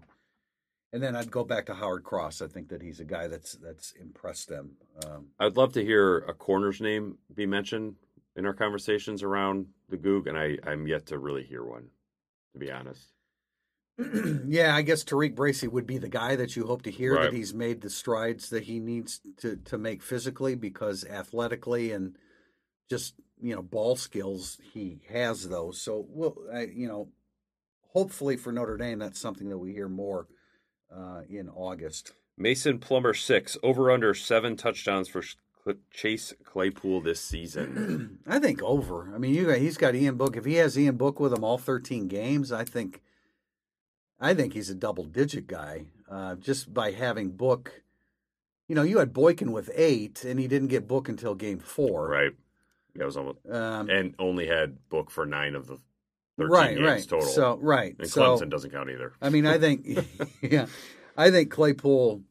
And 0.92 1.02
then 1.02 1.16
I'd 1.16 1.30
go 1.30 1.44
back 1.44 1.66
to 1.66 1.74
Howard 1.74 2.04
Cross. 2.04 2.40
I 2.40 2.46
think 2.46 2.68
that 2.68 2.80
he's 2.80 3.00
a 3.00 3.04
guy 3.04 3.26
that's 3.26 3.52
that's 3.54 3.92
impressed 3.92 4.48
them. 4.48 4.76
Um, 5.04 5.26
I'd 5.38 5.56
love 5.56 5.72
to 5.74 5.84
hear 5.84 6.18
a 6.18 6.32
corner's 6.32 6.80
name 6.80 7.18
be 7.34 7.44
mentioned 7.44 7.96
in 8.36 8.46
our 8.46 8.54
conversations 8.54 9.22
around 9.22 9.66
the 9.88 9.96
Gug, 9.96 10.26
and 10.26 10.38
I, 10.38 10.58
I'm 10.64 10.86
yet 10.86 11.06
to 11.06 11.18
really 11.18 11.42
hear 11.42 11.64
one, 11.64 11.88
to 12.52 12.58
be 12.58 12.70
honest. 12.70 13.12
yeah, 14.46 14.76
I 14.76 14.82
guess 14.82 15.04
Tariq 15.04 15.34
Bracy 15.34 15.66
would 15.68 15.86
be 15.86 15.98
the 15.98 16.08
guy 16.08 16.36
that 16.36 16.54
you 16.54 16.66
hope 16.66 16.82
to 16.82 16.90
hear 16.90 17.14
Right. 17.14 17.24
that 17.24 17.32
he's 17.32 17.54
made 17.54 17.80
the 17.80 17.90
strides 17.90 18.50
that 18.50 18.64
he 18.64 18.78
needs 18.78 19.20
to 19.38 19.56
to 19.56 19.78
make 19.78 20.02
physically 20.02 20.54
because 20.54 21.04
athletically 21.04 21.92
and 21.92 22.16
just 22.90 23.14
you 23.40 23.54
know 23.54 23.62
ball 23.62 23.96
skills 23.96 24.58
he 24.72 25.00
has 25.10 25.48
those. 25.48 25.80
So 25.80 26.06
well, 26.08 26.36
I, 26.54 26.62
you 26.72 26.88
know, 26.88 27.08
hopefully 27.96 28.36
for 28.36 28.52
Notre 28.52 28.76
Dame 28.76 28.98
that's 28.98 29.18
something 29.18 29.48
that 29.48 29.56
we 29.56 29.72
hear 29.72 29.88
more 29.88 30.26
uh, 30.94 31.22
in 31.30 31.48
August. 31.48 32.12
Mason 32.36 32.78
Plummer 32.78 33.14
six 33.14 33.56
over 33.62 33.90
under 33.90 34.12
seven 34.12 34.54
touchdowns 34.54 35.08
for 35.08 35.22
Chase 35.90 36.34
Claypool 36.44 37.00
this 37.00 37.20
season. 37.20 38.18
I 38.26 38.38
think 38.38 38.62
over. 38.62 39.10
I 39.14 39.18
mean, 39.18 39.34
you 39.34 39.46
got, 39.46 39.58
he's 39.58 39.78
got 39.78 39.94
Ian 39.94 40.16
Book. 40.16 40.36
If 40.36 40.44
he 40.44 40.54
has 40.54 40.78
Ian 40.78 40.96
Book 40.96 41.18
with 41.18 41.32
him 41.32 41.42
all 41.42 41.56
13 41.56 42.06
games, 42.06 42.52
I 42.52 42.64
think, 42.64 43.00
I 44.20 44.34
think 44.34 44.52
he's 44.52 44.68
a 44.68 44.74
double 44.74 45.04
digit 45.04 45.46
guy. 45.46 45.86
Uh, 46.08 46.34
just 46.36 46.74
by 46.74 46.92
having 46.92 47.30
Book, 47.30 47.82
you 48.68 48.74
know, 48.74 48.82
you 48.82 48.98
had 48.98 49.14
Boykin 49.14 49.52
with 49.52 49.70
eight, 49.74 50.22
and 50.22 50.38
he 50.38 50.46
didn't 50.46 50.68
get 50.68 50.86
Book 50.86 51.08
until 51.08 51.34
game 51.34 51.58
four. 51.58 52.08
right? 52.08 52.32
That 52.94 53.06
was 53.06 53.16
almost 53.16 53.38
Um, 53.50 53.88
and 53.90 54.14
only 54.18 54.46
had 54.46 54.88
book 54.88 55.10
for 55.10 55.26
nine 55.26 55.54
of 55.54 55.66
the 55.66 55.78
thirteen 56.38 56.50
right. 56.52 56.74
games 56.76 56.82
Right. 56.82 57.08
total. 57.08 57.26
So 57.28 57.58
right. 57.60 57.96
and 57.98 58.08
so 58.10 58.36
Clemson 58.36 58.50
doesn't 58.50 58.70
count 58.70 58.90
either. 58.90 59.12
I 59.22 59.28
mean, 59.30 59.46
I 59.46 59.58
think, 59.58 59.86
yeah, 60.42 60.66
I 61.16 61.30
think 61.30 61.50
Claypool 61.50 62.22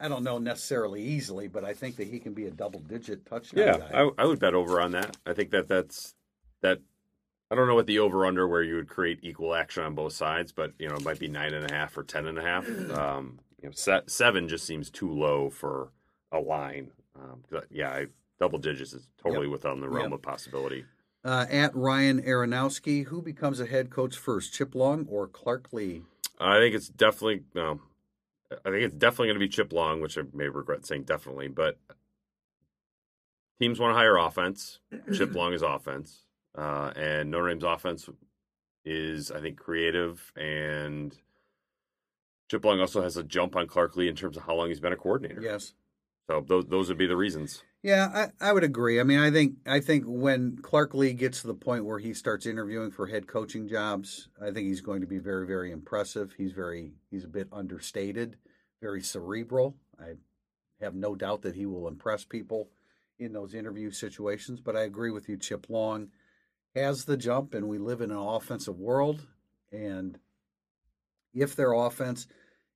I 0.00 0.08
don't 0.08 0.24
know 0.24 0.38
necessarily 0.38 1.00
easily, 1.02 1.46
but 1.46 1.64
I 1.64 1.74
think 1.74 1.96
that 1.96 2.08
he 2.08 2.18
can 2.18 2.34
be 2.34 2.46
a 2.46 2.50
double-digit 2.50 3.24
touchdown 3.24 3.64
Yeah, 3.64 3.78
guy. 3.78 4.00
I, 4.02 4.10
I 4.18 4.24
would 4.26 4.40
bet 4.40 4.52
over 4.54 4.80
on 4.80 4.90
that. 4.92 5.16
I 5.24 5.32
think 5.32 5.50
that 5.50 5.68
that's 5.68 6.14
that. 6.62 6.80
I 7.50 7.54
don't 7.54 7.68
know 7.68 7.74
what 7.74 7.86
the 7.86 7.98
over 8.00 8.24
under 8.26 8.48
where 8.48 8.62
you 8.62 8.76
would 8.76 8.88
create 8.88 9.18
equal 9.22 9.54
action 9.54 9.84
on 9.84 9.94
both 9.94 10.14
sides, 10.14 10.50
but 10.52 10.72
you 10.78 10.88
know 10.88 10.94
it 10.96 11.04
might 11.04 11.18
be 11.20 11.28
nine 11.28 11.52
and 11.54 11.70
a 11.70 11.74
half 11.74 11.96
or 11.96 12.02
ten 12.02 12.26
and 12.26 12.38
a 12.38 12.42
half. 12.42 12.66
Um, 12.90 13.38
you 13.62 13.68
know, 13.68 13.72
se- 13.74 14.02
seven 14.08 14.48
just 14.48 14.64
seems 14.66 14.90
too 14.90 15.12
low 15.12 15.50
for 15.50 15.92
a 16.32 16.40
line. 16.40 16.90
Um, 17.14 17.42
'cause, 17.50 17.64
yeah, 17.70 17.90
I, 17.90 18.06
double 18.40 18.58
digits 18.58 18.94
is 18.94 19.06
totally 19.22 19.46
within 19.48 19.80
the 19.80 19.88
realm 19.88 20.10
Yep. 20.10 20.14
of 20.14 20.22
possibility. 20.22 20.84
Uh, 21.24 21.46
at 21.48 21.74
Ryan 21.76 22.20
Aronowski, 22.22 23.06
who 23.06 23.22
becomes 23.22 23.60
a 23.60 23.66
head 23.66 23.90
coach 23.90 24.16
first, 24.16 24.52
Chip 24.52 24.74
Long 24.74 25.06
or 25.08 25.28
Clark 25.28 25.72
Lea? 25.72 26.02
I 26.40 26.58
think 26.58 26.74
it's 26.74 26.88
definitely 26.88 27.42
no. 27.54 27.80
I 28.50 28.70
think 28.70 28.82
it's 28.82 28.94
definitely 28.94 29.28
going 29.28 29.36
to 29.36 29.46
be 29.46 29.48
Chip 29.48 29.72
Long, 29.72 30.00
which 30.00 30.18
I 30.18 30.22
may 30.32 30.48
regret 30.48 30.84
saying 30.84 31.04
definitely, 31.04 31.48
but 31.48 31.78
teams 33.60 33.78
want 33.78 33.92
to 33.92 33.96
hire 33.96 34.16
offense. 34.16 34.80
Chip 35.14 35.32
Long 35.36 35.52
is 35.52 35.62
offense, 35.62 36.24
uh, 36.56 36.92
and 36.96 37.30
Notre 37.30 37.48
Dame's 37.48 37.64
offense 37.64 38.08
is, 38.84 39.30
I 39.30 39.40
think, 39.40 39.56
creative, 39.56 40.32
and 40.36 41.16
Chip 42.50 42.64
Long 42.64 42.80
also 42.80 43.00
has 43.00 43.16
a 43.16 43.22
jump 43.22 43.56
on 43.56 43.66
Clark 43.66 43.96
Lea 43.96 44.08
in 44.08 44.16
terms 44.16 44.36
of 44.36 44.42
how 44.42 44.54
long 44.54 44.68
he's 44.68 44.80
been 44.80 44.92
a 44.92 44.96
coordinator. 44.96 45.40
Yes. 45.40 45.72
So 46.28 46.44
those 46.46 46.66
those 46.66 46.88
would 46.88 46.98
be 46.98 47.06
the 47.06 47.16
reasons. 47.16 47.62
Yeah, 47.82 48.28
I, 48.40 48.50
I 48.50 48.52
would 48.52 48.62
agree. 48.62 49.00
I 49.00 49.02
mean, 49.02 49.18
I 49.18 49.30
think 49.30 49.56
I 49.66 49.80
think 49.80 50.04
when 50.06 50.56
Clark 50.62 50.94
Lea 50.94 51.14
gets 51.14 51.40
to 51.40 51.48
the 51.48 51.54
point 51.54 51.84
where 51.84 51.98
he 51.98 52.14
starts 52.14 52.46
interviewing 52.46 52.92
for 52.92 53.08
head 53.08 53.26
coaching 53.26 53.68
jobs, 53.68 54.28
I 54.40 54.52
think 54.52 54.68
he's 54.68 54.80
going 54.80 55.00
to 55.00 55.06
be 55.06 55.18
very, 55.18 55.46
very 55.46 55.72
impressive. 55.72 56.34
He's 56.38 56.52
very 56.52 56.92
he's 57.10 57.24
a 57.24 57.28
bit 57.28 57.48
understated, 57.52 58.36
very 58.80 59.02
cerebral. 59.02 59.76
I 60.00 60.14
have 60.80 60.94
no 60.94 61.16
doubt 61.16 61.42
that 61.42 61.56
he 61.56 61.66
will 61.66 61.88
impress 61.88 62.24
people 62.24 62.70
in 63.18 63.32
those 63.32 63.52
interview 63.52 63.90
situations. 63.90 64.60
But 64.60 64.76
I 64.76 64.82
agree 64.82 65.10
with 65.10 65.28
you, 65.28 65.36
Chip 65.36 65.66
Long 65.68 66.08
has 66.76 67.04
the 67.04 67.16
jump, 67.16 67.52
and 67.52 67.68
we 67.68 67.78
live 67.78 68.00
in 68.00 68.12
an 68.12 68.16
offensive 68.16 68.78
world. 68.78 69.26
And 69.72 70.18
if 71.34 71.56
their 71.56 71.72
offense 71.72 72.28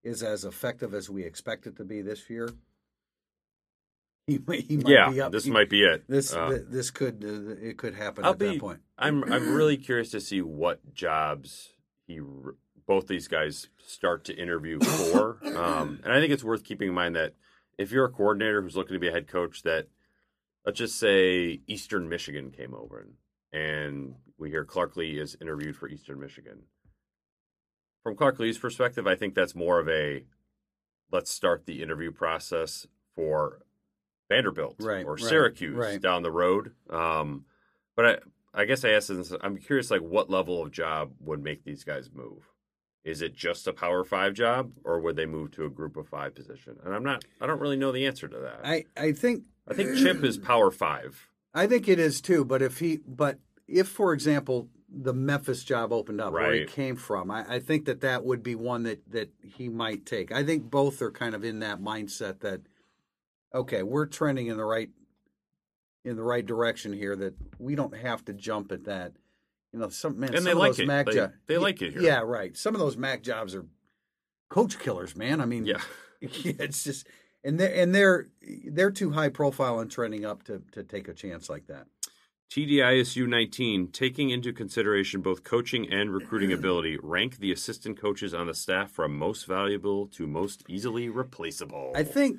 is 0.03 0.23
as 0.23 0.45
effective 0.45 0.95
as 0.95 1.09
we 1.09 1.25
expect 1.25 1.67
it 1.67 1.77
to 1.77 1.85
be 1.85 2.03
this 2.03 2.29
year, 2.29 2.49
he, 4.31 4.41
may- 4.47 4.61
he 4.61 4.77
might 4.77 4.89
yeah, 4.89 5.11
be 5.11 5.21
up. 5.21 5.33
this 5.33 5.45
he- 5.45 5.51
might 5.51 5.71
be 5.71 5.83
it. 5.85 6.05
this 6.09 6.33
Uh, 6.35 6.49
th- 6.51 6.63
this 6.69 6.91
could 6.91 7.25
uh, 7.25 7.65
it 7.65 7.77
could 7.77 7.95
happen 7.95 8.25
I'll 8.25 8.33
at 8.33 8.39
be. 8.39 8.49
that 8.51 8.61
point. 8.61 8.81
I'm 8.99 9.23
I'm 9.33 9.55
really 9.55 9.77
curious 9.77 10.11
to 10.11 10.21
see 10.21 10.43
what 10.43 10.95
jobs 10.95 11.71
he 12.07 12.21
both 12.87 13.07
these 13.09 13.29
guys 13.29 13.69
start 13.85 14.25
to 14.25 14.35
interview 14.37 14.79
for, 14.79 15.39
um, 15.57 15.99
and 16.05 16.13
I 16.13 16.21
think 16.21 16.33
it's 16.33 16.45
worth 16.45 16.63
keeping 16.63 16.89
in 16.89 16.95
mind 16.95 17.17
that 17.17 17.35
if 17.79 17.91
you're 17.91 18.05
a 18.05 18.11
coordinator 18.11 18.63
who's 18.63 18.77
looking 18.77 18.95
to 18.95 19.01
be 19.01 19.09
a 19.09 19.13
head 19.13 19.27
coach, 19.27 19.63
that 19.65 19.89
let's 20.65 20.79
just 20.79 20.97
say 20.99 21.61
Eastern 21.67 22.09
Michigan 22.09 22.53
came 22.53 22.75
over 22.75 23.09
and, 23.53 23.61
and 23.61 24.15
we 24.39 24.51
hear 24.51 24.65
Clark 24.65 24.97
Lea 24.97 25.19
is 25.19 25.37
interviewed 25.41 25.77
for 25.77 25.89
Eastern 25.89 26.21
Michigan. 26.21 26.63
From 28.05 28.15
Clark 28.17 28.39
Lea's 28.39 28.57
perspective, 28.59 29.07
I 29.07 29.17
think 29.17 29.35
that's 29.35 29.55
more 29.57 29.81
of 29.81 29.89
a 29.89 30.25
let's 31.11 31.31
start 31.33 31.67
the 31.67 31.83
interview 31.83 32.13
process 32.13 32.87
for 33.17 33.63
Vanderbilt 34.29 34.77
Right, 34.81 35.05
or 35.05 35.15
right, 35.15 35.25
Syracuse 35.25 35.77
right. 35.77 36.01
down 36.01 36.23
the 36.23 36.31
road. 36.31 36.73
Um, 36.91 37.45
but 37.95 38.07
I, 38.55 38.63
I 38.63 38.65
guess 38.65 38.85
I 38.85 38.91
asked 38.91 39.09
this, 39.09 39.33
I'm 39.43 39.59
curious, 39.59 39.91
like 39.91 40.01
what 40.01 40.31
level 40.31 40.63
of 40.63 40.71
job 40.71 41.13
would 41.21 41.43
make 41.43 41.65
these 41.65 41.85
guys 41.85 42.11
move? 42.13 42.49
Is 43.05 43.23
it 43.23 43.37
just 43.37 43.69
a 43.69 43.73
Power 43.73 44.03
Five 44.03 44.35
job, 44.35 44.73
or 44.85 44.99
would 45.01 45.15
they 45.15 45.27
move 45.27 45.53
to 45.53 45.65
a 45.65 45.71
Group 45.71 45.97
of 45.97 46.09
Five 46.09 46.35
position? 46.35 46.77
And 46.85 46.93
I'm 46.93 47.05
not, 47.05 47.25
I 47.41 47.47
don't 47.47 47.61
really 47.61 47.77
know 47.77 47.93
the 47.93 48.07
answer 48.07 48.27
to 48.27 48.39
that. 48.39 48.61
I, 48.65 48.85
I 48.97 49.13
think, 49.13 49.45
I 49.69 49.75
think 49.75 49.97
Chip 49.97 50.25
is 50.25 50.39
Power 50.39 50.73
Five. 50.73 51.29
I 51.57 51.67
think 51.67 51.89
it 51.89 51.99
is 51.99 52.21
too. 52.21 52.45
But 52.45 52.61
if 52.61 52.79
he 52.81 52.99
but 53.07 53.39
if 53.67 53.89
for 53.89 54.13
example 54.13 54.69
the 54.89 55.15
Memphis 55.15 55.65
job 55.65 55.93
opened 55.93 56.21
up 56.21 56.33
where 56.33 56.53
he 56.53 56.67
came 56.67 56.97
from, 56.97 57.31
I, 57.31 57.55
I 57.55 57.61
think 57.61 57.87
that 57.87 58.03
that 58.03 58.25
would 58.25 58.43
be 58.43 58.55
one 58.55 58.83
that 58.83 59.11
that 59.11 59.31
he 59.43 59.69
might 59.69 60.05
take. 60.05 60.31
I 60.31 60.45
think 60.45 60.71
both 60.71 61.01
are 61.01 61.11
kind 61.11 61.35
of 61.35 61.45
in 61.45 61.61
that 61.61 61.81
mindset 61.81 62.41
that 62.41 62.61
okay, 63.57 63.83
we're 63.83 64.07
trending 64.07 64.47
in 64.49 64.57
the 64.57 64.65
right 64.65 64.91
in 66.05 66.17
the 66.17 66.23
right 66.23 66.45
direction 66.45 66.93
here. 66.93 67.17
That 67.17 67.35
we 67.59 67.75
don't 67.75 67.97
have 67.97 68.25
to 68.27 68.33
jump 68.33 68.73
at 68.73 68.85
that. 68.85 69.13
You 69.73 69.81
know, 69.81 69.89
some 69.89 70.19
man, 70.19 70.31
And 70.31 70.39
some 70.39 70.45
they 70.45 70.53
of 70.53 70.59
like 70.59 70.71
those 70.73 70.81
it. 70.81 70.87
Mac 70.87 71.07
They- 71.07 71.13
jo- 71.13 71.33
they 71.47 71.59
like 71.59 71.83
it 71.83 71.93
here. 71.93 72.03
Yeah, 72.03 72.21
right. 72.21 72.57
Some 72.57 72.75
of 72.75 72.81
those 72.81 72.97
Mac 72.97 73.23
jobs 73.23 73.55
are 73.55 73.67
coach 74.49 74.79
killers, 74.79 75.17
man. 75.17 75.41
I 75.41 75.45
mean, 75.47 75.67
Yeah. 75.67 75.81
it's 76.21 76.83
just 76.85 77.07
and 77.45 77.61
they're 77.61 77.75
and 77.75 77.95
they're 77.95 78.27
they're 78.71 78.91
too 78.91 79.11
high 79.11 79.29
profile 79.29 79.81
and 79.81 79.91
trending 79.91 80.25
up 80.25 80.45
to 80.45 80.63
to 80.73 80.83
take 80.83 81.09
a 81.09 81.13
chance 81.15 81.51
like 81.51 81.67
that. 81.67 81.87
TDISU 82.51 83.27
19, 83.27 83.89
taking 83.89 84.31
into 84.31 84.53
consideration 84.53 85.21
both 85.21 85.43
coaching 85.43 85.93
and 85.93 86.15
recruiting 86.15 86.53
ability, 86.53 86.97
rank 87.03 87.39
the 87.39 87.51
assistant 87.51 88.01
coaches 88.01 88.33
on 88.33 88.47
the 88.47 88.55
staff 88.55 88.93
from 88.93 89.19
most 89.19 89.47
valuable 89.47 90.07
to 90.07 90.29
most 90.29 90.63
easily 90.69 91.09
replaceable. 91.09 91.93
I 91.97 92.05
think 92.05 92.39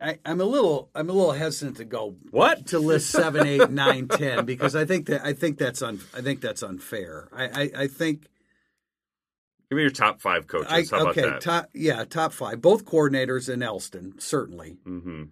I, 0.00 0.18
I'm 0.26 0.40
a 0.40 0.44
little 0.44 0.90
I'm 0.94 1.08
a 1.08 1.12
little 1.12 1.32
hesitant 1.32 1.78
to 1.78 1.84
go 1.84 2.16
What? 2.30 2.66
to 2.68 2.78
list 2.78 3.10
seven, 3.10 3.46
eight, 3.46 3.70
nine, 3.70 4.08
ten 4.10 4.44
because 4.44 4.76
I 4.76 4.84
think 4.84 5.06
that 5.06 5.24
I 5.24 5.32
think 5.32 5.56
that's 5.58 5.80
un, 5.82 6.00
I 6.14 6.20
think 6.20 6.40
that's 6.40 6.62
unfair. 6.62 7.28
I 7.32 7.44
I, 7.46 7.70
I 7.82 7.86
think 7.86 8.26
Give 9.70 9.76
me 9.78 9.82
your 9.82 9.90
top 9.90 10.20
five 10.20 10.46
coaches. 10.46 10.70
I, 10.70 10.84
How 10.96 11.02
about 11.02 11.18
okay 11.18 11.22
that? 11.22 11.40
top 11.40 11.70
yeah 11.74 12.04
top 12.04 12.32
five 12.32 12.60
both 12.60 12.84
coordinators 12.84 13.52
in 13.52 13.62
Elston 13.62 14.14
certainly 14.18 14.76
mm-hmm. 14.86 15.24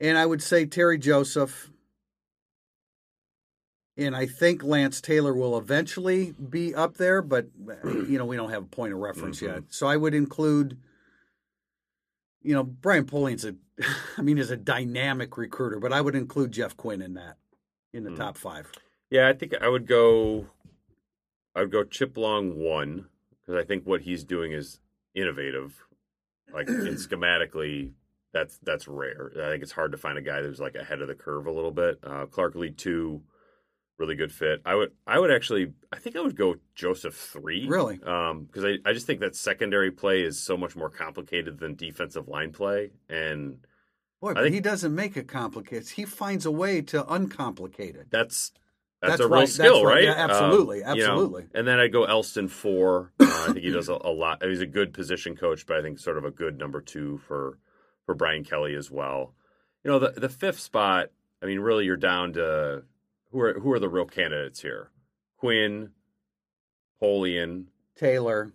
and 0.00 0.18
I 0.18 0.26
would 0.26 0.42
say 0.42 0.66
Terry 0.66 0.98
Joseph. 0.98 1.70
And 3.96 4.14
I 4.14 4.26
think 4.26 4.62
Lance 4.62 5.00
Taylor 5.00 5.34
will 5.34 5.58
eventually 5.58 6.30
be 6.32 6.72
up 6.72 6.98
there, 6.98 7.20
but 7.20 7.46
you 7.84 8.16
know 8.16 8.26
we 8.26 8.36
don't 8.36 8.50
have 8.50 8.62
a 8.62 8.66
point 8.66 8.92
of 8.92 9.00
reference 9.00 9.40
Mhm. 9.40 9.46
yet. 9.48 9.62
So 9.70 9.88
I 9.88 9.96
would 9.96 10.14
include, 10.14 10.78
you 12.48 12.54
know, 12.54 12.64
Brian 12.64 13.04
Polian's 13.04 13.44
a, 13.44 13.54
I 14.16 14.22
mean, 14.22 14.38
is 14.38 14.50
a 14.50 14.56
dynamic 14.56 15.36
recruiter, 15.36 15.78
but 15.78 15.92
I 15.92 16.00
would 16.00 16.14
include 16.14 16.50
Jeff 16.52 16.74
Quinn 16.78 17.02
in 17.02 17.12
that, 17.14 17.36
in 17.92 18.04
the 18.04 18.10
Mm. 18.10 18.16
top 18.16 18.38
five. 18.38 18.72
Yeah, 19.10 19.28
I 19.28 19.34
think 19.34 19.52
I 19.60 19.68
would 19.68 19.86
go. 19.86 20.46
I 21.54 21.60
would 21.60 21.70
go 21.72 21.84
Chip 21.84 22.16
Long 22.16 22.58
one 22.58 23.06
because 23.40 23.62
I 23.62 23.66
think 23.66 23.84
what 23.86 24.00
he's 24.02 24.24
doing 24.24 24.52
is 24.52 24.80
innovative. 25.14 25.74
Like 26.52 26.68
in 26.68 26.74
schematically, 26.96 27.92
that's 28.32 28.58
that's 28.62 28.88
rare. 28.88 29.30
I 29.36 29.50
think 29.50 29.62
it's 29.62 29.72
hard 29.72 29.92
to 29.92 29.98
find 29.98 30.16
a 30.16 30.22
guy 30.22 30.40
who's 30.42 30.60
like 30.60 30.74
ahead 30.74 31.02
of 31.02 31.08
the 31.08 31.14
curve 31.14 31.46
a 31.46 31.50
little 31.52 31.70
bit. 31.70 31.98
Uh, 32.02 32.24
Clark 32.26 32.54
Lea 32.54 32.70
two, 32.70 33.22
really 33.98 34.14
good 34.14 34.32
fit. 34.32 34.60
I 34.64 34.74
would 34.74 34.92
I 35.06 35.18
would 35.18 35.30
actually 35.30 35.72
I 35.92 35.98
think 35.98 36.16
I 36.16 36.20
would 36.20 36.36
go 36.36 36.56
Joseph 36.74 37.14
three. 37.14 37.66
Really? 37.68 38.00
Um, 38.02 38.44
because 38.44 38.64
I 38.64 38.78
I 38.88 38.92
just 38.92 39.06
think 39.06 39.20
that 39.20 39.34
secondary 39.36 39.90
play 39.90 40.22
is 40.22 40.38
so 40.40 40.56
much 40.56 40.76
more 40.76 40.88
complicated 40.90 41.58
than 41.58 41.74
defensive 41.74 42.28
line 42.28 42.52
play, 42.52 42.90
and 43.08 43.58
Boy, 44.20 44.30
I 44.30 44.34
but 44.34 44.42
think- 44.44 44.54
he 44.54 44.60
doesn't 44.60 44.94
make 44.94 45.16
it 45.16 45.28
complicated. 45.28 45.88
He 45.88 46.04
finds 46.04 46.46
a 46.46 46.50
way 46.50 46.80
to 46.82 47.02
uncomplicate 47.04 47.96
it. 47.96 48.06
that's 48.10 48.52
that's, 49.00 49.12
That's 49.12 49.20
a 49.20 49.28
real 49.28 49.38
right, 49.40 49.48
skill, 49.48 49.74
that's 49.74 49.84
right. 49.84 49.94
right? 49.94 50.04
Yeah, 50.04 50.14
absolutely, 50.24 50.82
Um, 50.82 50.96
you 50.96 51.04
know, 51.04 51.10
absolutely. 51.12 51.44
and 51.54 51.68
then 51.68 51.78
I 51.78 51.86
go 51.86 52.02
Elston 52.02 52.48
four. 52.48 53.12
Uh, 53.20 53.26
I 53.48 53.52
think 53.52 53.64
he 53.64 53.70
does 53.70 53.88
a, 53.88 53.92
a 53.92 54.10
lot. 54.10 54.42
He's 54.42 54.60
a 54.60 54.66
good 54.66 54.92
position 54.92 55.36
coach, 55.36 55.66
but 55.66 55.76
I 55.76 55.82
think 55.82 56.00
sort 56.00 56.18
of 56.18 56.24
a 56.24 56.32
good 56.32 56.58
number 56.58 56.80
two 56.80 57.18
for 57.18 57.58
for 58.06 58.16
Brian 58.16 58.42
Kelly 58.42 58.74
as 58.74 58.90
well. 58.90 59.34
You 59.84 59.92
know, 59.92 60.00
the 60.00 60.10
the 60.20 60.28
fifth 60.28 60.58
spot. 60.58 61.10
I 61.40 61.46
mean, 61.46 61.60
really, 61.60 61.84
you're 61.84 61.96
down 61.96 62.32
to 62.32 62.82
who 63.30 63.40
are 63.40 63.60
who 63.60 63.72
are 63.72 63.78
the 63.78 63.88
real 63.88 64.06
candidates 64.06 64.62
here? 64.62 64.90
Quinn, 65.38 65.90
Polian, 67.02 67.66
Taylor, 67.96 68.52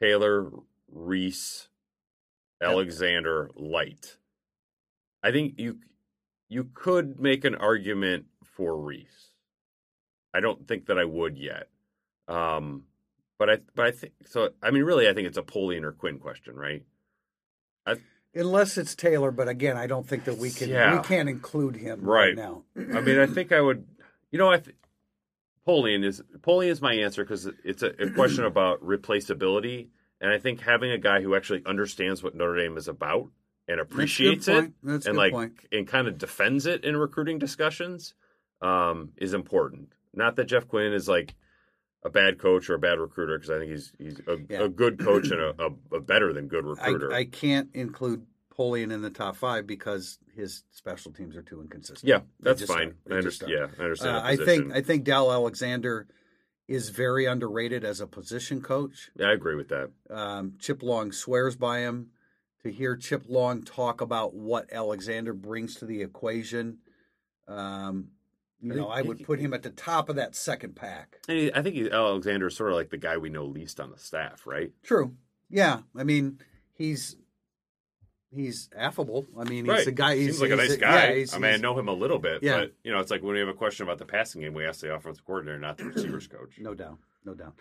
Taylor, 0.00 0.50
Rees, 0.90 1.68
Alexander, 2.62 3.50
Light. 3.54 4.16
I 5.22 5.30
think 5.32 5.54
you 5.58 5.78
you 6.48 6.64
could 6.74 7.18
make 7.20 7.44
an 7.44 7.54
argument 7.54 8.26
for 8.44 8.76
Rees. 8.80 9.32
I 10.32 10.40
don't 10.40 10.66
think 10.68 10.86
that 10.86 10.98
I 10.98 11.04
would 11.04 11.36
yet. 11.38 11.68
Um, 12.28 12.84
but 13.38 13.50
I 13.50 13.58
but 13.74 13.86
I 13.86 13.90
think 13.90 14.12
so. 14.26 14.50
I 14.62 14.70
mean, 14.70 14.82
really, 14.84 15.08
I 15.08 15.12
think 15.14 15.26
it's 15.26 15.38
a 15.38 15.42
Polian 15.42 15.82
or 15.84 15.92
Quinn 15.92 16.18
question, 16.18 16.54
right? 16.56 16.82
unless 18.34 18.76
it's 18.76 18.94
Taylor, 18.94 19.30
but 19.30 19.48
again, 19.48 19.78
I 19.78 19.86
don't 19.86 20.06
think 20.06 20.24
that 20.24 20.36
we 20.36 20.50
can 20.50 20.68
Yeah. 20.68 20.98
we 21.00 21.02
can't 21.08 21.26
include 21.26 21.74
him 21.74 22.02
right, 22.02 22.26
Right. 22.26 22.36
now. 22.36 22.64
I 22.76 23.00
mean, 23.00 23.18
I 23.18 23.24
think 23.24 23.50
I 23.50 23.62
would. 23.62 23.86
You 24.30 24.38
know, 24.38 24.50
I 24.50 24.58
th- 24.58 24.76
Polian 25.66 26.04
is 26.04 26.22
Polian 26.40 26.68
is 26.68 26.80
my 26.80 26.94
answer 26.94 27.24
because 27.24 27.48
it's 27.64 27.82
a, 27.82 27.90
a 27.98 28.10
question 28.14 28.44
about 28.44 28.82
replaceability, 28.82 29.88
and 30.20 30.30
I 30.32 30.38
think 30.38 30.60
having 30.60 30.90
a 30.90 30.98
guy 30.98 31.20
who 31.22 31.34
actually 31.34 31.62
understands 31.66 32.22
what 32.22 32.34
Notre 32.34 32.56
Dame 32.56 32.76
is 32.76 32.88
about 32.88 33.28
and 33.68 33.80
appreciates 33.80 34.48
it 34.48 34.72
and 34.84 35.16
like 35.16 35.32
point. 35.32 35.54
and 35.72 35.86
kind 35.86 36.06
of 36.06 36.18
defends 36.18 36.66
it 36.66 36.84
in 36.84 36.96
recruiting 36.96 37.38
discussions 37.38 38.14
um, 38.62 39.10
is 39.16 39.34
important. 39.34 39.92
Not 40.14 40.36
that 40.36 40.44
Jeff 40.44 40.68
Quinn 40.68 40.92
is 40.92 41.08
like 41.08 41.34
a 42.04 42.10
bad 42.10 42.38
coach 42.38 42.70
or 42.70 42.74
a 42.74 42.78
bad 42.78 42.98
recruiter 42.98 43.36
because 43.36 43.50
I 43.50 43.58
think 43.58 43.72
he's 43.72 43.92
he's 43.98 44.20
a, 44.26 44.36
yeah. 44.48 44.62
a 44.62 44.68
good 44.68 44.98
coach 44.98 45.30
and 45.30 45.40
a, 45.40 45.54
a, 45.92 45.96
a, 45.96 46.00
better 46.00 46.32
than 46.32 46.48
good 46.48 46.64
recruiter. 46.64 47.12
I, 47.12 47.18
I, 47.18 47.24
can't 47.24 47.68
include 47.74 48.24
Polian 48.56 48.92
in 48.92 49.02
the 49.02 49.10
top 49.10 49.36
five 49.36 49.66
because 49.66 50.18
his 50.34 50.64
special 50.70 51.12
teams 51.12 51.36
are 51.36 51.42
too 51.42 51.60
inconsistent. 51.60 52.08
Yeah, 52.08 52.20
that's 52.40 52.64
fine. 52.64 52.94
I 53.10 53.14
understand. 53.14 53.52
Yeah, 53.52 53.66
I 53.78 53.82
understand. 53.82 54.16
Uh, 54.16 54.22
I 54.22 54.36
think 54.36 54.72
I 54.72 54.82
think 54.82 55.04
Del 55.04 55.30
Alexander 55.30 56.06
is 56.68 56.88
very 56.88 57.26
underrated 57.26 57.84
as 57.84 58.00
a 58.00 58.06
position 58.06 58.60
coach. 58.60 59.10
Yeah, 59.16 59.28
I 59.28 59.32
agree 59.32 59.54
with 59.54 59.68
that. 59.68 59.90
Um, 60.10 60.54
Chip 60.58 60.82
Long 60.82 61.12
swears 61.12 61.56
by 61.56 61.80
him. 61.80 62.10
To 62.62 62.72
hear 62.72 62.96
Chip 62.96 63.26
Long 63.28 63.62
talk 63.62 64.00
about 64.00 64.34
what 64.34 64.72
Alexander 64.72 65.32
brings 65.32 65.76
to 65.76 65.84
the 65.84 66.02
equation, 66.02 66.78
um, 67.46 68.08
you 68.60 68.74
know, 68.74 68.88
I 68.88 69.02
would 69.02 69.22
put 69.24 69.38
him 69.38 69.54
at 69.54 69.62
the 69.62 69.70
top 69.70 70.08
of 70.08 70.16
that 70.16 70.34
second 70.34 70.74
pack. 70.74 71.18
And 71.28 71.52
I 71.54 71.62
think 71.62 71.76
Alexander 71.92 72.48
is 72.48 72.56
sort 72.56 72.70
of 72.70 72.76
like 72.76 72.90
the 72.90 72.96
guy 72.96 73.18
we 73.18 73.28
know 73.28 73.44
least 73.44 73.78
on 73.78 73.90
the 73.90 73.98
staff, 73.98 74.46
right? 74.46 74.72
True. 74.82 75.14
Yeah. 75.48 75.80
I 75.96 76.02
mean, 76.02 76.40
he's 76.72 77.16
he's 78.36 78.68
affable. 78.76 79.26
I 79.38 79.44
mean, 79.44 79.64
he's 79.64 79.74
right. 79.74 79.86
a 79.86 79.92
guy. 79.92 80.16
He's 80.16 80.38
Seems 80.38 80.42
like 80.42 80.50
a 80.50 80.56
nice 80.56 80.76
guy. 80.76 81.12
Yeah, 81.12 81.26
I 81.34 81.38
mean, 81.38 81.52
I 81.52 81.56
know 81.56 81.78
him 81.78 81.88
a 81.88 81.92
little 81.92 82.18
bit, 82.18 82.42
yeah. 82.42 82.58
but 82.58 82.72
you 82.84 82.92
know, 82.92 83.00
it's 83.00 83.10
like 83.10 83.22
when 83.22 83.34
we 83.34 83.40
have 83.40 83.48
a 83.48 83.54
question 83.54 83.84
about 83.84 83.98
the 83.98 84.04
passing 84.04 84.42
game, 84.42 84.54
we 84.54 84.64
ask 84.64 84.80
the 84.80 84.94
offensive 84.94 85.24
coordinator, 85.24 85.58
not 85.58 85.78
the 85.78 85.84
receivers 85.94 86.26
coach. 86.26 86.58
No 86.58 86.74
doubt. 86.74 86.98
No 87.24 87.34
doubt. 87.34 87.54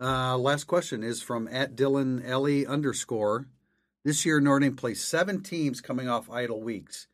Uh, 0.00 0.36
last 0.38 0.64
question 0.64 1.02
is 1.02 1.22
from 1.22 1.48
at 1.48 1.76
Dylan 1.76 2.26
Ellie 2.26 2.66
underscore. 2.66 3.46
This 4.04 4.26
year, 4.26 4.38
Notre 4.38 4.60
Dame 4.60 4.76
plays 4.76 5.02
seven 5.02 5.42
teams 5.42 5.80
coming 5.80 6.08
off 6.08 6.30
idle 6.30 6.60
weeks 6.60 7.06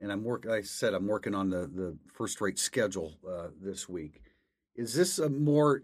and 0.00 0.12
I'm 0.12 0.24
work. 0.24 0.46
I 0.46 0.62
said 0.62 0.94
I'm 0.94 1.06
working 1.06 1.34
on 1.34 1.50
the 1.50 1.66
the 1.66 1.96
first 2.12 2.40
rate 2.40 2.58
schedule 2.58 3.14
uh, 3.28 3.48
this 3.60 3.88
week. 3.88 4.22
Is 4.74 4.94
this 4.94 5.18
a 5.18 5.28
more 5.28 5.82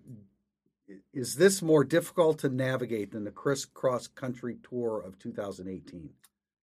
is 1.13 1.37
this 1.37 1.63
more 1.63 1.85
difficult 1.85 2.39
to 2.41 2.49
navigate 2.49 3.13
than 3.13 3.25
the 3.25 3.31
crisscross 3.31 4.07
country 4.07 4.59
tour 4.69 5.01
of 5.01 5.19
2018? 5.19 6.11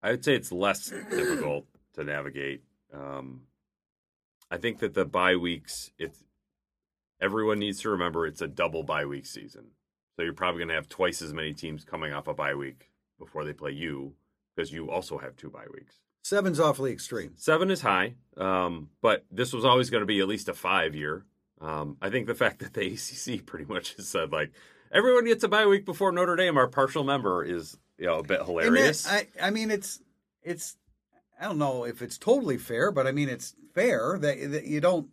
I 0.04 0.12
would 0.12 0.24
say 0.24 0.36
it's 0.36 0.52
less 0.52 0.90
difficult 0.90 1.66
to 1.94 2.04
navigate. 2.04 2.64
Um, 2.94 3.44
I 4.50 4.58
think 4.58 4.80
that 4.80 4.94
the 4.94 5.06
bye 5.06 5.36
weeks, 5.36 5.92
it's 5.98 6.24
everyone 7.22 7.60
needs 7.60 7.82
to 7.82 7.90
remember 7.90 8.26
it's 8.26 8.42
a 8.42 8.48
double 8.48 8.84
bye 8.84 9.06
week 9.06 9.26
season. 9.26 9.68
So 10.16 10.24
you're 10.24 10.34
probably 10.34 10.60
going 10.60 10.70
to 10.70 10.76
have 10.76 10.90
twice 10.90 11.22
as 11.22 11.34
many 11.34 11.54
teams 11.54 11.86
coming 11.86 12.14
off 12.14 12.28
a 12.28 12.34
bye 12.34 12.56
week 12.56 12.92
before 13.18 13.46
they 13.46 13.54
play 13.54 13.72
you 13.72 14.16
because 14.56 14.72
you 14.72 14.90
also 14.90 15.18
have 15.18 15.36
two 15.36 15.50
bye 15.50 15.68
weeks. 15.74 15.96
Seven's 16.24 16.60
awfully 16.60 16.92
extreme. 16.92 17.34
Seven 17.36 17.72
is 17.72 17.82
high, 17.82 18.16
um, 18.38 18.90
but 19.02 19.26
this 19.32 19.54
was 19.54 19.66
always 19.66 19.90
going 19.90 20.02
to 20.02 20.08
be 20.08 20.20
at 20.20 20.28
least 20.28 20.50
a 20.50 20.54
five 20.54 20.96
year. 20.96 21.26
Um, 21.62 21.98
I 22.02 22.10
think 22.10 22.28
the 22.28 22.36
fact 22.36 22.60
that 22.64 22.74
the 22.74 22.88
ACC 22.88 23.46
pretty 23.46 23.66
much 23.66 23.96
has 23.96 24.08
said 24.08 24.32
like 24.32 24.52
everyone 24.92 25.26
gets 25.26 25.44
a 25.44 25.48
bye 25.48 25.66
week 25.66 25.86
before 25.86 26.12
Notre 26.12 26.36
Dame, 26.36 26.58
our 26.58 26.68
partial 26.68 27.04
member, 27.04 27.44
is 27.44 27.78
you 27.98 28.08
know 28.08 28.20
a 28.20 28.24
bit 28.24 28.44
hilarious. 28.44 29.08
I 29.08 29.28
I 29.42 29.52
mean 29.52 29.72
it's 29.72 30.02
it's 30.42 30.78
I 31.40 31.46
don't 31.46 31.58
know 31.58 31.86
if 31.86 32.02
it's 32.02 32.18
totally 32.18 32.58
fair, 32.58 32.92
but 32.92 33.08
I 33.08 33.12
mean 33.12 33.30
it's 33.30 33.56
fair 33.74 34.18
that, 34.20 34.52
that 34.52 34.66
you 34.66 34.82
don't. 34.82 35.08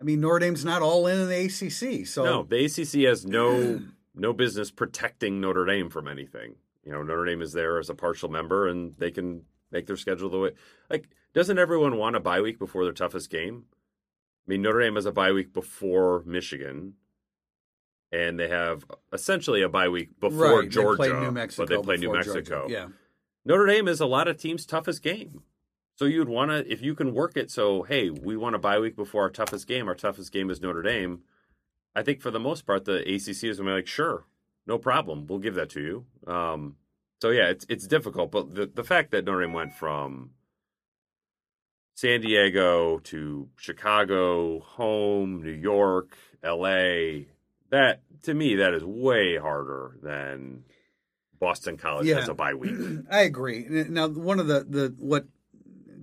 I 0.00 0.04
mean 0.04 0.20
Notre 0.20 0.38
Dame's 0.38 0.64
not 0.64 0.82
all 0.82 1.06
in 1.06 1.20
in 1.20 1.28
the 1.28 1.46
ACC, 1.46 2.06
so 2.06 2.24
no, 2.24 2.42
the 2.44 2.64
ACC 2.64 3.08
has 3.08 3.26
no 3.26 3.80
no 4.14 4.32
business 4.32 4.70
protecting 4.70 5.40
Notre 5.40 5.64
Dame 5.64 5.90
from 5.90 6.06
anything. 6.06 6.56
You 6.84 6.92
know 6.92 7.02
Notre 7.02 7.24
Dame 7.24 7.42
is 7.42 7.52
there 7.52 7.78
as 7.78 7.90
a 7.90 7.94
partial 7.94 8.28
member, 8.28 8.68
and 8.68 8.94
they 8.98 9.10
can 9.10 9.42
make 9.70 9.86
their 9.86 9.96
schedule 9.96 10.30
the 10.30 10.38
way 10.38 10.50
like 10.88 11.08
doesn't 11.34 11.58
everyone 11.58 11.96
want 11.98 12.16
a 12.16 12.20
bye 12.20 12.40
week 12.40 12.58
before 12.58 12.84
their 12.84 12.92
toughest 12.92 13.30
game? 13.30 13.64
I 14.48 14.52
mean, 14.52 14.62
Notre 14.62 14.80
Dame 14.80 14.94
has 14.94 15.04
a 15.04 15.12
bye 15.12 15.32
week 15.32 15.52
before 15.52 16.22
Michigan, 16.24 16.94
and 18.10 18.40
they 18.40 18.48
have 18.48 18.82
essentially 19.12 19.60
a 19.60 19.68
bye 19.68 19.90
week 19.90 20.18
before 20.18 20.60
right. 20.60 20.70
Georgia, 20.70 21.02
they 21.02 21.12
New 21.12 21.30
Mexico 21.30 21.66
but 21.66 21.68
they 21.68 21.82
play 21.82 21.96
New 21.98 22.12
Mexico. 22.14 22.40
Georgia. 22.40 22.72
Yeah, 22.72 22.88
Notre 23.44 23.66
Dame 23.66 23.88
is 23.88 24.00
a 24.00 24.06
lot 24.06 24.26
of 24.26 24.38
teams' 24.38 24.64
toughest 24.64 25.02
game. 25.02 25.42
So 25.96 26.06
you'd 26.06 26.28
want 26.28 26.50
to, 26.50 26.72
if 26.72 26.80
you 26.80 26.94
can 26.94 27.12
work 27.12 27.36
it, 27.36 27.50
so 27.50 27.82
hey, 27.82 28.08
we 28.08 28.38
want 28.38 28.54
a 28.54 28.58
bye 28.58 28.78
week 28.78 28.96
before 28.96 29.22
our 29.22 29.30
toughest 29.30 29.66
game. 29.66 29.86
Our 29.86 29.94
toughest 29.94 30.32
game 30.32 30.48
is 30.48 30.62
Notre 30.62 30.82
Dame. 30.82 31.20
I 31.94 32.02
think 32.02 32.22
for 32.22 32.30
the 32.30 32.40
most 32.40 32.64
part, 32.64 32.86
the 32.86 33.00
ACC 33.00 33.28
is 33.28 33.40
going 33.42 33.56
to 33.56 33.62
be 33.64 33.70
like, 33.72 33.86
sure, 33.86 34.24
no 34.66 34.78
problem, 34.78 35.26
we'll 35.26 35.40
give 35.40 35.56
that 35.56 35.68
to 35.70 35.80
you. 35.80 36.32
Um, 36.32 36.76
so 37.20 37.30
yeah, 37.30 37.48
it's 37.50 37.66
it's 37.68 37.86
difficult, 37.86 38.30
but 38.30 38.54
the 38.54 38.66
the 38.66 38.84
fact 38.84 39.10
that 39.10 39.26
Notre 39.26 39.42
Dame 39.42 39.52
went 39.52 39.74
from 39.74 40.30
San 41.98 42.20
Diego 42.20 43.00
to 43.00 43.48
Chicago, 43.56 44.60
home, 44.60 45.42
New 45.42 45.50
York, 45.50 46.16
L.A. 46.44 47.26
That 47.70 48.02
to 48.22 48.34
me, 48.34 48.54
that 48.54 48.72
is 48.72 48.84
way 48.84 49.36
harder 49.36 49.98
than 50.00 50.62
Boston 51.40 51.76
College 51.76 52.06
yeah. 52.06 52.20
has 52.20 52.28
a 52.28 52.34
bye 52.34 52.54
week. 52.54 52.76
I 53.10 53.22
agree. 53.22 53.66
Now, 53.68 54.06
one 54.06 54.38
of 54.38 54.46
the 54.46 54.60
the 54.60 54.94
what 55.00 55.26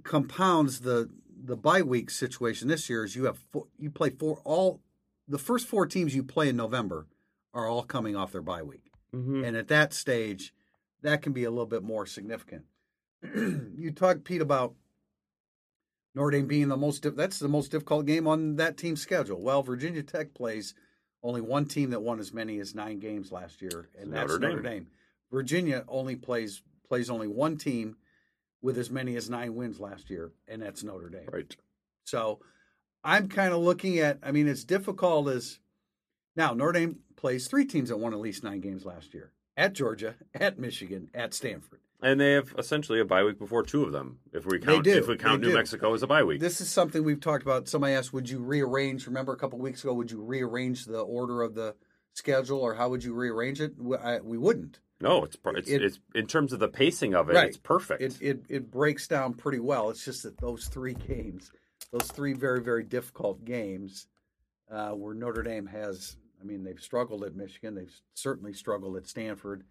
compounds 0.04 0.82
the 0.82 1.10
the 1.42 1.56
bye 1.56 1.82
week 1.82 2.10
situation 2.10 2.68
this 2.68 2.90
year 2.90 3.06
is 3.06 3.16
you 3.16 3.24
have 3.24 3.38
four, 3.38 3.68
you 3.80 3.90
play 3.90 4.10
four 4.10 4.42
all 4.44 4.82
the 5.30 5.40
first 5.40 5.66
four 5.66 5.88
teams 5.88 6.14
you 6.14 6.24
play 6.24 6.50
in 6.50 6.58
November 6.58 7.08
are 7.54 7.70
all 7.70 7.84
coming 7.84 8.18
off 8.18 8.34
their 8.34 8.42
bye 8.42 8.64
week, 8.64 8.92
mm-hmm. 9.16 9.46
and 9.46 9.56
at 9.56 9.70
that 9.70 9.94
stage 9.94 10.54
that 11.04 11.22
can 11.22 11.32
be 11.32 11.46
a 11.46 11.50
little 11.50 11.66
bit 11.66 11.84
more 11.84 12.06
significant. 12.06 12.66
you 13.34 13.94
talked 13.96 14.26
Pete, 14.26 14.42
about 14.42 14.74
Notre 16.16 16.32
Dame 16.32 16.48
being 16.48 16.70
the 16.70 16.78
most 16.78 17.06
that's 17.16 17.40
the 17.40 17.48
most 17.48 17.72
difficult 17.72 18.06
game 18.06 18.26
on 18.28 18.56
that 18.56 18.78
team's 18.78 19.02
schedule. 19.02 19.42
Well, 19.42 19.62
Virginia 19.62 20.02
Tech 20.02 20.34
plays 20.34 20.74
only 21.22 21.42
one 21.42 21.66
team 21.66 21.90
that 21.90 22.02
won 22.02 22.20
as 22.20 22.34
many 22.34 22.60
as 22.60 22.74
nine 22.74 23.00
games 23.00 23.32
last 23.32 23.62
year, 23.62 23.90
and 24.00 24.14
that's 24.14 24.32
Notre, 24.32 24.40
Notre 24.40 24.62
Dame. 24.62 24.72
Dame. 24.72 24.88
Virginia 25.32 25.84
only 25.88 26.16
plays 26.16 26.62
plays 26.88 27.10
only 27.10 27.28
one 27.28 27.58
team 27.58 27.98
with 28.62 28.78
as 28.78 28.90
many 28.90 29.16
as 29.18 29.30
nine 29.30 29.56
wins 29.56 29.80
last 29.80 30.10
year, 30.10 30.32
and 30.48 30.62
that's 30.62 30.84
Notre 30.84 31.10
Dame. 31.10 31.28
Right. 31.32 31.56
So 32.06 32.40
I'm 33.04 33.28
kind 33.28 33.54
of 33.54 33.60
looking 33.60 34.00
at. 34.00 34.20
I 34.24 34.32
mean, 34.32 34.48
it's 34.48 34.64
difficult 34.64 35.28
as 35.28 35.60
now 36.36 36.54
Notre 36.54 36.72
Dame 36.72 37.00
plays 37.18 37.48
three 37.48 37.66
teams 37.66 37.90
that 37.90 37.98
won 37.98 38.14
at 38.14 38.20
least 38.20 38.44
nine 38.44 38.62
games 38.62 38.86
last 38.86 39.14
year 39.14 39.32
at 39.58 39.74
Georgia, 39.74 40.16
at 40.34 40.58
Michigan, 40.60 41.10
at 41.14 41.34
Stanford. 41.34 41.80
And 42.06 42.22
they 42.22 42.34
have 42.34 42.54
essentially 42.58 43.00
a 43.00 43.06
bye 43.06 43.24
week 43.24 43.40
before 43.40 43.64
two 43.64 43.82
of 43.82 43.92
them. 43.92 44.20
If 44.32 44.46
we 44.46 44.60
count, 44.60 44.86
if 44.86 45.08
we 45.08 45.18
count 45.18 45.42
New 45.42 45.50
do. 45.50 45.56
Mexico 45.56 45.92
as 45.96 46.04
a 46.04 46.08
bye 46.08 46.24
week, 46.24 46.40
this 46.40 46.62
is 46.62 46.70
something 46.70 47.04
we've 47.04 47.20
talked 47.20 47.42
about. 47.42 47.68
Somebody 47.68 47.94
asked, 47.94 48.14
"Would 48.14 48.30
you 48.30 48.38
rearrange?" 48.38 49.08
Remember 49.08 49.34
a 49.34 49.38
couple 49.38 49.58
weeks 49.58 49.84
ago, 49.84 49.92
would 49.96 50.12
you 50.12 50.22
rearrange 50.22 50.86
the 50.86 51.00
order 51.00 51.42
of 51.42 51.56
the 51.56 51.76
schedule, 52.14 52.60
or 52.60 52.76
how 52.76 52.90
would 52.90 53.04
you 53.04 53.16
rearrange 53.16 53.60
it? 53.60 53.74
We 53.78 54.38
wouldn't. 54.38 54.80
No, 55.02 55.24
it's 55.24 55.36
it's, 55.44 55.68
it, 55.68 55.82
it's 55.82 56.00
in 56.14 56.28
terms 56.28 56.54
of 56.54 56.60
the 56.60 56.68
pacing 56.68 57.16
of 57.16 57.30
it, 57.32 57.34
right. 57.34 57.48
it's 57.48 57.58
perfect. 57.58 58.04
It, 58.04 58.22
it 58.22 58.46
it 58.50 58.72
breaks 58.72 59.08
down 59.08 59.34
pretty 59.34 59.60
well. 59.60 59.90
It's 59.90 60.06
just 60.06 60.22
that 60.24 60.38
those 60.38 60.68
three 60.68 60.94
games, 61.08 61.52
those 61.92 62.12
three 62.12 62.34
very 62.34 62.62
very 62.62 62.84
difficult 62.84 63.44
games, 63.44 64.06
uh, 64.70 64.92
where 64.92 65.16
Notre 65.16 65.42
Dame 65.42 65.66
has 65.66 66.18
I 66.40 66.44
mean, 66.44 66.64
they've 66.64 66.80
struggled 66.80 67.24
at 67.24 67.36
Michigan. 67.36 67.74
They've 67.74 68.02
certainly 68.14 68.54
struggled 68.54 68.96
at 68.96 69.08
Stanford. 69.08 69.64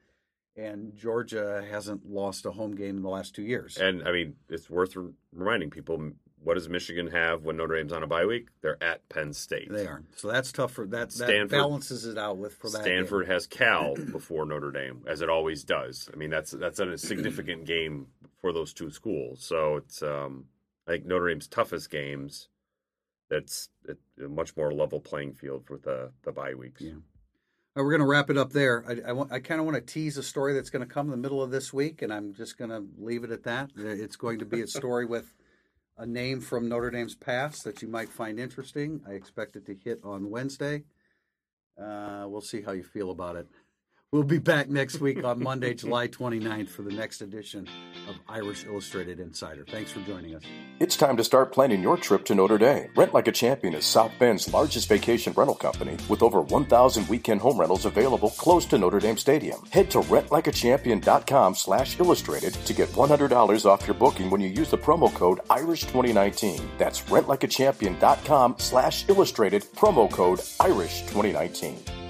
And 0.57 0.97
Georgia 0.97 1.65
hasn't 1.69 2.07
lost 2.09 2.47
a 2.47 2.53
home 2.53 2.77
game 2.77 2.97
in 2.97 3.03
the 3.03 3.09
last 3.09 3.35
two 3.35 3.43
years. 3.43 3.77
And 3.77 4.07
I 4.07 4.13
mean, 4.13 4.37
it's 4.49 4.71
worth 4.71 4.97
reminding 5.33 5.71
people 5.71 6.13
what 6.45 6.55
does 6.55 6.69
Michigan 6.69 7.09
have 7.09 7.43
when 7.43 7.57
Notre 7.57 7.77
Dame's 7.77 7.93
on 7.93 8.03
a 8.03 8.07
bye 8.07 8.27
week? 8.27 8.49
They're 8.61 8.83
at 8.83 9.09
Penn 9.09 9.33
State. 9.33 9.73
They 9.73 9.87
are. 9.87 10.05
So 10.15 10.29
that's 10.29 10.53
tough 10.53 10.73
for 10.73 10.87
that. 10.89 11.11
Stanford, 11.11 11.49
that 11.49 11.57
balances 11.57 12.05
it 12.05 12.19
out 12.19 12.37
with 12.37 12.55
for 12.55 12.71
that. 12.71 12.83
Stanford 12.83 13.25
game. 13.27 13.33
has 13.33 13.47
Cal 13.47 13.95
before 14.13 14.45
Notre 14.45 14.71
Dame, 14.71 15.03
as 15.09 15.23
it 15.23 15.31
always 15.31 15.65
does. 15.65 16.09
I 16.13 16.17
mean, 16.17 16.31
that's 16.31 16.51
that's 16.51 16.79
a 16.79 16.99
significant 16.99 17.65
game 17.67 18.09
for 18.41 18.53
those 18.53 18.75
two 18.75 18.91
schools. 18.91 19.43
So 19.43 19.77
it's 19.77 20.03
um, 20.03 20.45
I 20.87 20.93
think 20.93 21.07
Notre 21.07 21.29
Dame's 21.29 21.49
toughest 21.49 21.91
games 21.91 22.49
that's 23.31 23.71
a 23.89 24.29
much 24.29 24.55
more 24.57 24.71
level 24.71 25.01
playing 25.01 25.33
field 25.33 25.65
for 25.65 25.79
the 25.79 26.13
the 26.25 26.33
bye 26.33 26.55
weeks. 26.55 26.83
Yeah. 26.83 26.93
Right, 27.77 27.83
we're 27.83 27.91
going 27.91 28.03
to 28.03 28.07
wrap 28.07 28.31
it 28.31 28.39
up 28.39 28.53
there. 28.53 28.85
I, 28.87 29.11
I, 29.11 29.37
I 29.37 29.41
kind 29.41 29.59
of 29.59 29.67
want 29.67 29.75
to 29.75 29.81
tease 29.81 30.17
a 30.17 30.23
story 30.23 30.55
that's 30.55 30.71
going 30.71 30.87
to 30.87 30.93
come 30.93 31.07
in 31.07 31.11
the 31.11 31.17
middle 31.17 31.43
of 31.43 31.51
this 31.51 31.73
week, 31.73 32.03
and 32.03 32.13
I'm 32.13 32.33
just 32.33 32.57
going 32.57 32.71
to 32.71 32.85
leave 32.99 33.25
it 33.25 33.33
at 33.33 33.43
that. 33.45 33.71
It's 33.77 34.15
going 34.15 34.39
to 34.39 34.45
be 34.45 34.61
a 34.61 34.67
story 34.69 35.07
with 35.07 35.35
a 35.99 36.07
name 36.07 36.41
from 36.41 36.69
Notre 36.69 36.93
Dame's 36.93 37.17
past 37.17 37.65
that 37.65 37.83
you 37.83 37.89
might 37.89 38.11
find 38.11 38.39
interesting. 38.39 39.01
I 39.09 39.13
expect 39.15 39.57
it 39.57 39.67
to 39.67 39.75
hit 39.75 39.99
on 40.05 40.31
Wednesday. 40.31 40.85
Uh, 41.77 42.27
we'll 42.29 42.41
see 42.41 42.63
how 42.63 42.71
you 42.71 42.85
feel 42.85 43.11
about 43.11 43.35
it. 43.35 43.49
We'll 44.15 44.23
be 44.23 44.39
back 44.39 44.69
next 44.71 45.01
week 45.01 45.25
on 45.25 45.43
Monday, 45.43 45.75
July 45.75 46.07
29th 46.07 46.69
for 46.69 46.83
the 46.83 46.93
next 46.93 47.21
edition 47.21 47.69
of 48.09 48.15
Irish 48.29 48.65
Illustrated 48.65 49.19
Insider. 49.19 49.65
Thanks 49.69 49.91
for 49.91 49.99
joining 50.03 50.37
us. 50.37 50.43
It's 50.79 50.97
time 50.97 51.17
to 51.17 51.25
start 51.25 51.51
planning 51.51 51.83
your 51.83 51.97
trip 51.97 52.25
to 52.27 52.35
Notre 52.37 52.57
Dame. 52.57 52.91
Rent 52.95 53.13
Like 53.13 53.27
a 53.27 53.33
Champion 53.33 53.75
is 53.75 53.85
South 53.85 54.13
Bend's 54.21 54.53
largest 54.53 54.89
vacation 54.89 55.33
rental 55.33 55.57
company 55.57 55.97
with 56.09 56.23
over 56.23 56.43
1,000 56.43 57.09
weekend 57.09 57.41
home 57.41 57.59
rentals 57.59 57.87
available 57.87 58.31
close 58.31 58.67
to 58.67 58.79
Notre 58.79 59.01
Dame 59.01 59.17
Stadium. 59.17 59.61
Head 59.73 59.91
to 59.91 59.99
rentlikeachampion.com 59.99 61.57
slash 61.57 61.99
illustrated 61.99 62.55
to 62.55 62.73
get 62.73 62.89
$100 62.91 63.67
off 63.67 63.85
your 63.85 63.95
booking 63.95 64.31
when 64.31 64.41
you 64.41 64.49
use 64.49 64.71
the 64.71 64.79
promo 64.79 65.13
code 65.13 65.41
IRISH2019. 65.51 66.79
That's 66.79 67.01
rentlikeachampion.com 67.01 68.55
slash 68.59 69.09
illustrated, 69.09 69.65
promo 69.75 70.09
code 70.09 70.39
IRISH2019. 70.39 72.04